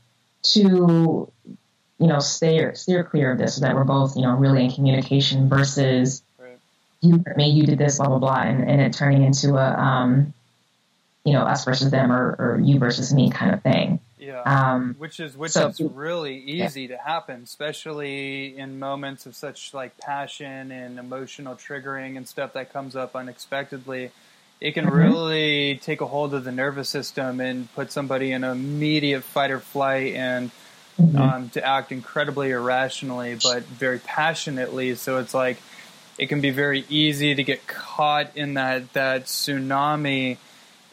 to, 0.43 1.33
you 1.99 2.07
know, 2.07 2.19
steer 2.21 2.75
steer 2.75 3.03
clear 3.03 3.33
of 3.33 3.39
this 3.39 3.57
so 3.57 3.63
that 3.63 3.75
we're 3.75 3.85
both, 3.85 4.17
you 4.17 4.23
know, 4.23 4.37
really 4.37 4.65
in 4.65 4.71
communication 4.71 5.49
versus 5.49 6.23
right. 6.39 6.59
you 7.01 7.23
hurt 7.27 7.37
me, 7.37 7.51
you 7.51 7.65
did 7.65 7.79
this, 7.79 7.99
blah 7.99 8.09
blah 8.09 8.19
blah, 8.19 8.43
and, 8.43 8.69
and 8.69 8.81
it 8.81 8.93
turning 8.93 9.25
into 9.25 9.57
a, 9.57 9.73
um, 9.73 10.33
you 11.25 11.33
know, 11.33 11.43
us 11.43 11.65
versus 11.65 11.91
them 11.91 12.13
or, 12.13 12.37
or 12.39 12.61
you 12.63 12.79
versus 12.79 13.13
me 13.13 13.31
kind 13.31 13.53
of 13.55 13.63
thing. 13.63 13.99
Yeah, 14.33 14.73
um, 14.75 14.95
which 14.99 15.21
is 15.21 15.37
which 15.37 15.53
so, 15.53 15.69
is 15.69 15.81
really 15.81 16.39
easy 16.39 16.83
yeah. 16.83 16.97
to 16.97 17.03
happen, 17.03 17.43
especially 17.43 18.57
in 18.57 18.79
moments 18.79 19.27
of 19.27 19.37
such 19.37 19.75
like 19.75 19.99
passion 19.99 20.73
and 20.73 20.99
emotional 20.99 21.55
triggering 21.55 22.17
and 22.17 22.27
stuff 22.27 22.55
that 22.55 22.73
comes 22.73 22.97
up 22.97 23.15
unexpectedly. 23.15 24.11
It 24.61 24.73
can 24.73 24.87
mm-hmm. 24.87 24.97
really 24.97 25.81
take 25.83 26.01
a 26.01 26.07
hold 26.07 26.33
of 26.35 26.45
the 26.45 26.53
nervous 26.53 26.89
system 26.89 27.41
and 27.41 27.73
put 27.75 27.93
somebody 27.93 28.33
in 28.33 28.43
immediate 28.45 29.23
fight 29.23 29.51
or 29.51 29.61
flight 29.61 30.15
and 30.15 30.51
mm-hmm. 30.99 31.19
um, 31.19 31.51
to 31.51 31.65
act 31.65 31.93
incredibly 31.93 32.53
irrationally, 32.53 33.37
but 33.43 33.65
very 33.65 33.99
passionately. 33.99 34.95
So 34.95 35.19
it's 35.19 35.35
like 35.35 35.59
it 36.17 36.29
can 36.29 36.41
be 36.41 36.51
very 36.51 36.87
easy 36.89 37.35
to 37.35 37.43
get 37.43 37.67
caught 37.67 38.35
in 38.37 38.55
that 38.55 38.93
that 38.95 39.25
tsunami 39.25 40.39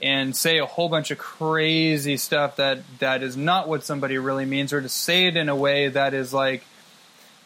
and 0.01 0.35
say 0.35 0.59
a 0.59 0.65
whole 0.65 0.89
bunch 0.89 1.11
of 1.11 1.17
crazy 1.17 2.17
stuff 2.17 2.55
that 2.57 2.79
that 2.99 3.23
is 3.23 3.35
not 3.35 3.67
what 3.67 3.83
somebody 3.83 4.17
really 4.17 4.45
means, 4.45 4.73
or 4.73 4.81
to 4.81 4.89
say 4.89 5.27
it 5.27 5.35
in 5.35 5.49
a 5.49 5.55
way 5.55 5.89
that 5.89 6.13
is 6.13 6.33
like 6.33 6.63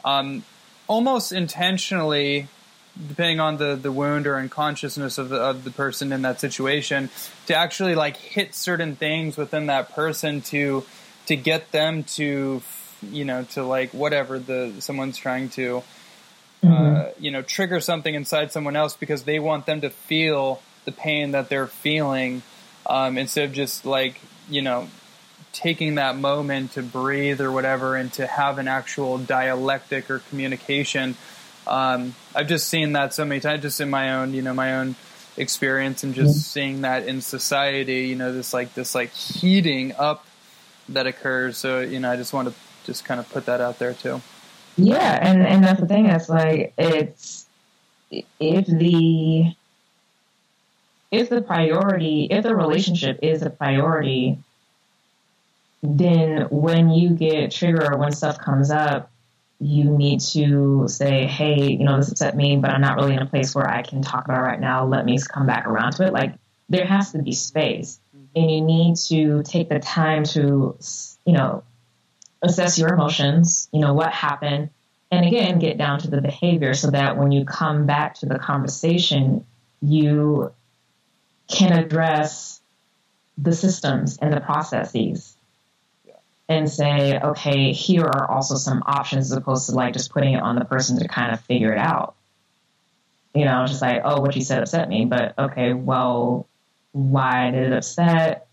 um, 0.06 0.44
almost 0.88 1.32
intentionally, 1.32 2.48
depending 3.08 3.40
on 3.40 3.58
the 3.58 3.76
the 3.76 3.92
wound 3.92 4.28
or 4.28 4.38
unconsciousness 4.38 5.18
of 5.18 5.30
the 5.30 5.38
of 5.38 5.64
the 5.64 5.72
person 5.72 6.12
in 6.12 6.22
that 6.22 6.40
situation, 6.40 7.10
to 7.48 7.56
actually 7.56 7.96
like 7.96 8.18
hit 8.18 8.54
certain 8.54 8.96
things 8.96 9.38
within 9.38 9.68
that 9.68 9.94
person 9.94 10.42
to 10.42 10.84
to 11.26 11.36
get 11.36 11.72
them 11.72 12.04
to 12.04 12.62
you 13.02 13.26
know 13.26 13.44
to 13.44 13.64
like 13.64 13.92
whatever 13.92 14.40
the 14.40 14.74
someone's 14.80 15.18
trying 15.18 15.50
to 15.50 15.78
uh, 16.64 16.68
mm-hmm. 16.68 16.96
uh, 16.96 17.06
you 17.20 17.32
know 17.32 17.42
trigger 17.42 17.80
something 17.80 18.14
inside 18.16 18.52
someone 18.52 18.76
else 18.76 18.96
because 18.96 19.24
they 19.24 19.40
want 19.40 19.66
them 19.66 19.82
to 19.82 19.90
feel 19.90 20.62
the 20.86 20.92
pain 20.92 21.32
that 21.32 21.50
they're 21.50 21.68
feeling 21.68 22.42
um, 22.86 23.18
instead 23.18 23.46
of 23.46 23.54
just 23.54 23.86
like 23.86 24.20
you 24.50 24.62
know 24.62 24.88
taking 25.54 25.96
that 25.96 26.18
moment 26.18 26.72
to 26.72 26.82
breathe 26.82 27.40
or 27.40 27.52
whatever 27.52 27.96
and 27.96 28.12
to 28.12 28.26
have 28.26 28.58
an 28.58 28.68
actual 28.68 29.18
dialectic 29.20 30.10
or 30.10 30.20
communication. 30.20 31.16
Um, 31.68 32.16
I've 32.36 32.48
just 32.48 32.68
seen 32.68 32.94
that 32.94 33.14
so 33.14 33.24
many 33.24 33.40
times, 33.40 33.62
just 33.62 33.80
in 33.80 33.90
my 33.90 34.16
own, 34.16 34.34
you 34.34 34.42
know, 34.42 34.54
my 34.54 34.76
own 34.76 34.96
experience 35.38 36.04
and 36.04 36.14
just 36.14 36.52
seeing 36.52 36.82
that 36.82 37.08
in 37.08 37.22
society, 37.22 38.08
you 38.08 38.16
know, 38.16 38.34
this 38.34 38.54
like 38.54 38.74
this 38.74 38.94
like 38.94 39.12
heating 39.12 39.94
up 39.98 40.26
that 40.90 41.08
occurs. 41.08 41.58
So, 41.58 41.80
you 41.80 42.00
know, 42.00 42.12
I 42.12 42.18
just 42.18 42.34
want 42.34 42.50
to 42.50 42.56
just 42.86 43.06
kind 43.06 43.20
of 43.20 43.30
put 43.30 43.46
that 43.46 43.62
out 43.62 43.80
there 43.80 43.94
too. 43.94 44.22
Yeah, 44.76 45.20
and 45.22 45.46
and 45.46 45.64
that's 45.64 45.80
the 45.80 45.88
thing. 45.88 46.08
It's 46.08 46.30
like 46.30 46.74
it's 46.78 47.46
if 48.12 48.66
the 48.66 49.56
if 51.14 51.30
the 51.30 51.42
priority, 51.42 52.28
if 52.30 52.44
the 52.44 52.56
relationship 52.56 53.20
is 53.22 53.44
a 53.44 53.50
priority, 53.50 54.40
then 55.84 56.48
when 56.50 56.90
you 56.90 57.12
get 57.12 57.52
triggered 57.52 57.84
or 57.84 57.98
when 57.98 58.12
stuff 58.12 58.40
comes 58.40 58.72
up, 58.72 59.12
you 59.60 59.86
need 59.86 60.20
to 60.20 60.88
say, 60.88 61.26
hey, 61.26 61.72
you 61.72 61.86
know, 61.86 61.98
this 61.98 62.12
upset 62.12 62.36
me, 62.36 62.58
but 62.58 62.72
I'm 62.72 62.82
not 62.82 62.98
really 62.98 63.14
in 63.14 63.22
a 63.22 63.26
place 63.26 63.54
where 63.54 63.70
I 63.70 63.82
can 63.82 64.02
talk 64.02 64.26
about 64.26 64.40
it 64.40 64.46
right 64.46 64.60
now. 64.60 64.86
Let 64.86 65.06
me 65.06 65.18
come 65.20 65.46
back 65.46 65.68
around 65.68 65.94
to 65.94 66.06
it. 66.06 66.14
Like, 66.14 66.34
there 66.68 66.86
has 66.86 67.12
to 67.12 67.22
be 67.22 67.32
space. 67.32 68.00
Mm-hmm. 68.16 68.26
And 68.36 68.52
you 68.52 68.62
need 68.62 68.96
to 69.08 69.44
take 69.44 69.70
the 69.70 69.80
time 69.80 70.24
to, 70.26 70.78
you 71.26 71.34
know, 71.34 71.64
assess 72.42 72.78
your 72.80 72.94
emotions, 72.94 73.70
you 73.72 73.80
know, 73.80 73.94
what 73.94 74.12
happened. 74.12 74.70
And 75.12 75.26
again, 75.26 75.60
get 75.60 75.78
down 75.78 76.00
to 76.00 76.10
the 76.10 76.22
behavior 76.22 76.74
so 76.74 76.90
that 76.92 77.18
when 77.18 77.32
you 77.32 77.46
come 77.46 77.86
back 77.86 78.16
to 78.16 78.26
the 78.26 78.40
conversation, 78.40 79.46
you 79.82 80.52
can 81.48 81.74
address 81.74 82.62
the 83.38 83.54
systems 83.54 84.18
and 84.18 84.32
the 84.32 84.42
processes 84.42 85.36
and 86.50 86.70
say, 86.70 87.20
okay, 87.20 87.72
here 87.72 88.04
are 88.04 88.30
also 88.30 88.56
some 88.56 88.84
options 88.86 89.32
as 89.32 89.38
opposed 89.38 89.70
to 89.70 89.76
like 89.76 89.94
just 89.94 90.12
putting 90.12 90.34
it 90.34 90.42
on 90.42 90.56
the 90.56 90.66
person 90.66 91.00
to 91.00 91.08
kind 91.08 91.34
of 91.34 91.40
figure 91.42 91.74
it 91.74 91.80
out. 91.80 92.16
You 93.34 93.46
know, 93.46 93.66
just 93.66 93.82
like, 93.82 94.02
oh, 94.04 94.22
what 94.22 94.36
you 94.36 94.44
said 94.44 94.62
upset 94.62 94.90
me, 94.90 95.06
but 95.06 95.34
okay, 95.38 95.74
well, 95.74 96.48
why 96.92 97.50
did 97.50 97.72
it 97.72 97.74
upset? 97.74 98.48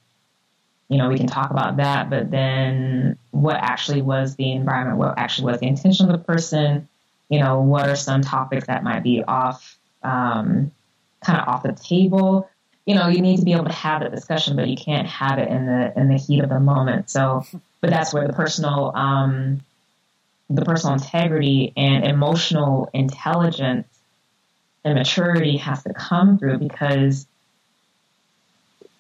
You 0.89 0.99
know, 0.99 1.09
we 1.09 1.19
can 1.19 1.27
talk 1.27 1.51
about 1.51 1.77
that, 1.77 2.09
but 2.09 2.31
then 2.31 3.19
what 3.31 3.57
actually 3.57 4.03
was 4.03 4.37
the 4.37 4.53
environment? 4.53 4.99
What 4.99 5.19
actually 5.19 5.53
was 5.53 5.61
the 5.61 5.67
intention 5.67 6.11
of 6.11 6.13
the 6.13 6.25
person? 6.25 6.89
You 7.29 7.41
know, 7.41 7.61
what 7.61 7.89
are 7.89 7.97
some 7.97 8.23
topics 8.23 8.67
that 8.67 8.83
might 8.83 9.03
be 9.03 9.23
off, 9.23 9.79
um, 10.03 10.73
kind 11.21 11.39
of 11.39 11.47
off 11.47 11.63
the 11.63 11.73
table? 11.73 12.49
You 12.91 12.97
know, 12.97 13.07
you 13.07 13.21
need 13.21 13.37
to 13.37 13.45
be 13.45 13.53
able 13.53 13.67
to 13.67 13.73
have 13.73 14.01
that 14.01 14.11
discussion, 14.11 14.57
but 14.57 14.67
you 14.67 14.77
can't 14.77 15.07
have 15.07 15.39
it 15.39 15.47
in 15.47 15.65
the 15.65 15.93
in 15.97 16.09
the 16.09 16.17
heat 16.17 16.43
of 16.43 16.49
the 16.49 16.59
moment. 16.59 17.09
So 17.09 17.45
but 17.81 17.91
that's 17.91 18.13
where 18.13 18.27
the 18.27 18.33
personal 18.33 18.91
um, 18.97 19.61
the 20.49 20.65
personal 20.65 20.95
integrity 20.95 21.73
and 21.77 22.05
emotional 22.05 22.91
intelligence 22.93 23.87
and 24.85 24.99
maturity 24.99 25.59
has 25.59 25.85
to 25.85 25.95
come 25.95 26.37
through 26.37 26.59
because 26.59 27.29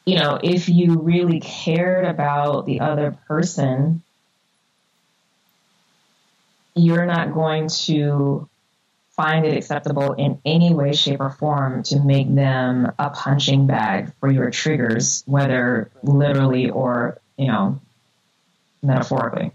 you 0.04 0.14
know 0.14 0.38
if 0.40 0.68
you 0.68 1.00
really 1.00 1.40
cared 1.40 2.04
about 2.04 2.66
the 2.66 2.78
other 2.78 3.18
person 3.26 4.02
you're 6.76 7.06
not 7.06 7.34
going 7.34 7.68
to 7.68 8.48
find 9.22 9.44
it 9.44 9.56
acceptable 9.56 10.12
in 10.14 10.40
any 10.44 10.72
way 10.72 10.92
shape 10.92 11.20
or 11.20 11.30
form 11.30 11.82
to 11.82 12.00
make 12.00 12.34
them 12.34 12.90
a 12.98 13.10
punching 13.10 13.66
bag 13.66 14.12
for 14.20 14.30
your 14.30 14.50
triggers 14.50 15.22
whether 15.26 15.90
literally 16.02 16.70
or 16.70 17.18
you 17.36 17.46
know 17.46 17.80
metaphorically. 18.82 19.52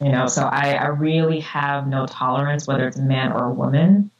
You 0.00 0.12
know, 0.12 0.28
so 0.28 0.44
I, 0.44 0.74
I 0.74 0.86
really 0.88 1.40
have 1.40 1.88
no 1.88 2.06
tolerance, 2.06 2.68
whether 2.68 2.86
it's 2.86 2.98
a 2.98 3.02
man 3.02 3.32
or 3.32 3.46
a 3.46 3.52
woman, 3.52 4.10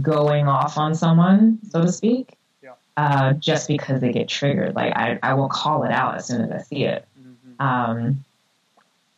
going 0.00 0.46
off 0.46 0.78
on 0.78 0.94
someone, 0.94 1.58
so 1.70 1.82
to 1.82 1.90
speak, 1.90 2.34
Yeah. 2.62 2.74
uh, 2.96 3.32
just 3.32 3.66
because 3.66 4.00
they 4.00 4.12
get 4.12 4.28
triggered. 4.28 4.76
Like 4.76 4.94
I, 4.94 5.18
I 5.24 5.34
will 5.34 5.48
call 5.48 5.82
it 5.82 5.90
out 5.90 6.16
as 6.16 6.26
soon 6.26 6.42
as 6.42 6.52
I 6.52 6.62
see 6.62 6.84
it. 6.84 7.04
Um, 7.58 8.24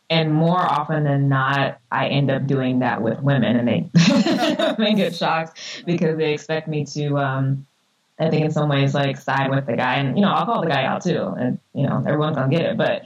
and 0.09 0.33
more 0.33 0.59
often 0.59 1.03
than 1.03 1.29
not, 1.29 1.79
I 1.91 2.07
end 2.07 2.29
up 2.29 2.45
doing 2.45 2.79
that 2.79 3.01
with 3.01 3.19
women, 3.21 3.55
and 3.55 3.67
they 3.67 3.89
they 4.77 4.93
get 4.93 5.15
shocked 5.15 5.83
because 5.85 6.17
they 6.17 6.33
expect 6.33 6.67
me 6.67 6.85
to. 6.85 7.17
Um, 7.17 7.65
I 8.19 8.29
think 8.29 8.45
in 8.45 8.51
some 8.51 8.69
ways 8.69 8.93
like 8.93 9.17
side 9.17 9.49
with 9.49 9.65
the 9.65 9.75
guy, 9.75 9.95
and 9.95 10.17
you 10.17 10.23
know 10.23 10.31
I'll 10.31 10.45
call 10.45 10.61
the 10.61 10.67
guy 10.69 10.85
out 10.85 11.03
too, 11.03 11.33
and 11.37 11.59
you 11.73 11.87
know 11.87 12.03
everyone's 12.05 12.35
gonna 12.35 12.51
get 12.51 12.61
it, 12.61 12.77
but 12.77 13.03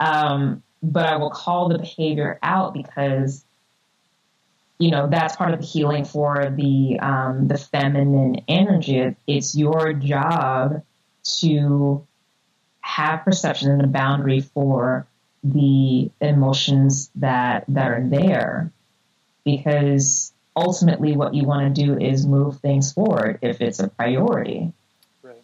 um, 0.00 0.62
but 0.82 1.06
I 1.06 1.16
will 1.16 1.30
call 1.30 1.68
the 1.68 1.78
behavior 1.78 2.38
out 2.42 2.74
because 2.74 3.44
you 4.78 4.90
know 4.90 5.08
that's 5.08 5.36
part 5.36 5.52
of 5.52 5.60
the 5.60 5.66
healing 5.66 6.04
for 6.04 6.52
the 6.56 6.98
um, 7.00 7.48
the 7.48 7.58
feminine 7.58 8.42
energy. 8.48 9.14
It's 9.26 9.54
your 9.54 9.92
job 9.92 10.82
to 11.40 12.06
have 12.80 13.24
perception 13.24 13.70
and 13.70 13.82
a 13.82 13.86
boundary 13.86 14.40
for 14.40 15.06
the 15.42 16.10
emotions 16.20 17.10
that 17.14 17.64
that 17.68 17.90
are 17.90 18.06
there 18.06 18.72
because 19.44 20.32
ultimately 20.56 21.16
what 21.16 21.34
you 21.34 21.44
want 21.44 21.74
to 21.74 21.86
do 21.86 21.98
is 21.98 22.26
move 22.26 22.58
things 22.60 22.92
forward 22.92 23.38
if 23.42 23.60
it's 23.60 23.80
a 23.80 23.88
priority. 23.88 24.72
Right. 25.22 25.42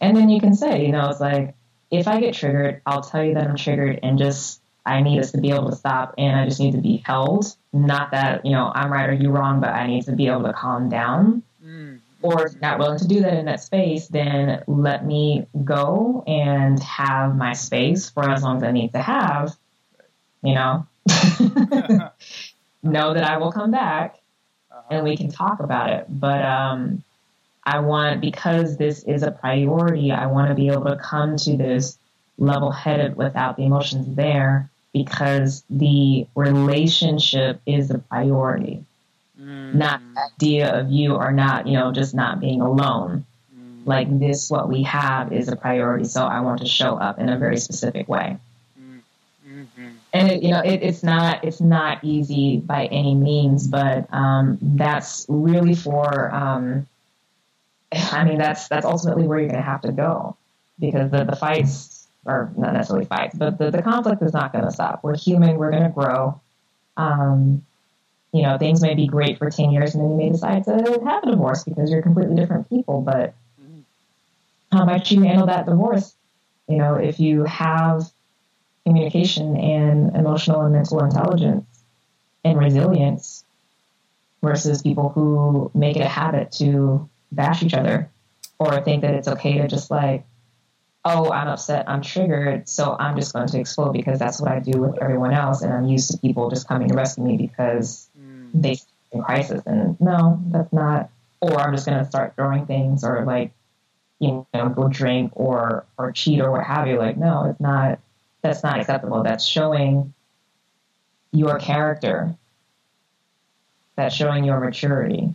And 0.00 0.16
then 0.16 0.28
you 0.28 0.40
can 0.40 0.54
say, 0.54 0.86
you 0.86 0.92
know, 0.92 1.08
it's 1.08 1.20
like, 1.20 1.54
if 1.90 2.08
I 2.08 2.20
get 2.20 2.34
triggered, 2.34 2.82
I'll 2.86 3.02
tell 3.02 3.24
you 3.24 3.34
that 3.34 3.46
I'm 3.46 3.56
triggered 3.56 4.00
and 4.02 4.18
just, 4.18 4.60
I 4.86 5.00
need 5.00 5.18
us 5.18 5.32
to 5.32 5.38
be 5.38 5.50
able 5.50 5.70
to 5.70 5.76
stop 5.76 6.14
and 6.18 6.38
I 6.38 6.44
just 6.44 6.60
need 6.60 6.72
to 6.72 6.80
be 6.80 7.02
held. 7.04 7.46
Not 7.72 8.10
that, 8.10 8.44
you 8.44 8.52
know, 8.52 8.70
I'm 8.72 8.92
right 8.92 9.08
or 9.08 9.14
you 9.14 9.30
wrong, 9.30 9.60
but 9.60 9.70
I 9.70 9.86
need 9.86 10.04
to 10.04 10.12
be 10.12 10.28
able 10.28 10.44
to 10.44 10.52
calm 10.52 10.88
down. 10.88 11.42
Or 12.24 12.46
if 12.46 12.58
not 12.58 12.78
willing 12.78 12.98
to 13.00 13.06
do 13.06 13.20
that 13.20 13.34
in 13.34 13.44
that 13.44 13.62
space, 13.62 14.08
then 14.08 14.64
let 14.66 15.04
me 15.04 15.46
go 15.62 16.24
and 16.26 16.82
have 16.82 17.36
my 17.36 17.52
space 17.52 18.08
for 18.08 18.26
as 18.30 18.42
long 18.42 18.56
as 18.56 18.62
I 18.62 18.70
need 18.72 18.92
to 18.92 19.02
have, 19.02 19.54
you 20.42 20.54
know, 20.54 20.86
know 22.82 23.12
that 23.12 23.24
I 23.24 23.36
will 23.36 23.52
come 23.52 23.72
back 23.72 24.16
and 24.90 25.04
we 25.04 25.18
can 25.18 25.30
talk 25.30 25.60
about 25.60 25.90
it. 25.90 26.06
But 26.08 26.42
um, 26.42 27.04
I 27.62 27.80
want, 27.80 28.22
because 28.22 28.78
this 28.78 29.02
is 29.04 29.22
a 29.22 29.30
priority, 29.30 30.10
I 30.10 30.24
want 30.24 30.48
to 30.48 30.54
be 30.54 30.68
able 30.70 30.86
to 30.86 30.96
come 30.96 31.36
to 31.36 31.58
this 31.58 31.98
level 32.38 32.70
headed 32.70 33.16
without 33.16 33.58
the 33.58 33.64
emotions 33.64 34.16
there 34.16 34.70
because 34.94 35.62
the 35.68 36.26
relationship 36.34 37.60
is 37.66 37.90
a 37.90 37.98
priority, 37.98 38.84
Mm. 39.44 39.74
not 39.74 40.00
the 40.38 40.62
idea 40.62 40.80
of 40.80 40.90
you 40.90 41.14
or 41.14 41.32
not, 41.32 41.66
you 41.66 41.74
know, 41.74 41.92
just 41.92 42.14
not 42.14 42.40
being 42.40 42.60
alone. 42.62 43.26
Mm. 43.54 43.86
Like 43.86 44.18
this, 44.18 44.48
what 44.50 44.68
we 44.68 44.82
have 44.84 45.32
is 45.32 45.48
a 45.48 45.56
priority. 45.56 46.04
So 46.04 46.24
I 46.24 46.40
want 46.40 46.60
to 46.60 46.66
show 46.66 46.96
up 46.96 47.18
in 47.18 47.28
a 47.28 47.38
very 47.38 47.58
specific 47.58 48.08
way. 48.08 48.38
Mhm. 49.54 49.92
and 50.12 50.30
it, 50.30 50.42
you 50.42 50.50
know 50.50 50.60
it, 50.60 50.82
it's 50.82 51.02
not 51.02 51.44
it's 51.44 51.60
not 51.60 52.02
easy 52.02 52.58
by 52.58 52.86
any 52.86 53.14
means 53.14 53.66
but 53.66 54.12
um, 54.12 54.58
that's 54.60 55.26
really 55.28 55.74
for 55.74 56.34
um, 56.34 56.86
i 57.92 58.24
mean 58.24 58.38
that's 58.38 58.68
that's 58.68 58.86
ultimately 58.86 59.26
where 59.26 59.38
you're 59.38 59.48
going 59.48 59.62
to 59.62 59.70
have 59.70 59.82
to 59.82 59.92
go 59.92 60.36
because 60.80 61.10
the, 61.10 61.24
the 61.24 61.36
fights 61.36 62.06
are 62.26 62.50
not 62.56 62.72
necessarily 62.72 63.04
fights 63.06 63.36
but 63.36 63.58
the, 63.58 63.70
the 63.70 63.82
conflict 63.82 64.22
is 64.22 64.32
not 64.32 64.52
going 64.52 64.64
to 64.64 64.72
stop 64.72 65.04
we're 65.04 65.16
human 65.16 65.56
we're 65.56 65.70
going 65.70 65.84
to 65.84 65.88
grow 65.90 66.40
um, 66.96 67.62
you 68.34 68.42
know 68.42 68.58
things 68.58 68.82
may 68.82 68.94
be 68.94 69.06
great 69.06 69.38
for 69.38 69.48
10 69.48 69.70
years 69.70 69.94
and 69.94 70.02
then 70.02 70.10
you 70.10 70.16
may 70.16 70.30
decide 70.30 70.64
to 70.64 71.00
have 71.04 71.22
a 71.24 71.30
divorce 71.30 71.64
because 71.64 71.90
you're 71.90 72.02
completely 72.02 72.34
different 72.34 72.68
people 72.68 73.00
but 73.00 73.34
how 74.72 74.84
much 74.84 75.12
you 75.12 75.22
handle 75.22 75.46
that 75.46 75.64
divorce 75.66 76.14
you 76.68 76.76
know 76.76 76.96
if 76.96 77.20
you 77.20 77.44
have 77.44 78.02
communication 78.84 79.56
and 79.56 80.14
emotional 80.14 80.62
and 80.62 80.74
mental 80.74 81.02
intelligence 81.02 81.64
and 82.44 82.58
resilience 82.58 83.44
versus 84.42 84.82
people 84.82 85.08
who 85.08 85.70
make 85.74 85.96
it 85.96 86.02
a 86.02 86.08
habit 86.08 86.52
to 86.52 87.08
bash 87.32 87.62
each 87.62 87.74
other 87.74 88.10
or 88.58 88.80
think 88.82 89.02
that 89.02 89.14
it's 89.14 89.26
okay 89.26 89.58
to 89.58 89.66
just 89.66 89.90
like, 89.90 90.24
oh, 91.04 91.30
I'm 91.30 91.48
upset, 91.48 91.88
I'm 91.88 92.02
triggered, 92.02 92.68
so 92.68 92.96
I'm 92.98 93.16
just 93.16 93.32
going 93.32 93.48
to 93.48 93.58
explode 93.58 93.92
because 93.92 94.18
that's 94.18 94.40
what 94.40 94.52
I 94.52 94.60
do 94.60 94.80
with 94.80 95.02
everyone 95.02 95.32
else, 95.32 95.62
and 95.62 95.72
I'm 95.72 95.86
used 95.86 96.10
to 96.12 96.18
people 96.18 96.48
just 96.50 96.68
coming 96.68 96.88
to 96.88 96.94
rescue 96.94 97.24
me 97.24 97.36
because. 97.36 98.08
They 98.54 98.78
in 99.12 99.22
crisis. 99.22 99.62
And 99.66 100.00
no, 100.00 100.42
that's 100.48 100.72
not. 100.72 101.10
Or 101.40 101.60
I'm 101.60 101.74
just 101.74 101.86
going 101.86 101.98
to 101.98 102.06
start 102.06 102.34
throwing 102.36 102.66
things 102.66 103.04
or 103.04 103.24
like, 103.24 103.52
you 104.20 104.46
know, 104.54 104.68
go 104.70 104.88
drink 104.88 105.32
or 105.36 105.86
or 105.98 106.12
cheat 106.12 106.40
or 106.40 106.50
what 106.52 106.64
have 106.64 106.88
you. 106.88 106.98
Like, 106.98 107.18
no, 107.18 107.46
it's 107.50 107.60
not. 107.60 108.00
That's 108.42 108.62
not 108.62 108.80
acceptable. 108.80 109.22
That's 109.22 109.44
showing 109.44 110.14
your 111.32 111.58
character. 111.58 112.36
That's 113.96 114.14
showing 114.14 114.44
your 114.44 114.60
maturity. 114.60 115.34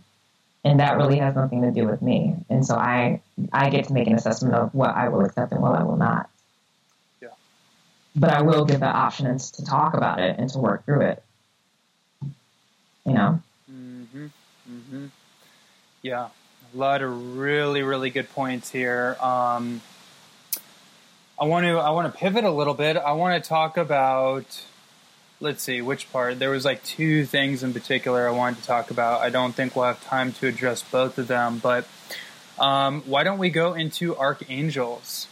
and 0.64 0.80
that 0.80 0.96
really 0.96 1.18
has 1.18 1.34
nothing 1.34 1.62
to 1.62 1.70
do 1.70 1.86
with 1.86 2.02
me. 2.02 2.36
And 2.50 2.64
so 2.66 2.74
I 2.76 3.22
I 3.52 3.70
get 3.70 3.86
to 3.86 3.92
make 3.92 4.06
an 4.08 4.14
assessment 4.14 4.54
of 4.54 4.74
what 4.74 4.90
I 4.94 5.08
will 5.08 5.24
accept 5.24 5.52
and 5.52 5.62
what 5.62 5.78
I 5.78 5.82
will 5.84 5.96
not. 5.96 6.28
Yeah. 7.22 7.28
But 8.16 8.30
I 8.30 8.42
will 8.42 8.64
give 8.64 8.80
the 8.80 8.86
options 8.86 9.50
to 9.52 9.64
talk 9.64 9.94
about 9.94 10.20
it 10.20 10.36
and 10.38 10.50
to 10.50 10.58
work 10.58 10.84
through 10.84 11.02
it. 11.02 11.22
You 13.06 13.12
know. 13.12 13.42
Mm-hmm. 13.70 14.26
Mm-hmm. 14.70 15.06
Yeah, 16.02 16.28
a 16.74 16.76
lot 16.76 17.02
of 17.02 17.36
really 17.36 17.82
really 17.82 18.10
good 18.10 18.30
points 18.30 18.70
here. 18.70 19.16
Um, 19.20 19.80
I 21.38 21.44
want 21.44 21.64
to 21.64 21.78
I 21.78 21.90
want 21.90 22.12
to 22.12 22.18
pivot 22.18 22.44
a 22.44 22.50
little 22.50 22.74
bit. 22.74 22.96
I 22.96 23.12
want 23.12 23.42
to 23.42 23.48
talk 23.48 23.76
about 23.76 24.64
let's 25.40 25.62
see 25.62 25.80
which 25.80 26.10
part. 26.12 26.38
There 26.38 26.50
was 26.50 26.64
like 26.64 26.82
two 26.84 27.24
things 27.24 27.62
in 27.62 27.72
particular 27.72 28.28
I 28.28 28.32
wanted 28.32 28.60
to 28.60 28.66
talk 28.66 28.90
about. 28.90 29.22
I 29.22 29.30
don't 29.30 29.54
think 29.54 29.74
we'll 29.74 29.86
have 29.86 30.04
time 30.04 30.32
to 30.34 30.46
address 30.46 30.82
both 30.82 31.18
of 31.18 31.28
them, 31.28 31.58
but 31.58 31.86
um, 32.58 33.02
why 33.06 33.24
don't 33.24 33.38
we 33.38 33.48
go 33.48 33.72
into 33.72 34.16
archangels? 34.16 35.26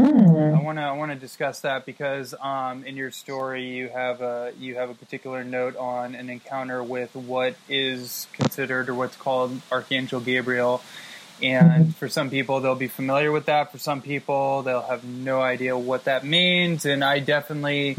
Mm. 0.00 0.58
I 0.58 0.62
want 0.62 0.78
to 0.78 0.82
I 0.82 0.92
want 0.92 1.12
to 1.12 1.18
discuss 1.18 1.60
that 1.60 1.84
because 1.84 2.34
um, 2.40 2.84
in 2.84 2.96
your 2.96 3.10
story 3.10 3.66
you 3.66 3.88
have 3.88 4.22
a 4.22 4.52
you 4.58 4.76
have 4.76 4.88
a 4.88 4.94
particular 4.94 5.44
note 5.44 5.76
on 5.76 6.14
an 6.14 6.30
encounter 6.30 6.82
with 6.82 7.14
what 7.14 7.54
is 7.68 8.26
considered 8.32 8.88
or 8.88 8.94
what's 8.94 9.16
called 9.16 9.60
Archangel 9.70 10.20
Gabriel. 10.20 10.82
And 11.42 11.94
for 11.96 12.08
some 12.08 12.28
people, 12.28 12.60
they'll 12.60 12.74
be 12.74 12.88
familiar 12.88 13.32
with 13.32 13.46
that. 13.46 13.72
For 13.72 13.78
some 13.78 14.02
people, 14.02 14.62
they'll 14.62 14.82
have 14.82 15.04
no 15.04 15.40
idea 15.40 15.76
what 15.76 16.04
that 16.04 16.24
means. 16.24 16.84
And 16.84 17.02
I 17.02 17.18
definitely 17.18 17.96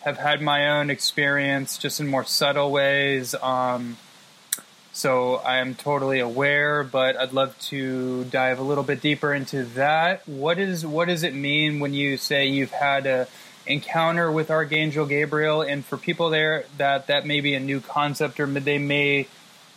have 0.00 0.18
had 0.18 0.42
my 0.42 0.78
own 0.78 0.90
experience 0.90 1.78
just 1.78 2.00
in 2.00 2.08
more 2.08 2.24
subtle 2.24 2.72
ways. 2.72 3.34
Um, 3.36 3.96
so 4.94 5.36
I 5.36 5.58
am 5.58 5.74
totally 5.74 6.20
aware, 6.20 6.84
but 6.84 7.16
I'd 7.16 7.32
love 7.32 7.58
to 7.70 8.22
dive 8.26 8.60
a 8.60 8.62
little 8.62 8.84
bit 8.84 9.00
deeper 9.00 9.34
into 9.34 9.64
that. 9.74 10.26
What 10.28 10.60
is 10.60 10.86
what 10.86 11.08
does 11.08 11.24
it 11.24 11.34
mean 11.34 11.80
when 11.80 11.94
you 11.94 12.16
say 12.16 12.46
you've 12.46 12.70
had 12.70 13.04
a 13.06 13.26
encounter 13.66 14.30
with 14.30 14.52
Archangel 14.52 15.04
Gabriel? 15.04 15.62
And 15.62 15.84
for 15.84 15.96
people 15.96 16.30
there 16.30 16.64
that 16.78 17.08
that 17.08 17.26
may 17.26 17.40
be 17.40 17.54
a 17.54 17.60
new 17.60 17.80
concept, 17.80 18.38
or 18.38 18.46
they 18.46 18.78
may 18.78 19.26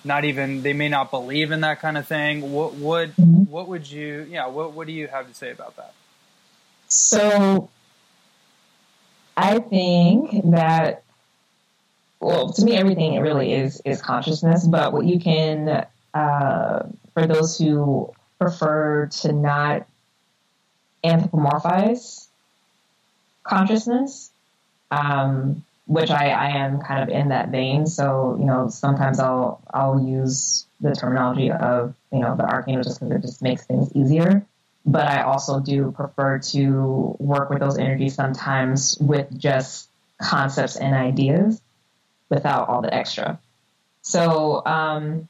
not 0.04 0.24
even 0.24 0.62
they 0.62 0.74
may 0.74 0.88
not 0.88 1.10
believe 1.10 1.52
in 1.52 1.62
that 1.62 1.80
kind 1.80 1.98
of 1.98 2.06
thing. 2.06 2.52
What 2.52 2.76
what 2.76 3.10
mm-hmm. 3.16 3.52
what 3.52 3.68
would 3.68 3.90
you 3.90 4.28
yeah 4.30 4.46
what 4.46 4.74
what 4.74 4.86
do 4.86 4.94
you 4.94 5.08
have 5.08 5.28
to 5.28 5.34
say 5.34 5.50
about 5.50 5.76
that? 5.78 5.96
So 6.90 7.70
I 9.36 9.58
think 9.58 10.52
that 10.52 11.04
well, 12.20 12.52
to 12.54 12.66
me, 12.66 12.76
everything 12.76 13.14
it 13.14 13.20
really 13.20 13.54
is 13.54 13.82
is 13.86 14.02
consciousness. 14.02 14.66
But 14.66 14.94
what 14.94 15.06
you 15.06 15.20
can, 15.20 15.86
uh, 16.14 16.90
for 17.14 17.28
those 17.28 17.58
who 17.58 18.14
prefer 18.40 19.08
to 19.08 19.32
not 19.34 19.88
anthropomorphize 21.04 22.28
consciousness, 23.44 24.32
um, 24.92 25.64
which 25.86 26.10
I, 26.10 26.30
I 26.30 26.50
am 26.58 26.82
kind 26.82 27.04
of 27.04 27.10
in 27.10 27.30
that 27.30 27.50
vein. 27.50 27.86
So 27.86 28.36
you 28.40 28.46
know, 28.46 28.70
sometimes 28.70 29.20
I'll 29.20 29.62
I'll 29.72 30.02
use 30.02 30.66
the 30.82 30.94
terminology 30.94 31.52
of 31.52 31.94
you 32.12 32.20
know 32.20 32.36
the 32.36 32.44
archangel 32.44 32.84
just 32.84 33.00
because 33.00 33.16
it 33.16 33.22
just 33.22 33.42
makes 33.42 33.66
things 33.66 33.92
easier. 33.96 34.46
But 34.86 35.08
I 35.08 35.24
also 35.24 35.60
do 35.60 35.92
prefer 35.92 36.40
to 36.40 37.16
work 37.20 37.50
with 37.50 37.60
those 37.60 37.78
energies 37.78 38.16
sometimes 38.16 38.98
with 39.00 39.38
just 39.38 39.90
concepts 40.20 40.78
and 40.78 40.96
ideas 40.96 41.62
without 42.30 42.70
all 42.70 42.82
the 42.82 42.94
extra. 42.94 43.40
So, 44.02 44.66
um, 44.66 45.28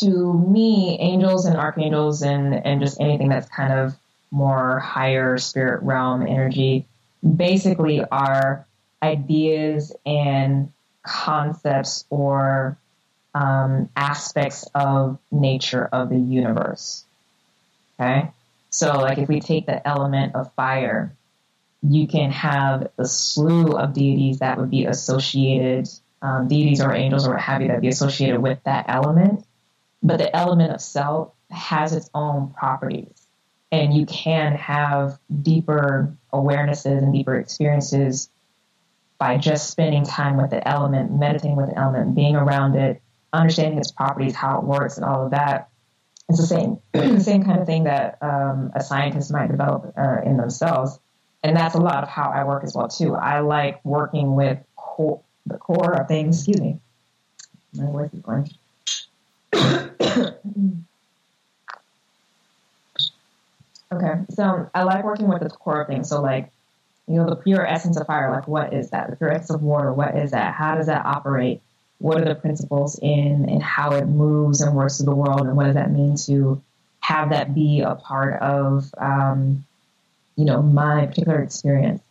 to 0.00 0.32
me, 0.32 0.98
angels 1.00 1.44
and 1.44 1.56
archangels 1.56 2.22
and, 2.22 2.54
and 2.54 2.80
just 2.80 3.00
anything 3.00 3.28
that's 3.28 3.48
kind 3.48 3.72
of 3.72 3.94
more 4.30 4.78
higher 4.78 5.36
spirit 5.36 5.82
realm 5.82 6.22
energy 6.22 6.86
basically 7.22 8.02
are 8.02 8.66
ideas 9.02 9.94
and 10.06 10.72
concepts 11.02 12.04
or 12.08 12.78
um, 13.34 13.88
aspects 13.96 14.66
of 14.74 15.18
nature 15.30 15.88
of 15.92 16.08
the 16.08 16.18
universe. 16.18 17.04
Okay? 18.00 18.30
So, 18.70 18.98
like 18.98 19.18
if 19.18 19.28
we 19.28 19.40
take 19.40 19.66
the 19.66 19.86
element 19.86 20.34
of 20.34 20.52
fire, 20.54 21.12
you 21.82 22.06
can 22.06 22.30
have 22.30 22.88
a 22.96 23.04
slew 23.04 23.72
of 23.72 23.92
deities 23.92 24.38
that 24.38 24.58
would 24.58 24.70
be 24.70 24.86
associated, 24.86 25.88
um, 26.22 26.46
deities 26.46 26.80
or 26.80 26.92
angels 26.92 27.26
or 27.26 27.32
what 27.32 27.40
have 27.40 27.60
you, 27.60 27.68
that 27.68 27.80
be 27.80 27.88
associated 27.88 28.40
with 28.40 28.58
that 28.64 28.86
element. 28.88 29.44
But 30.02 30.18
the 30.18 30.34
element 30.34 30.72
of 30.72 30.80
self 30.80 31.32
has 31.50 31.92
its 31.92 32.08
own 32.14 32.52
properties. 32.52 33.26
And 33.72 33.94
you 33.94 34.06
can 34.06 34.54
have 34.56 35.18
deeper 35.42 36.14
awarenesses 36.32 36.98
and 36.98 37.12
deeper 37.12 37.34
experiences 37.34 38.28
by 39.18 39.38
just 39.38 39.70
spending 39.70 40.04
time 40.04 40.36
with 40.36 40.50
the 40.50 40.66
element, 40.66 41.12
meditating 41.12 41.56
with 41.56 41.70
the 41.70 41.78
element, 41.78 42.14
being 42.14 42.36
around 42.36 42.76
it, 42.76 43.00
understanding 43.32 43.78
its 43.78 43.90
properties, 43.90 44.34
how 44.34 44.58
it 44.58 44.64
works, 44.64 44.96
and 44.96 45.06
all 45.06 45.24
of 45.24 45.30
that. 45.30 45.68
It's 46.28 46.38
the 46.38 46.46
same, 46.46 46.78
the 46.92 47.20
same 47.20 47.44
kind 47.44 47.60
of 47.60 47.66
thing 47.66 47.84
that 47.84 48.18
um, 48.20 48.72
a 48.74 48.82
scientist 48.82 49.32
might 49.32 49.48
develop 49.48 49.94
uh, 49.96 50.20
in 50.24 50.36
themselves 50.36 50.98
and 51.42 51.56
that's 51.56 51.74
a 51.74 51.80
lot 51.80 52.02
of 52.02 52.08
how 52.08 52.30
I 52.30 52.44
work 52.44 52.64
as 52.64 52.74
well 52.74 52.88
too. 52.88 53.14
I 53.14 53.40
like 53.40 53.84
working 53.84 54.34
with 54.34 54.58
the 55.46 55.58
core 55.58 56.00
of 56.00 56.08
things. 56.08 56.38
Excuse 56.38 56.60
me, 56.60 56.78
my 57.74 57.86
voice 57.86 58.10
is 58.12 58.20
going. 58.20 58.50
okay, 63.92 64.20
so 64.30 64.70
I 64.74 64.82
like 64.84 65.04
working 65.04 65.28
with 65.28 65.42
the 65.42 65.50
core 65.50 65.82
of 65.82 65.88
things. 65.88 66.08
So 66.08 66.20
like, 66.20 66.50
you 67.08 67.16
know, 67.16 67.28
the 67.28 67.36
pure 67.36 67.66
essence 67.66 67.96
of 67.96 68.06
fire. 68.06 68.30
Like, 68.30 68.46
what 68.46 68.72
is 68.72 68.90
that? 68.90 69.10
The 69.10 69.16
pure 69.16 69.32
essence 69.32 69.50
of 69.50 69.62
water. 69.62 69.92
What 69.92 70.16
is 70.16 70.30
that? 70.30 70.54
How 70.54 70.76
does 70.76 70.86
that 70.86 71.04
operate? 71.04 71.60
What 71.98 72.20
are 72.20 72.24
the 72.24 72.34
principles 72.34 72.98
in 73.00 73.48
and 73.48 73.62
how 73.62 73.92
it 73.92 74.06
moves 74.06 74.60
and 74.60 74.74
works 74.74 74.98
through 74.98 75.06
the 75.06 75.14
world? 75.14 75.46
And 75.46 75.56
what 75.56 75.64
does 75.64 75.74
that 75.74 75.90
mean 75.90 76.16
to 76.26 76.62
have 77.00 77.30
that 77.30 77.54
be 77.54 77.80
a 77.80 77.94
part 77.96 78.40
of 78.40 78.92
um, 78.98 79.64
you 80.36 80.44
know 80.44 80.62
my 80.62 81.06
particular 81.06 81.42
experience. 81.42 82.02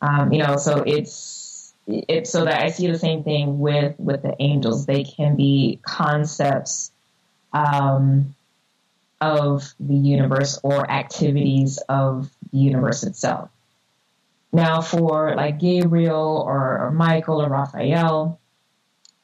Um, 0.00 0.32
you 0.32 0.38
know, 0.38 0.56
so 0.56 0.82
it's 0.86 1.72
it's 1.86 2.30
so 2.30 2.44
that 2.44 2.62
I 2.62 2.70
see 2.70 2.86
the 2.86 2.98
same 2.98 3.24
thing 3.24 3.58
with 3.58 3.94
with 3.98 4.22
the 4.22 4.34
angels. 4.40 4.86
They 4.86 5.04
can 5.04 5.36
be 5.36 5.80
concepts 5.82 6.90
um, 7.52 8.34
of 9.20 9.72
the 9.78 9.94
universe 9.94 10.58
or 10.62 10.90
activities 10.90 11.78
of 11.88 12.30
the 12.52 12.58
universe 12.58 13.02
itself. 13.04 13.50
Now, 14.52 14.82
for 14.82 15.34
like 15.34 15.60
Gabriel 15.60 16.44
or, 16.46 16.78
or 16.78 16.90
Michael 16.90 17.40
or 17.40 17.48
Raphael, 17.48 18.38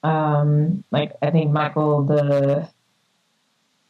um, 0.03 0.85
like 0.91 1.13
I 1.21 1.31
think 1.31 1.51
Michael 1.51 2.05
the 2.05 2.69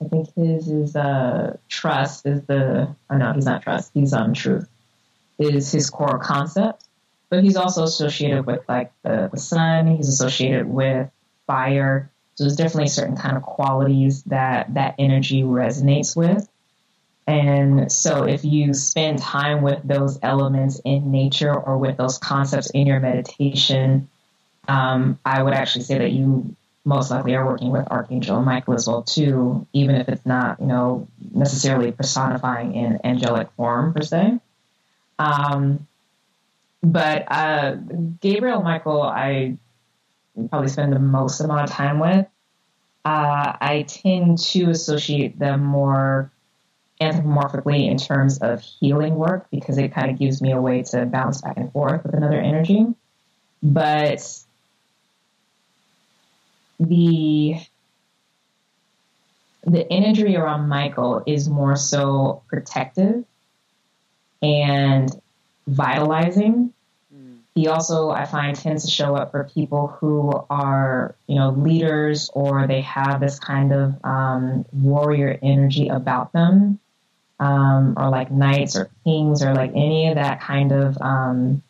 I 0.01 0.09
think 0.09 0.33
his 0.35 0.69
is 0.69 0.97
uh, 0.97 1.57
trust 1.69 2.27
is 2.27 2.43
the. 2.45 2.95
Oh 3.11 3.17
no, 3.17 3.33
he's 3.33 3.47
not 3.47 3.63
trust. 3.63 3.91
He's 3.95 4.13
um 4.13 4.35
truth 4.35 4.69
is 5.39 5.71
his 5.71 5.89
core 5.91 6.19
concept, 6.19 6.85
but 7.31 7.45
he's 7.45 7.57
also 7.57 7.85
associated 7.85 8.47
with 8.47 8.61
like 8.69 8.93
the, 9.03 9.29
the 9.33 9.39
sun. 9.39 9.87
He's 9.87 10.09
associated 10.09 10.67
with 10.67 11.11
fire. 11.47 12.11
So 12.35 12.45
there's 12.45 12.57
definitely 12.57 12.89
certain 12.89 13.17
kind 13.17 13.37
of 13.37 13.43
qualities 13.43 14.23
that 14.25 14.75
that 14.75 14.97
energy 14.99 15.43
resonates 15.43 16.17
with. 16.17 16.49
And 17.27 17.93
so 17.93 18.25
if 18.25 18.45
you 18.45 18.73
spend 18.73 19.19
time 19.19 19.61
with 19.61 19.87
those 19.87 20.19
elements 20.23 20.81
in 20.85 21.11
nature 21.11 21.53
or 21.55 21.77
with 21.77 21.99
those 21.99 22.17
concepts 22.17 22.71
in 22.71 22.87
your 22.87 23.01
meditation, 23.01 24.09
um, 24.67 25.19
I 25.25 25.43
would 25.43 25.53
actually 25.53 25.85
say 25.85 25.99
that 25.99 26.11
you 26.11 26.57
most 26.89 27.11
likely 27.11 27.35
are 27.35 27.45
working 27.45 27.71
with 27.71 27.87
Archangel 27.91 28.41
Michael 28.41 28.73
as 28.73 28.89
well 28.89 29.03
too, 29.03 29.67
even 29.75 29.95
if 29.95 30.09
it's 30.09 30.25
not, 30.25 30.59
you 30.59 30.67
know, 30.67 31.07
necessarily 31.33 31.93
personifying 31.93 32.75
in 32.75 32.99
angelic 33.05 33.51
form 33.53 33.93
per 33.93 34.01
se. 34.01 34.39
Um, 35.19 35.87
but 36.83 37.27
uh, 37.31 37.75
Gabriel 38.21 38.63
Michael, 38.63 39.03
I 39.03 39.59
probably 40.49 40.69
spend 40.69 40.95
the 40.95 40.99
most 40.99 41.41
amount 41.41 41.69
of 41.69 41.71
time 41.71 41.99
with. 41.99 42.27
Uh, 43.05 43.53
I 43.61 43.85
tend 43.87 44.39
to 44.39 44.71
associate 44.71 45.39
them 45.39 45.63
more 45.63 46.31
anthropomorphically 47.03 47.91
in 47.91 47.99
terms 47.99 48.39
of 48.39 48.61
healing 48.63 49.15
work 49.15 49.47
because 49.51 49.77
it 49.77 49.93
kind 49.93 50.11
of 50.11 50.19
gives 50.19 50.41
me 50.41 50.53
a 50.53 50.61
way 50.61 50.83
to 50.85 51.05
bounce 51.05 51.43
back 51.43 51.59
and 51.59 51.71
forth 51.71 52.03
with 52.03 52.15
another 52.15 52.41
energy. 52.41 52.87
But 53.63 54.27
the 56.79 57.57
the 59.65 59.91
imagery 59.91 60.37
around 60.37 60.69
Michael 60.69 61.23
is 61.27 61.49
more 61.49 61.77
so 61.77 62.43
protective 62.49 63.25
and 64.41 65.11
vitalizing. 65.67 66.73
he 67.55 67.67
also, 67.67 68.11
I 68.11 68.25
find, 68.25 68.57
tends 68.57 68.85
to 68.85 68.91
show 68.91 69.17
up 69.17 69.33
for 69.33 69.45
people 69.45 69.89
who 69.89 70.33
are, 70.49 71.17
you 71.27 71.35
know, 71.35 71.51
leaders 71.51 72.31
or 72.33 72.67
they 72.67 72.83
have 72.83 73.21
this 73.21 73.39
kind 73.41 73.73
of 73.73 73.95
um, 74.05 74.65
warrior 74.73 75.39
energy 75.43 75.89
about 75.89 76.33
them, 76.33 76.79
um, 77.41 77.95
or 77.97 78.09
like 78.11 78.31
knights 78.31 78.77
or 78.77 78.91
kings 79.05 79.43
or 79.43 79.55
like 79.55 79.73
any 79.73 80.09
of 80.09 80.15
that 80.15 80.41
kind 80.41 80.73
of 80.73 80.97
um, 81.01 81.63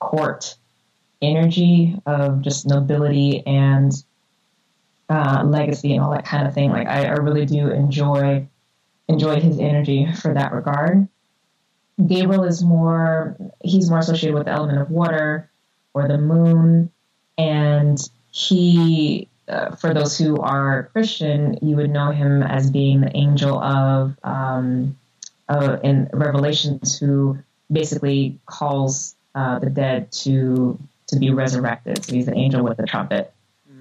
court 0.00 0.56
energy 1.22 1.96
of 2.04 2.42
just 2.42 2.66
nobility 2.66 3.46
and 3.46 3.92
uh, 5.08 5.42
legacy 5.44 5.94
and 5.94 6.02
all 6.02 6.10
that 6.10 6.24
kind 6.24 6.46
of 6.46 6.54
thing. 6.54 6.70
Like 6.70 6.88
I, 6.88 7.06
I 7.06 7.12
really 7.12 7.46
do 7.46 7.70
enjoy 7.70 8.46
enjoy 9.08 9.40
his 9.40 9.58
energy 9.58 10.12
for 10.12 10.34
that 10.34 10.52
regard. 10.52 11.08
Gabriel 12.04 12.44
is 12.44 12.62
more, 12.62 13.36
he's 13.62 13.88
more 13.88 14.00
associated 14.00 14.34
with 14.34 14.44
the 14.46 14.52
element 14.52 14.78
of 14.78 14.90
water 14.90 15.50
or 15.94 16.08
the 16.08 16.18
moon. 16.18 16.90
And 17.38 17.98
he, 18.30 19.28
uh, 19.48 19.76
for 19.76 19.94
those 19.94 20.18
who 20.18 20.36
are 20.38 20.90
Christian, 20.92 21.58
you 21.62 21.76
would 21.76 21.90
know 21.90 22.10
him 22.10 22.42
as 22.42 22.70
being 22.70 23.00
the 23.00 23.16
angel 23.16 23.58
of, 23.58 24.16
um, 24.22 24.98
uh, 25.48 25.78
in 25.82 26.10
Revelations, 26.12 26.98
who 26.98 27.38
basically 27.70 28.38
calls 28.46 29.14
uh, 29.34 29.58
the 29.58 29.70
dead 29.70 30.10
to 30.10 30.78
to 31.08 31.20
be 31.20 31.30
resurrected. 31.30 32.04
So 32.04 32.14
he's 32.14 32.26
the 32.26 32.34
angel 32.34 32.64
with 32.64 32.78
the 32.78 32.86
trumpet. 32.86 33.32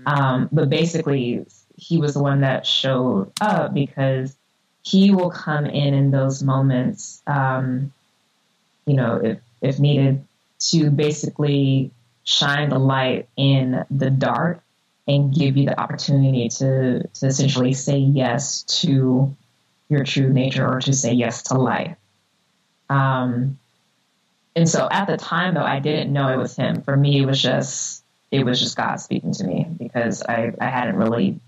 Um, 0.05 0.49
but 0.51 0.69
basically, 0.69 1.45
he 1.75 1.97
was 1.97 2.13
the 2.13 2.21
one 2.21 2.41
that 2.41 2.65
showed 2.65 3.31
up 3.41 3.73
because 3.73 4.35
he 4.83 5.11
will 5.11 5.31
come 5.31 5.65
in 5.65 5.93
in 5.93 6.11
those 6.11 6.43
moments 6.43 7.21
um, 7.27 7.91
you 8.85 8.95
know, 8.95 9.17
if, 9.17 9.39
if 9.61 9.79
needed, 9.79 10.23
to 10.59 10.89
basically 10.89 11.91
shine 12.23 12.69
the 12.69 12.79
light 12.79 13.27
in 13.35 13.85
the 13.91 14.09
dark 14.09 14.61
and 15.07 15.33
give 15.33 15.57
you 15.57 15.65
the 15.65 15.79
opportunity 15.79 16.49
to, 16.49 17.07
to 17.07 17.27
essentially 17.27 17.73
say 17.73 17.97
yes 17.97 18.63
to 18.63 19.35
your 19.89 20.03
true 20.03 20.31
nature 20.31 20.67
or 20.67 20.79
to 20.79 20.93
say 20.93 21.13
yes 21.13 21.43
to 21.43 21.55
life. 21.55 21.95
Um, 22.89 23.59
and 24.55 24.67
so 24.67 24.87
at 24.89 25.05
the 25.05 25.17
time 25.17 25.53
though, 25.53 25.63
I 25.63 25.79
didn't 25.79 26.13
know 26.13 26.29
it 26.29 26.37
was 26.37 26.55
him. 26.55 26.81
For 26.81 26.95
me, 26.95 27.21
it 27.21 27.25
was 27.25 27.41
just, 27.41 28.03
it 28.35 28.45
was 28.45 28.59
just 28.59 28.77
God 28.77 28.97
speaking 28.97 29.33
to 29.33 29.43
me 29.43 29.67
because 29.77 30.23
I, 30.23 30.51
I 30.59 30.65
hadn't 30.65 30.97
really 30.97 31.39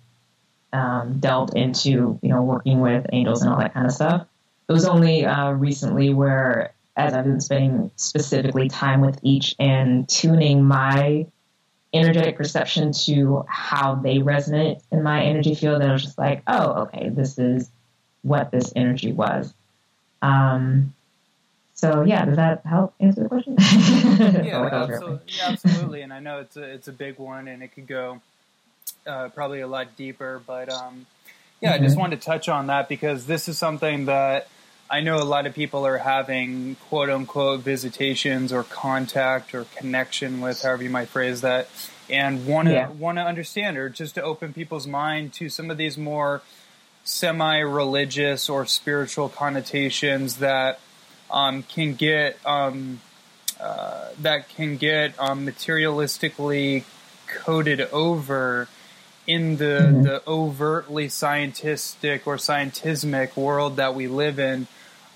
um, 0.74 1.20
delved 1.20 1.56
into, 1.56 2.20
you 2.22 2.30
know, 2.30 2.42
working 2.42 2.82
with 2.82 3.06
angels 3.12 3.42
and 3.42 3.52
all 3.52 3.60
that 3.60 3.74
kind 3.74 3.86
of 3.86 3.92
stuff. 3.92 4.28
It 4.68 4.72
was 4.74 4.86
only 4.86 5.26
uh, 5.26 5.52
recently 5.52 6.14
where 6.14 6.74
as 6.98 7.14
I've 7.14 7.26
been 7.26 7.40
spending 7.40 7.92
specifically 7.96 8.68
time 8.68 9.02
with 9.02 9.20
each 9.22 9.56
and 9.60 10.10
tuning 10.10 10.64
my 10.64 11.28
energetic 11.94 12.36
perception 12.36 12.92
to 12.92 13.46
how 13.48 13.96
they 13.96 14.18
resonate 14.18 14.82
in 14.92 15.04
my 15.04 15.24
energy 15.24 15.56
field, 15.56 15.82
that 15.82 15.90
I 15.90 15.94
was 15.94 16.04
just 16.04 16.18
like, 16.18 16.42
oh, 16.48 16.84
okay, 16.84 17.10
this 17.10 17.38
is 17.38 17.70
what 18.24 18.52
this 18.52 18.74
energy 18.76 19.14
was. 19.14 19.54
Um, 20.22 20.94
so 21.78 22.02
yeah, 22.02 22.26
does 22.26 22.38
that 22.38 22.66
help 22.66 22.96
answer 23.00 23.22
the 23.22 23.30
question? 23.30 23.56
yeah, 24.44 24.66
absolutely, 24.72 25.20
yeah, 25.28 25.50
absolutely. 25.50 26.02
And 26.02 26.12
I 26.12 26.20
know 26.20 26.40
it's 26.40 26.58
a 26.58 26.64
it's 26.64 26.88
a 26.88 26.92
big 26.92 27.20
one, 27.20 27.48
and 27.48 27.62
it 27.62 27.68
could 27.68 27.86
go 27.86 28.20
uh, 29.06 29.30
probably 29.30 29.62
a 29.62 29.68
lot 29.68 29.96
deeper. 29.96 30.42
But 30.46 30.70
um, 30.70 31.06
yeah, 31.62 31.74
mm-hmm. 31.74 31.84
I 31.84 31.86
just 31.86 31.96
wanted 31.96 32.20
to 32.20 32.26
touch 32.26 32.50
on 32.50 32.68
that 32.68 32.90
because 32.90 33.28
this 33.28 33.48
is 33.48 33.60
something 33.60 34.06
that 34.06 34.48
I 34.90 35.02
know 35.02 35.18
a 35.18 35.24
lot 35.24 35.46
of 35.46 35.54
people 35.54 35.86
are 35.86 36.00
having 36.00 36.78
quote 36.90 37.12
unquote 37.12 37.60
visitations 37.60 38.52
or 38.52 38.64
contact 38.64 39.54
or 39.54 39.66
connection 39.76 40.42
with, 40.42 40.64
however 40.64 40.82
you 40.82 40.90
might 40.90 41.10
phrase 41.10 41.42
that, 41.42 41.70
and 42.10 42.48
want 42.48 42.70
to 42.70 42.74
yeah. 42.74 42.90
want 42.90 43.20
to 43.20 43.24
understand 43.24 43.78
or 43.78 43.88
just 43.88 44.16
to 44.16 44.24
open 44.24 44.52
people's 44.52 44.88
mind 44.88 45.32
to 45.34 45.48
some 45.48 45.70
of 45.70 45.78
these 45.78 45.96
more 45.96 46.42
semi-religious 47.04 48.50
or 48.50 48.66
spiritual 48.66 49.30
connotations 49.30 50.38
that 50.38 50.80
um, 51.32 51.64
can 51.64 51.94
get 51.94 52.38
um, 52.46 53.02
uh, 53.60 54.10
that 54.22 54.50
can 54.50 54.78
get 54.78 55.14
um, 55.20 55.46
materialistically 55.46 56.84
coded 57.28 57.82
over 57.82 58.68
in 59.26 59.58
the 59.58 59.66
mm-hmm. 59.66 60.04
the 60.04 60.24
overtly 60.28 61.10
scientific 61.10 62.26
or 62.26 62.38
scientismic 62.38 63.36
world 63.36 63.76
that 63.76 63.94
we 63.94 64.08
live 64.08 64.40
in 64.40 64.68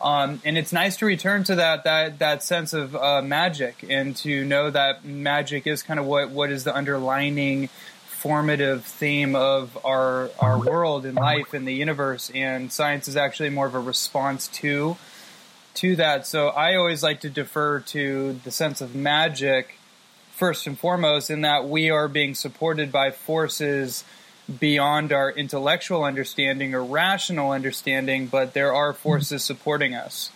um, 0.01 0.41
and 0.43 0.57
it's 0.57 0.74
nice 0.74 0.97
to 0.97 1.05
return 1.05 1.43
to 1.43 1.55
that 1.55 1.84
that 1.84 2.20
that 2.20 2.43
sense 2.43 2.74
of 2.74 2.95
uh, 2.95 3.22
magic 3.22 3.86
and 3.89 4.16
to 4.18 4.43
know 4.43 4.70
that 4.70 5.05
magic 5.05 5.68
is 5.68 5.84
kind 5.84 5.99
of 5.99 6.05
what 6.05 6.30
what 6.32 6.51
is 6.51 6.64
the 6.64 6.76
underlining 6.76 7.68
formative 8.05 8.84
theme 8.86 9.36
of 9.36 9.78
our 9.86 10.30
our 10.39 10.59
world 10.59 11.05
and 11.05 11.16
life 11.16 11.53
and 11.53 11.68
the 11.68 11.74
universe 11.74 12.32
and 12.36 12.72
science 12.72 13.07
is 13.07 13.16
actually 13.16 13.49
more 13.49 13.66
of 13.66 13.76
a 13.76 13.80
response 13.80 14.47
to 14.47 14.97
to 15.74 15.95
that 15.95 16.26
so 16.26 16.49
i 16.49 16.76
always 16.76 17.03
like 17.03 17.19
to 17.19 17.30
defer 17.30 17.80
to 17.80 18.34
the 18.43 18.51
sense 18.51 18.82
of 18.82 18.95
magic 18.95 19.78
first 20.32 20.65
and 20.65 20.80
foremost 20.80 21.30
in 21.30 21.41
that 21.41 21.69
we 21.69 21.89
are 21.89 22.07
being 22.07 22.34
supported 22.34 22.91
by 22.91 23.11
forces 23.11 24.03
beyond 24.59 25.13
our 25.13 25.32
intellectual 25.32 26.03
understanding 26.03 26.74
or 26.74 26.84
rational 26.84 27.51
understanding, 27.51 28.28
but 28.28 28.53
there 28.53 28.74
are 28.74 28.93
forces 28.93 29.43
supporting 29.43 29.93
us. 29.93 30.32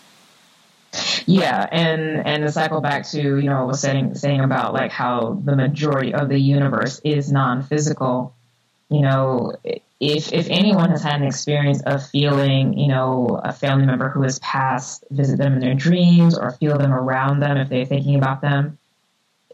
Yeah, 1.25 1.67
and 1.71 2.25
and 2.25 2.43
to 2.43 2.51
cycle 2.51 2.79
back 2.79 3.05
to 3.09 3.19
you 3.19 3.49
know 3.49 3.65
was 3.65 3.81
saying 3.81 4.15
saying 4.15 4.39
about 4.39 4.73
like 4.73 4.91
how 4.91 5.41
the 5.43 5.55
majority 5.55 6.13
of 6.13 6.29
the 6.29 6.39
universe 6.39 7.01
is 7.03 7.31
non-physical. 7.31 8.33
You 8.89 9.01
know, 9.01 9.55
if 10.00 10.34
if 10.34 10.50
anyone 10.50 10.89
has 10.89 11.04
had 11.04 11.22
an 11.22 11.28
experience 11.28 11.82
of 11.84 12.08
feeling, 12.10 12.78
you 12.78 12.88
know, 12.88 13.39
a 13.43 13.54
family 13.54 13.86
member 13.86 14.10
who 14.10 14.24
has 14.24 14.39
passed, 14.39 15.06
visit 15.10 15.38
them 15.38 15.54
in 15.54 15.60
their 15.60 15.74
dreams 15.74 16.38
or 16.38 16.52
feel 16.52 16.78
them 16.78 16.93
around 16.93 17.39
them 17.39 17.58
if 17.58 17.70
they're 17.70 17.86
thinking 17.86 18.16
about 18.16 18.41
them, 18.41 18.78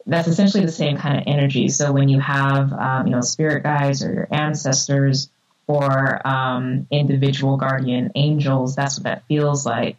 that's 0.06 0.28
essentially 0.28 0.66
the 0.66 0.72
same 0.72 0.98
kind 0.98 1.18
of 1.18 1.24
energy. 1.28 1.68
So 1.70 1.92
when 1.92 2.10
you 2.10 2.20
have, 2.20 2.74
um, 2.74 3.08
you 3.08 3.14
know, 3.14 3.22
spirit 3.22 3.64
guides 3.64 4.04
or 4.04 4.12
your 4.12 4.28
ancestors 4.32 5.30
or 5.68 6.28
um, 6.28 6.88
individual 6.90 7.58
guardian 7.58 8.12
angels, 8.16 8.76
that's 8.76 8.98
what 8.98 9.04
that 9.04 9.26
feels 9.28 9.66
like. 9.66 9.98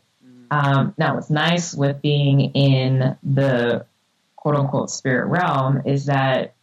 Um, 0.50 0.92
now, 0.98 1.14
what's 1.14 1.30
nice 1.30 1.72
with 1.72 2.02
being 2.02 2.40
in 2.40 3.16
the 3.22 3.86
quote 4.36 4.56
unquote 4.56 4.90
spirit 4.90 5.26
realm 5.26 5.82
is 5.86 6.06
that, 6.06 6.54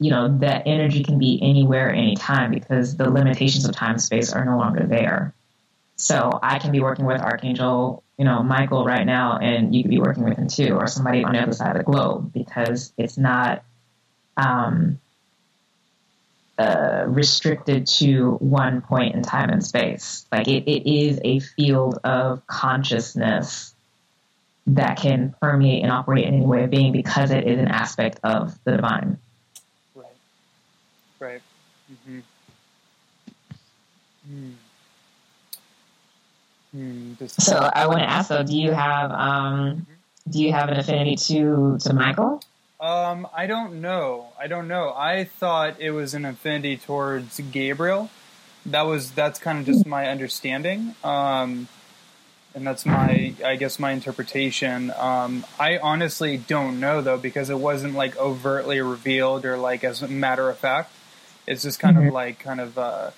you 0.00 0.10
know, 0.10 0.38
that 0.38 0.62
energy 0.66 1.02
can 1.02 1.18
be 1.18 1.38
anywhere, 1.42 1.90
anytime 1.90 2.50
because 2.50 2.96
the 2.96 3.10
limitations 3.10 3.64
of 3.64 3.74
time 3.74 3.92
and 3.92 4.02
space 4.02 4.32
are 4.32 4.44
no 4.44 4.56
longer 4.56 4.86
there. 4.86 5.34
So 5.96 6.38
I 6.42 6.58
can 6.58 6.70
be 6.70 6.80
working 6.80 7.04
with 7.04 7.20
Archangel 7.20 8.04
you 8.18 8.24
know, 8.24 8.42
Michael 8.42 8.84
right 8.84 9.06
now, 9.06 9.38
and 9.38 9.74
you 9.74 9.82
could 9.82 9.90
be 9.90 10.00
working 10.00 10.24
with 10.24 10.36
him 10.36 10.48
too, 10.48 10.74
or 10.74 10.88
somebody 10.88 11.22
on 11.22 11.32
the 11.32 11.40
other 11.40 11.52
side 11.52 11.70
of 11.70 11.78
the 11.78 11.84
globe, 11.84 12.32
because 12.32 12.92
it's 12.98 13.16
not 13.16 13.62
um, 14.36 14.98
uh, 16.58 17.04
restricted 17.06 17.86
to 17.86 18.32
one 18.40 18.80
point 18.80 19.14
in 19.14 19.22
time 19.22 19.50
and 19.50 19.64
space. 19.64 20.26
Like 20.32 20.48
it, 20.48 20.68
it 20.68 20.90
is 20.90 21.20
a 21.24 21.38
field 21.38 22.00
of 22.02 22.44
consciousness 22.48 23.72
that 24.66 24.98
can 24.98 25.34
permeate 25.40 25.84
and 25.84 25.92
operate 25.92 26.26
in 26.26 26.34
any 26.34 26.44
way 26.44 26.64
of 26.64 26.70
being 26.70 26.90
because 26.90 27.30
it 27.30 27.46
is 27.46 27.58
an 27.58 27.68
aspect 27.68 28.18
of 28.24 28.58
the 28.64 28.72
divine. 28.72 29.16
Right. 29.94 30.06
Right. 31.20 31.42
Mm-hmm. 31.90 32.18
Mm. 34.30 34.52
Hmm, 36.72 37.14
so 37.26 37.56
I 37.56 37.86
want 37.86 38.00
to 38.00 38.10
ask 38.10 38.28
though, 38.28 38.42
do 38.42 38.56
you 38.56 38.72
have 38.72 39.10
um, 39.10 39.86
do 40.28 40.40
you 40.40 40.52
have 40.52 40.68
an 40.68 40.78
affinity 40.78 41.16
to 41.16 41.78
to 41.80 41.94
Michael? 41.94 42.42
Um, 42.80 43.26
I 43.34 43.46
don't 43.46 43.80
know. 43.80 44.28
I 44.38 44.46
don't 44.46 44.68
know. 44.68 44.94
I 44.94 45.24
thought 45.24 45.80
it 45.80 45.90
was 45.90 46.14
an 46.14 46.24
affinity 46.24 46.76
towards 46.76 47.40
Gabriel. 47.50 48.10
That 48.66 48.82
was 48.82 49.12
that's 49.12 49.38
kind 49.38 49.58
of 49.58 49.66
just 49.66 49.86
my 49.86 50.08
understanding. 50.08 50.94
Um, 51.02 51.68
and 52.54 52.66
that's 52.66 52.84
my 52.84 53.34
I 53.44 53.56
guess 53.56 53.78
my 53.78 53.92
interpretation. 53.92 54.92
Um, 54.98 55.46
I 55.58 55.78
honestly 55.78 56.36
don't 56.36 56.80
know 56.80 57.00
though 57.00 57.18
because 57.18 57.48
it 57.48 57.58
wasn't 57.58 57.94
like 57.94 58.16
overtly 58.18 58.80
revealed 58.80 59.46
or 59.46 59.56
like 59.56 59.84
as 59.84 60.02
a 60.02 60.08
matter 60.08 60.50
of 60.50 60.58
fact. 60.58 60.92
It's 61.46 61.62
just 61.62 61.80
kind 61.80 61.96
mm-hmm. 61.96 62.08
of 62.08 62.12
like 62.14 62.38
kind 62.40 62.60
of 62.60 62.76
uh, 62.76 63.10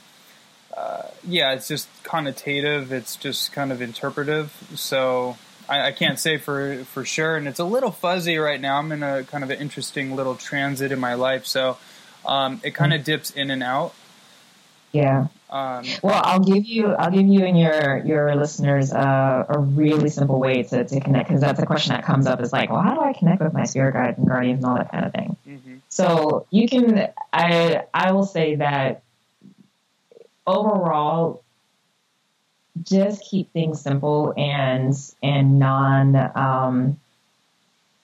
uh, 0.77 1.03
yeah, 1.27 1.53
it's 1.53 1.69
just 1.69 1.89
connotative. 2.05 2.91
It's 2.91 3.17
just 3.17 3.53
kind 3.53 3.73
of 3.73 3.83
interpretive. 3.83 4.53
So 4.77 5.37
I, 5.69 5.89
I, 5.89 5.93
can't 5.93 6.19
say 6.19 6.37
for 6.37 6.85
for 6.85 7.05
sure, 7.05 7.37
and 7.37 7.49
it's 7.49 7.59
a 7.59 7.65
little 7.65 7.91
fuzzy 7.91 8.39
right 8.39 8.61
now. 8.61 8.79
I'm 8.79 8.93
in 8.93 9.03
a 9.03 9.25
kind 9.25 9.43
of 9.45 9.51
an 9.51 9.59
interesting 9.59 10.15
little 10.17 10.37
transit 10.37 10.93
in 10.93 11.01
my 11.01 11.15
life, 11.15 11.47
so 11.47 11.77
um, 12.25 12.61
it 12.63 12.75
kind 12.75 12.93
of 12.93 13.05
dips 13.05 13.31
in 13.31 13.51
and 13.51 13.63
out. 13.63 13.95
Yeah. 14.93 15.29
Um, 15.49 15.85
well, 16.03 16.21
I'll 16.25 16.41
give 16.41 16.65
you, 16.65 16.95
I'll 16.95 17.11
give 17.11 17.27
you 17.27 17.45
and 17.45 17.59
your 17.59 18.05
your 18.05 18.37
listeners 18.37 18.93
uh, 18.93 19.45
a 19.49 19.59
really 19.59 20.09
simple 20.09 20.39
way 20.39 20.63
to, 20.63 20.85
to 20.85 21.01
connect 21.01 21.29
because 21.29 21.41
that's 21.41 21.61
a 21.61 21.67
question 21.67 21.93
that 21.93 22.05
comes 22.05 22.27
up 22.27 22.41
is 22.41 22.53
like, 22.53 22.71
well, 22.71 22.83
how 22.83 22.95
do 22.95 23.01
I 23.01 23.13
connect 23.13 23.43
with 23.43 23.53
my 23.53 23.65
spirit 23.65 23.95
guide 23.95 24.19
and 24.19 24.29
guardians 24.29 24.63
and 24.63 24.71
all 24.71 24.77
that 24.77 24.91
kind 24.91 25.05
of 25.05 25.13
thing. 25.13 25.37
mm-hmm. 25.49 25.77
So 25.89 26.47
you 26.51 26.69
can, 26.69 27.09
I 27.33 27.83
I 27.93 28.13
will 28.13 28.27
say 28.27 28.57
that 28.57 29.03
overall, 30.47 31.43
just 32.83 33.23
keep 33.23 33.53
things 33.53 33.81
simple 33.81 34.33
and 34.37 34.95
and 35.23 35.59
non 35.59 36.17
um, 36.35 37.01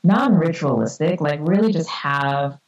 non 0.02 0.36
ritualistic. 0.36 1.20
Like 1.20 1.40
really, 1.42 1.72
just 1.72 1.88
have 1.88 2.58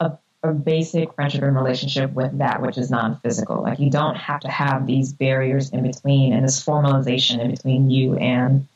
a, 0.00 0.12
a 0.42 0.52
basic 0.52 1.14
friendship 1.14 1.42
and 1.42 1.56
relationship 1.56 2.12
with 2.12 2.38
that 2.38 2.62
which 2.62 2.78
is 2.78 2.90
non 2.90 3.18
physical. 3.20 3.62
Like 3.62 3.78
you 3.78 3.90
don't 3.90 4.16
have 4.16 4.40
to 4.40 4.48
have 4.48 4.86
these 4.86 5.12
barriers 5.12 5.70
in 5.70 5.82
between 5.82 6.32
and 6.32 6.44
this 6.44 6.64
formalization 6.64 7.40
in 7.40 7.50
between 7.50 7.90
you 7.90 8.16
and 8.16 8.66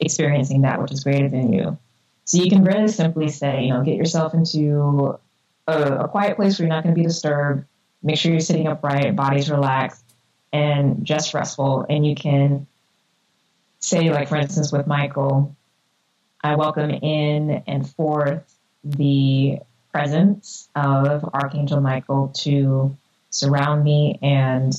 experiencing 0.00 0.62
that 0.62 0.80
which 0.80 0.92
is 0.92 1.04
greater 1.04 1.28
than 1.28 1.52
you. 1.52 1.78
So 2.24 2.38
you 2.38 2.48
can 2.48 2.64
really 2.64 2.88
simply 2.88 3.28
say, 3.28 3.64
you 3.64 3.68
know, 3.70 3.82
get 3.82 3.96
yourself 3.96 4.34
into 4.34 5.18
a, 5.66 5.82
a 5.82 6.08
quiet 6.08 6.36
place 6.36 6.58
where 6.58 6.66
you're 6.66 6.74
not 6.74 6.82
going 6.82 6.94
to 6.94 6.98
be 6.98 7.06
disturbed. 7.06 7.64
Make 8.04 8.18
sure 8.18 8.30
you're 8.30 8.40
sitting 8.40 8.68
upright, 8.68 9.16
body's 9.16 9.50
relaxed, 9.50 10.04
and 10.52 11.06
just 11.06 11.32
restful. 11.32 11.86
And 11.88 12.06
you 12.06 12.14
can 12.14 12.66
say, 13.80 14.10
like, 14.10 14.28
for 14.28 14.36
instance, 14.36 14.70
with 14.70 14.86
Michael, 14.86 15.56
I 16.42 16.56
welcome 16.56 16.90
in 16.90 17.62
and 17.66 17.88
forth 17.88 18.44
the 18.84 19.60
presence 19.90 20.68
of 20.76 21.24
Archangel 21.32 21.80
Michael 21.80 22.28
to 22.42 22.94
surround 23.30 23.82
me 23.82 24.18
and 24.20 24.72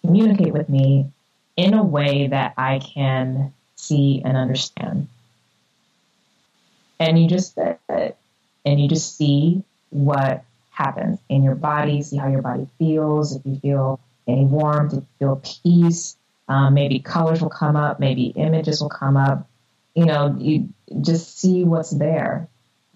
communicate 0.00 0.54
with 0.54 0.70
me 0.70 1.10
in 1.56 1.74
a 1.74 1.82
way 1.82 2.28
that 2.28 2.54
I 2.56 2.78
can 2.78 3.52
see 3.76 4.22
and 4.24 4.38
understand. 4.38 5.08
And 6.98 7.20
you 7.22 7.28
just 7.28 7.54
sit 7.54 8.16
and 8.64 8.80
you 8.80 8.88
just 8.88 9.16
see 9.16 9.64
what 9.90 10.44
happens 10.80 11.18
in 11.28 11.42
your 11.42 11.54
body, 11.54 12.02
see 12.02 12.16
how 12.16 12.28
your 12.28 12.42
body 12.42 12.66
feels, 12.78 13.36
if 13.36 13.42
you 13.44 13.56
feel 13.56 14.00
any 14.26 14.44
warmth, 14.44 14.94
if 14.94 15.00
you 15.00 15.06
feel 15.18 15.42
peace, 15.62 16.16
um, 16.48 16.74
maybe 16.74 16.98
colors 16.98 17.42
will 17.42 17.50
come 17.50 17.76
up, 17.76 18.00
maybe 18.00 18.26
images 18.28 18.80
will 18.80 18.88
come 18.88 19.16
up. 19.16 19.48
You 19.94 20.06
know, 20.06 20.36
you 20.38 20.70
just 21.00 21.38
see 21.38 21.64
what's 21.64 21.90
there. 21.90 22.48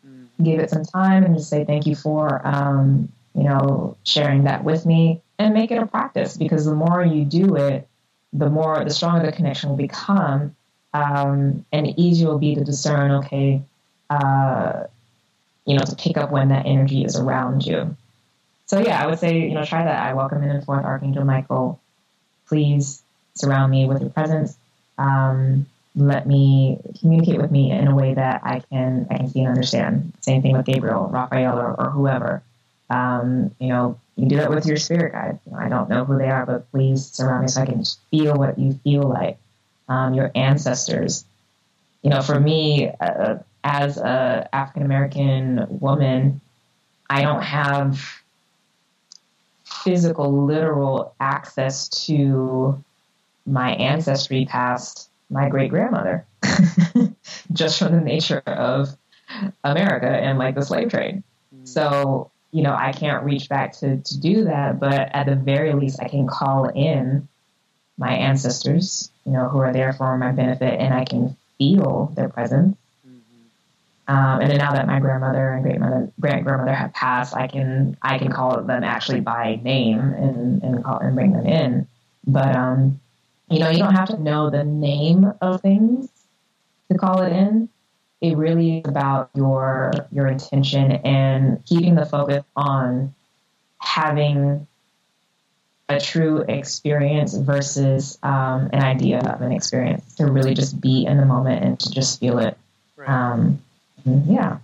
Mm. 0.07 0.28
Give 0.43 0.61
it 0.61 0.70
some 0.70 0.85
time 0.85 1.24
and 1.24 1.37
just 1.37 1.51
say 1.51 1.64
thank 1.64 1.87
you 1.87 1.95
for, 1.95 2.47
um, 2.47 3.12
you 3.35 3.45
know, 3.45 3.97
sharing 4.05 4.45
that 4.45 4.64
with 4.64 4.87
me 4.87 5.20
and 5.39 5.53
make 5.53 5.70
it 5.70 5.82
a 5.82 5.87
practice 5.87 6.37
because 6.37 6.64
the 6.64 6.74
more 6.74 7.05
you 7.05 7.24
do 7.24 7.57
it, 7.57 7.87
the 8.32 8.49
more, 8.49 8.82
the 8.82 8.91
stronger 8.91 9.26
the 9.26 9.32
connection 9.32 9.70
will 9.70 9.76
become 9.76 10.57
um, 10.95 11.66
and 11.72 11.99
easier 11.99 12.28
will 12.28 12.39
be 12.39 12.55
to 12.55 12.64
discern, 12.64 13.11
okay, 13.11 13.62
uh, 14.09 14.85
you 15.65 15.77
know, 15.77 15.85
to 15.85 15.97
pick 15.97 16.17
up 16.17 16.31
when 16.31 16.49
that 16.49 16.67
energy 16.67 17.05
is 17.05 17.17
around 17.17 17.65
you. 17.65 17.97
So 18.67 18.79
yeah, 18.79 19.03
I 19.03 19.07
would 19.07 19.19
say, 19.19 19.41
you 19.41 19.55
know, 19.55 19.65
try 19.65 19.85
that. 19.85 20.03
I 20.03 20.15
welcome 20.15 20.43
in 20.43 20.51
and 20.51 20.65
forth 20.65 20.85
Archangel 20.85 21.25
Michael. 21.25 21.81
Please 22.49 23.03
surround 23.35 23.71
me 23.71 23.87
with 23.87 24.01
your 24.01 24.11
presence. 24.11 24.57
Um, 24.99 25.67
let 25.97 26.27
me 26.27 26.79
communicate 27.01 27.41
with 27.41 27.51
me 27.51 27.71
in 27.71 27.87
a 27.87 27.95
way 27.95 28.15
that 28.15 28.41
I 28.45 28.61
can 28.61 29.07
I 29.11 29.19
can 29.19 29.29
see 29.29 29.41
and 29.41 29.49
understand. 29.49 30.12
Same 30.21 30.43
thing 30.43 30.57
with 30.57 30.67
Gabriel, 30.67 31.09
Raphael, 31.09 31.59
or, 31.59 31.81
or 31.81 31.91
whoever. 31.91 32.43
Um, 32.91 33.55
you 33.59 33.69
know, 33.69 33.99
you 34.17 34.29
do 34.29 34.37
that 34.37 34.51
with 34.51 34.67
your 34.67 34.77
spirit 34.77 35.12
guide. 35.12 35.39
You 35.47 35.53
know, 35.53 35.59
I 35.59 35.69
don't 35.69 35.89
know 35.89 36.05
who 36.05 36.19
they 36.19 36.29
are, 36.29 36.47
but 36.47 36.71
please 36.71 37.07
surround 37.12 37.43
me 37.43 37.49
so 37.49 37.62
I 37.62 37.67
can 37.67 37.85
feel 38.11 38.35
what 38.35 38.59
you 38.59 38.75
feel 38.85 39.03
like. 39.03 39.39
Um, 39.89 40.15
your 40.15 40.31
ancestors. 40.35 41.25
You 42.03 42.11
know, 42.11 42.23
for 42.23 42.39
me, 42.39 42.91
uh, 43.01 43.37
as 43.65 43.97
a 43.97 44.49
African 44.53 44.83
American 44.83 45.67
woman, 45.81 46.43
I 47.09 47.23
don't 47.23 47.43
have 47.43 47.99
physical, 49.65 50.45
literal 50.45 51.15
access 51.19 51.89
to 52.07 52.83
my 53.47 53.71
ancestry 53.75 54.45
past 54.45 55.09
my 55.31 55.49
great 55.49 55.71
grandmother, 55.71 56.27
just 57.53 57.79
from 57.79 57.93
the 57.93 58.01
nature 58.01 58.43
of 58.47 58.89
America 59.65 60.09
and 60.09 60.39
like 60.39 60.55
the 60.55 60.62
slave 60.62 60.91
trade. 60.91 61.23
Mm. 61.55 61.67
So, 61.67 62.31
you 62.53 62.62
know, 62.62 62.75
I 62.75 62.93
can't 62.93 63.25
reach 63.25 63.49
back 63.49 63.73
to, 63.79 63.97
to 63.97 64.21
do 64.21 64.45
that, 64.45 64.79
but 64.79 65.11
at 65.15 65.25
the 65.27 65.35
very 65.35 65.73
least, 65.73 66.01
I 66.01 66.09
can 66.09 66.27
call 66.27 66.69
in 66.69 67.27
my 67.97 68.12
ancestors, 68.12 69.11
you 69.25 69.33
know, 69.33 69.49
who 69.49 69.59
are 69.59 69.73
there 69.73 69.95
for 69.95 70.17
my 70.19 70.33
benefit, 70.33 70.79
and 70.79 70.93
I 70.93 71.05
can 71.05 71.37
feel 71.59 72.12
their 72.15 72.29
presence 72.29 72.77
um, 74.07 74.41
and 74.43 74.51
then 74.51 74.59
now 74.59 74.73
that 74.73 74.87
my 74.87 75.01
grandmother 75.01 75.53
and 75.53 75.63
great 75.63 75.81
mother, 75.81 76.11
great 76.21 76.45
grandmother 76.45 76.75
have 76.75 76.93
passed, 76.93 77.35
I 77.35 77.47
can 77.47 77.97
I 78.03 78.19
can 78.19 78.31
call 78.31 78.61
them 78.63 78.85
actually 78.85 79.21
by 79.21 79.61
name 79.63 79.99
and 79.99 80.63
and 80.63 80.85
call 80.85 80.99
and 80.99 81.15
bring 81.15 81.33
them 81.33 81.47
in. 81.47 81.87
But 82.27 82.55
um, 82.55 83.01
you 83.49 83.61
know, 83.61 83.71
you 83.71 83.79
don't 83.79 83.95
have 83.95 84.09
to 84.09 84.19
know 84.19 84.51
the 84.51 84.65
name 84.65 85.33
of 85.41 85.63
things 85.63 86.09
to 86.93 86.99
call 86.99 87.23
it 87.23 87.33
in. 87.33 87.71
It 88.21 88.37
really 88.37 88.79
is 88.79 88.89
about 88.89 89.31
your 89.35 89.93
your 90.13 90.27
intention 90.27 90.93
and 90.93 91.65
keeping 91.65 91.95
the 91.95 92.05
focus 92.05 92.45
on 92.55 93.15
having 93.79 94.67
a 95.89 95.99
true 95.99 96.45
experience 96.49 97.35
versus 97.35 98.19
um, 98.23 98.69
an 98.73 98.83
idea 98.83 99.19
of 99.19 99.41
an 99.41 99.53
experience. 99.53 100.17
To 100.17 100.27
really 100.27 100.53
just 100.53 100.79
be 100.79 101.07
in 101.07 101.17
the 101.17 101.27
moment 101.27 101.65
and 101.65 101.81
to 101.81 101.91
just 101.91 102.21
feel 102.21 102.39
it. 102.39 102.59
Right. 102.97 103.09
Um, 103.09 103.63
yeah. 104.05 104.59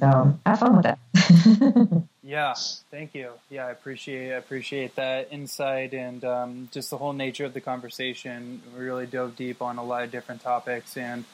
So 0.00 0.38
have 0.44 0.58
fun 0.58 0.76
with 0.76 0.86
it. 0.86 2.02
yeah, 2.22 2.54
thank 2.90 3.14
you. 3.14 3.30
Yeah, 3.50 3.66
I 3.66 3.70
appreciate 3.70 4.32
I 4.32 4.36
appreciate 4.36 4.96
that 4.96 5.28
insight 5.30 5.94
and 5.94 6.24
um, 6.24 6.68
just 6.72 6.90
the 6.90 6.98
whole 6.98 7.12
nature 7.12 7.44
of 7.44 7.54
the 7.54 7.60
conversation. 7.60 8.62
We 8.76 8.84
really 8.84 9.06
dove 9.06 9.36
deep 9.36 9.62
on 9.62 9.78
a 9.78 9.84
lot 9.84 10.02
of 10.02 10.10
different 10.10 10.42
topics, 10.42 10.96
and 10.96 11.24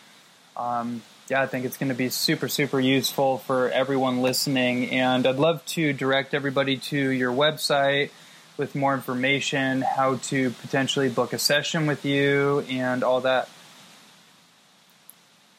um, 0.56 1.02
yeah, 1.28 1.40
I 1.40 1.46
think 1.46 1.64
it's 1.64 1.78
going 1.78 1.88
to 1.88 1.94
be 1.94 2.10
super 2.10 2.48
super 2.48 2.78
useful 2.78 3.38
for 3.38 3.70
everyone 3.70 4.20
listening. 4.20 4.90
And 4.90 5.26
I'd 5.26 5.36
love 5.36 5.64
to 5.66 5.92
direct 5.92 6.34
everybody 6.34 6.76
to 6.76 6.98
your 6.98 7.32
website 7.32 8.10
with 8.58 8.74
more 8.74 8.92
information, 8.92 9.82
how 9.82 10.16
to 10.16 10.50
potentially 10.50 11.08
book 11.08 11.32
a 11.32 11.38
session 11.38 11.86
with 11.86 12.04
you, 12.04 12.60
and 12.68 13.02
all 13.02 13.22
that. 13.22 13.48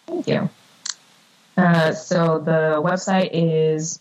Thank 0.05 0.27
you. 0.27 0.49
Uh, 1.59 1.93
so 1.93 2.39
the 2.39 2.81
website 2.81 3.29
is 3.33 3.99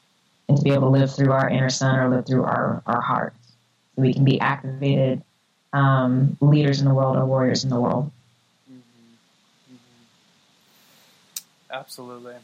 and 0.50 0.58
to 0.58 0.64
be 0.64 0.72
able 0.72 0.92
to 0.92 1.00
live 1.00 1.14
through 1.16 1.32
our 1.32 1.48
inner 1.48 1.70
sun 1.70 1.98
or 1.98 2.10
live 2.10 2.26
through 2.26 2.44
our 2.44 2.82
our 2.88 3.02
heart, 3.02 3.34
so 3.96 4.02
we 4.02 4.14
can 4.14 4.26
be 4.26 4.40
activated 4.40 5.24
um, 5.74 6.36
leaders 6.42 6.82
in 6.82 6.88
the 6.88 6.94
world 6.94 7.16
or 7.18 7.26
warriors 7.26 7.64
in 7.64 7.70
the 7.70 7.80
world. 7.80 8.12
Mm-hmm. 8.72 9.76
Mm-hmm. 9.76 11.74
Absolutely. 11.80 12.36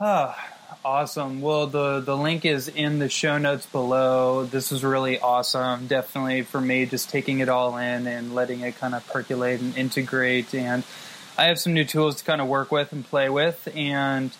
Ah, 0.00 0.55
awesome. 0.86 1.40
Well, 1.40 1.66
the 1.66 2.00
the 2.00 2.16
link 2.16 2.44
is 2.44 2.68
in 2.68 3.00
the 3.00 3.08
show 3.08 3.36
notes 3.38 3.66
below. 3.66 4.44
This 4.44 4.70
was 4.70 4.84
really 4.84 5.18
awesome. 5.18 5.88
Definitely 5.88 6.42
for 6.42 6.60
me, 6.60 6.86
just 6.86 7.10
taking 7.10 7.40
it 7.40 7.48
all 7.48 7.76
in 7.76 8.06
and 8.06 8.34
letting 8.34 8.60
it 8.60 8.78
kind 8.78 8.94
of 8.94 9.06
percolate 9.08 9.60
and 9.60 9.76
integrate. 9.76 10.54
And 10.54 10.84
I 11.36 11.46
have 11.46 11.58
some 11.58 11.74
new 11.74 11.84
tools 11.84 12.16
to 12.16 12.24
kind 12.24 12.40
of 12.40 12.46
work 12.46 12.70
with 12.70 12.92
and 12.92 13.04
play 13.04 13.28
with. 13.28 13.68
And 13.74 14.30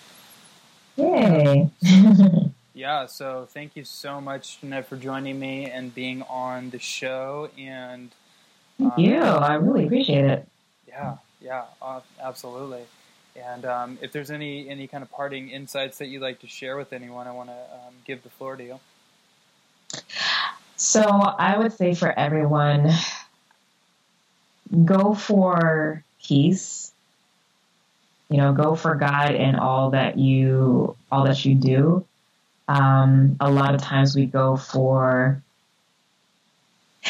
yay! 0.94 1.68
yeah. 2.74 3.06
So 3.06 3.48
thank 3.50 3.74
you 3.74 3.84
so 3.84 4.20
much, 4.20 4.60
Jynnette, 4.62 4.86
for 4.86 4.96
joining 4.96 5.40
me 5.40 5.68
and 5.68 5.92
being 5.92 6.22
on 6.22 6.70
the 6.70 6.78
show. 6.78 7.50
And 7.58 8.12
thank 8.78 8.92
um, 8.92 9.04
you. 9.04 9.20
I 9.20 9.54
really 9.54 9.86
appreciate 9.86 10.24
it. 10.24 10.48
Yeah. 10.86 11.16
Yeah, 11.38 11.64
uh, 11.82 12.00
absolutely. 12.20 12.82
And 13.44 13.64
um, 13.64 13.98
if 14.00 14.12
there's 14.12 14.30
any 14.30 14.68
any 14.68 14.86
kind 14.86 15.02
of 15.02 15.10
parting 15.10 15.50
insights 15.50 15.98
that 15.98 16.06
you'd 16.06 16.22
like 16.22 16.40
to 16.40 16.46
share 16.46 16.76
with 16.76 16.92
anyone, 16.92 17.26
I 17.26 17.32
want 17.32 17.50
to 17.50 17.54
um, 17.54 17.94
give 18.04 18.22
the 18.22 18.30
floor 18.30 18.56
to 18.56 18.64
you. 18.64 18.80
So 20.76 21.02
I 21.02 21.58
would 21.58 21.72
say 21.72 21.94
for 21.94 22.16
everyone, 22.18 22.92
go 24.84 25.14
for 25.14 26.04
peace. 26.22 26.92
You 28.28 28.38
know, 28.38 28.52
go 28.52 28.74
for 28.74 28.94
God 28.94 29.34
in 29.34 29.54
all 29.56 29.90
that 29.90 30.18
you 30.18 30.96
all 31.10 31.24
that 31.24 31.44
you 31.44 31.54
do. 31.54 32.04
Um, 32.68 33.36
a 33.40 33.50
lot 33.50 33.74
of 33.74 33.82
times 33.82 34.16
we 34.16 34.26
go 34.26 34.56
for 34.56 35.42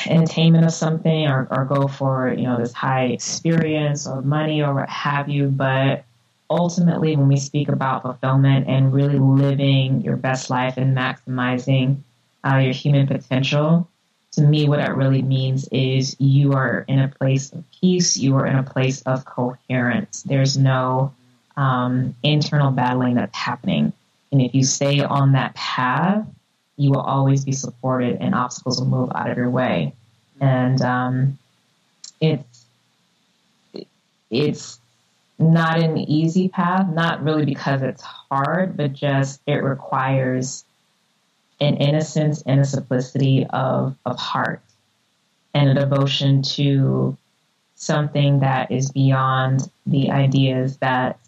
entertainment 0.05 0.66
of 0.66 0.72
something 0.72 1.27
or, 1.27 1.49
or 1.51 1.64
go 1.64 1.89
for 1.89 2.33
you 2.33 2.43
know 2.43 2.59
this 2.59 2.72
high 2.72 3.07
experience 3.07 4.07
or 4.07 4.22
money 4.22 4.62
or 4.62 4.74
what 4.74 4.89
have 4.89 5.29
you, 5.29 5.49
but 5.49 6.05
ultimately 6.49 7.16
when 7.16 7.28
we 7.28 7.36
speak 7.36 7.68
about 7.68 8.03
fulfillment 8.03 8.68
and 8.68 8.92
really 8.92 9.18
living 9.18 10.01
your 10.03 10.16
best 10.16 10.51
life 10.51 10.76
and 10.76 10.97
maximizing 10.97 11.99
uh, 12.44 12.59
your 12.59 12.72
human 12.72 13.07
potential, 13.07 13.88
to 14.32 14.42
me, 14.42 14.68
what 14.68 14.80
it 14.80 14.90
really 14.94 15.22
means 15.22 15.66
is 15.68 16.14
you 16.20 16.53
are 16.53 16.84
in 16.88 16.99
a 16.99 17.09
place 17.09 17.53
of 17.53 17.64
peace, 17.80 18.16
you 18.16 18.36
are 18.36 18.47
in 18.47 18.57
a 18.57 18.62
place 18.62 19.01
of 19.03 19.24
coherence. 19.24 20.22
There's 20.22 20.59
no 20.59 21.14
um, 21.57 22.14
internal 22.22 22.70
battling 22.70 23.14
that's 23.14 23.36
happening. 23.36 23.92
And 24.30 24.42
if 24.42 24.55
you 24.55 24.62
stay 24.62 25.01
on 25.01 25.32
that 25.32 25.55
path, 25.55 26.26
you 26.76 26.90
will 26.90 27.01
always 27.01 27.44
be 27.44 27.53
supported 27.53 28.18
and 28.20 28.34
obstacles 28.34 28.78
will 28.78 28.88
move 28.88 29.11
out 29.14 29.30
of 29.30 29.38
your 29.38 29.49
way. 29.49 29.94
And 30.38 30.82
um, 30.82 31.38
it's, 32.20 32.66
it's 34.30 34.78
not 35.39 35.78
an 35.78 35.99
easy 35.99 36.49
path, 36.49 36.89
not 36.93 37.22
really 37.22 37.45
because 37.45 37.82
it's 37.82 38.03
hard, 38.03 38.76
but 38.76 38.93
just 38.93 39.41
it 39.47 39.62
requires 39.62 40.64
an 41.61 41.76
innocence 41.76 42.43
and 42.47 42.61
a 42.61 42.64
simplicity 42.64 43.47
of, 43.51 43.97
of 44.05 44.18
heart 44.18 44.62
and 45.55 45.70
a 45.70 45.74
devotion 45.74 46.43
to 46.43 47.16
something 47.76 48.41
that 48.41 48.70
is 48.70 48.91
beyond 48.91 49.70
the 49.87 50.11
ideas 50.11 50.78
that 50.78 51.18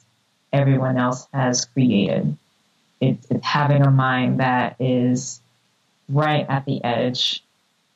everyone 0.53 0.97
else 0.97 1.27
has 1.33 1.65
created. 1.67 2.37
It's, 3.01 3.27
it's 3.31 3.45
having 3.45 3.83
a 3.83 3.91
mind 3.91 4.41
that 4.41 4.77
is 4.81 5.41
right 6.09 6.47
at 6.49 6.65
the 6.65 6.83
edge 6.83 7.43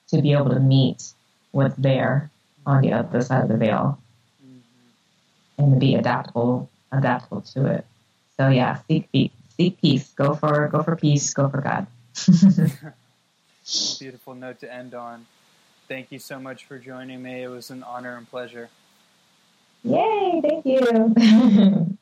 to 0.08 0.20
be 0.20 0.32
able 0.32 0.50
to 0.50 0.60
meet 0.60 1.12
what's 1.50 1.76
there 1.76 2.30
on 2.66 2.82
the 2.82 2.92
other 2.92 3.22
side 3.22 3.42
of 3.42 3.48
the 3.48 3.56
veil. 3.56 3.98
And 5.62 5.72
to 5.72 5.78
be 5.78 5.94
adaptable 5.94 6.68
adaptable 6.90 7.40
to 7.40 7.66
it. 7.66 7.86
So 8.36 8.48
yeah, 8.48 8.78
seek 8.88 9.10
peace. 9.12 9.30
Seek 9.56 9.80
peace. 9.80 10.12
Go 10.14 10.34
for 10.34 10.68
go 10.68 10.82
for 10.82 10.96
peace. 10.96 11.32
Go 11.32 11.48
for 11.48 11.60
God. 11.60 11.86
Beautiful 13.98 14.34
note 14.34 14.60
to 14.60 14.72
end 14.72 14.94
on. 14.94 15.26
Thank 15.88 16.12
you 16.12 16.18
so 16.18 16.38
much 16.38 16.64
for 16.64 16.78
joining 16.78 17.22
me. 17.22 17.42
It 17.42 17.48
was 17.48 17.70
an 17.70 17.82
honor 17.82 18.16
and 18.16 18.28
pleasure. 18.28 18.68
Yay, 19.84 20.40
thank 20.42 20.66
you. 20.66 21.98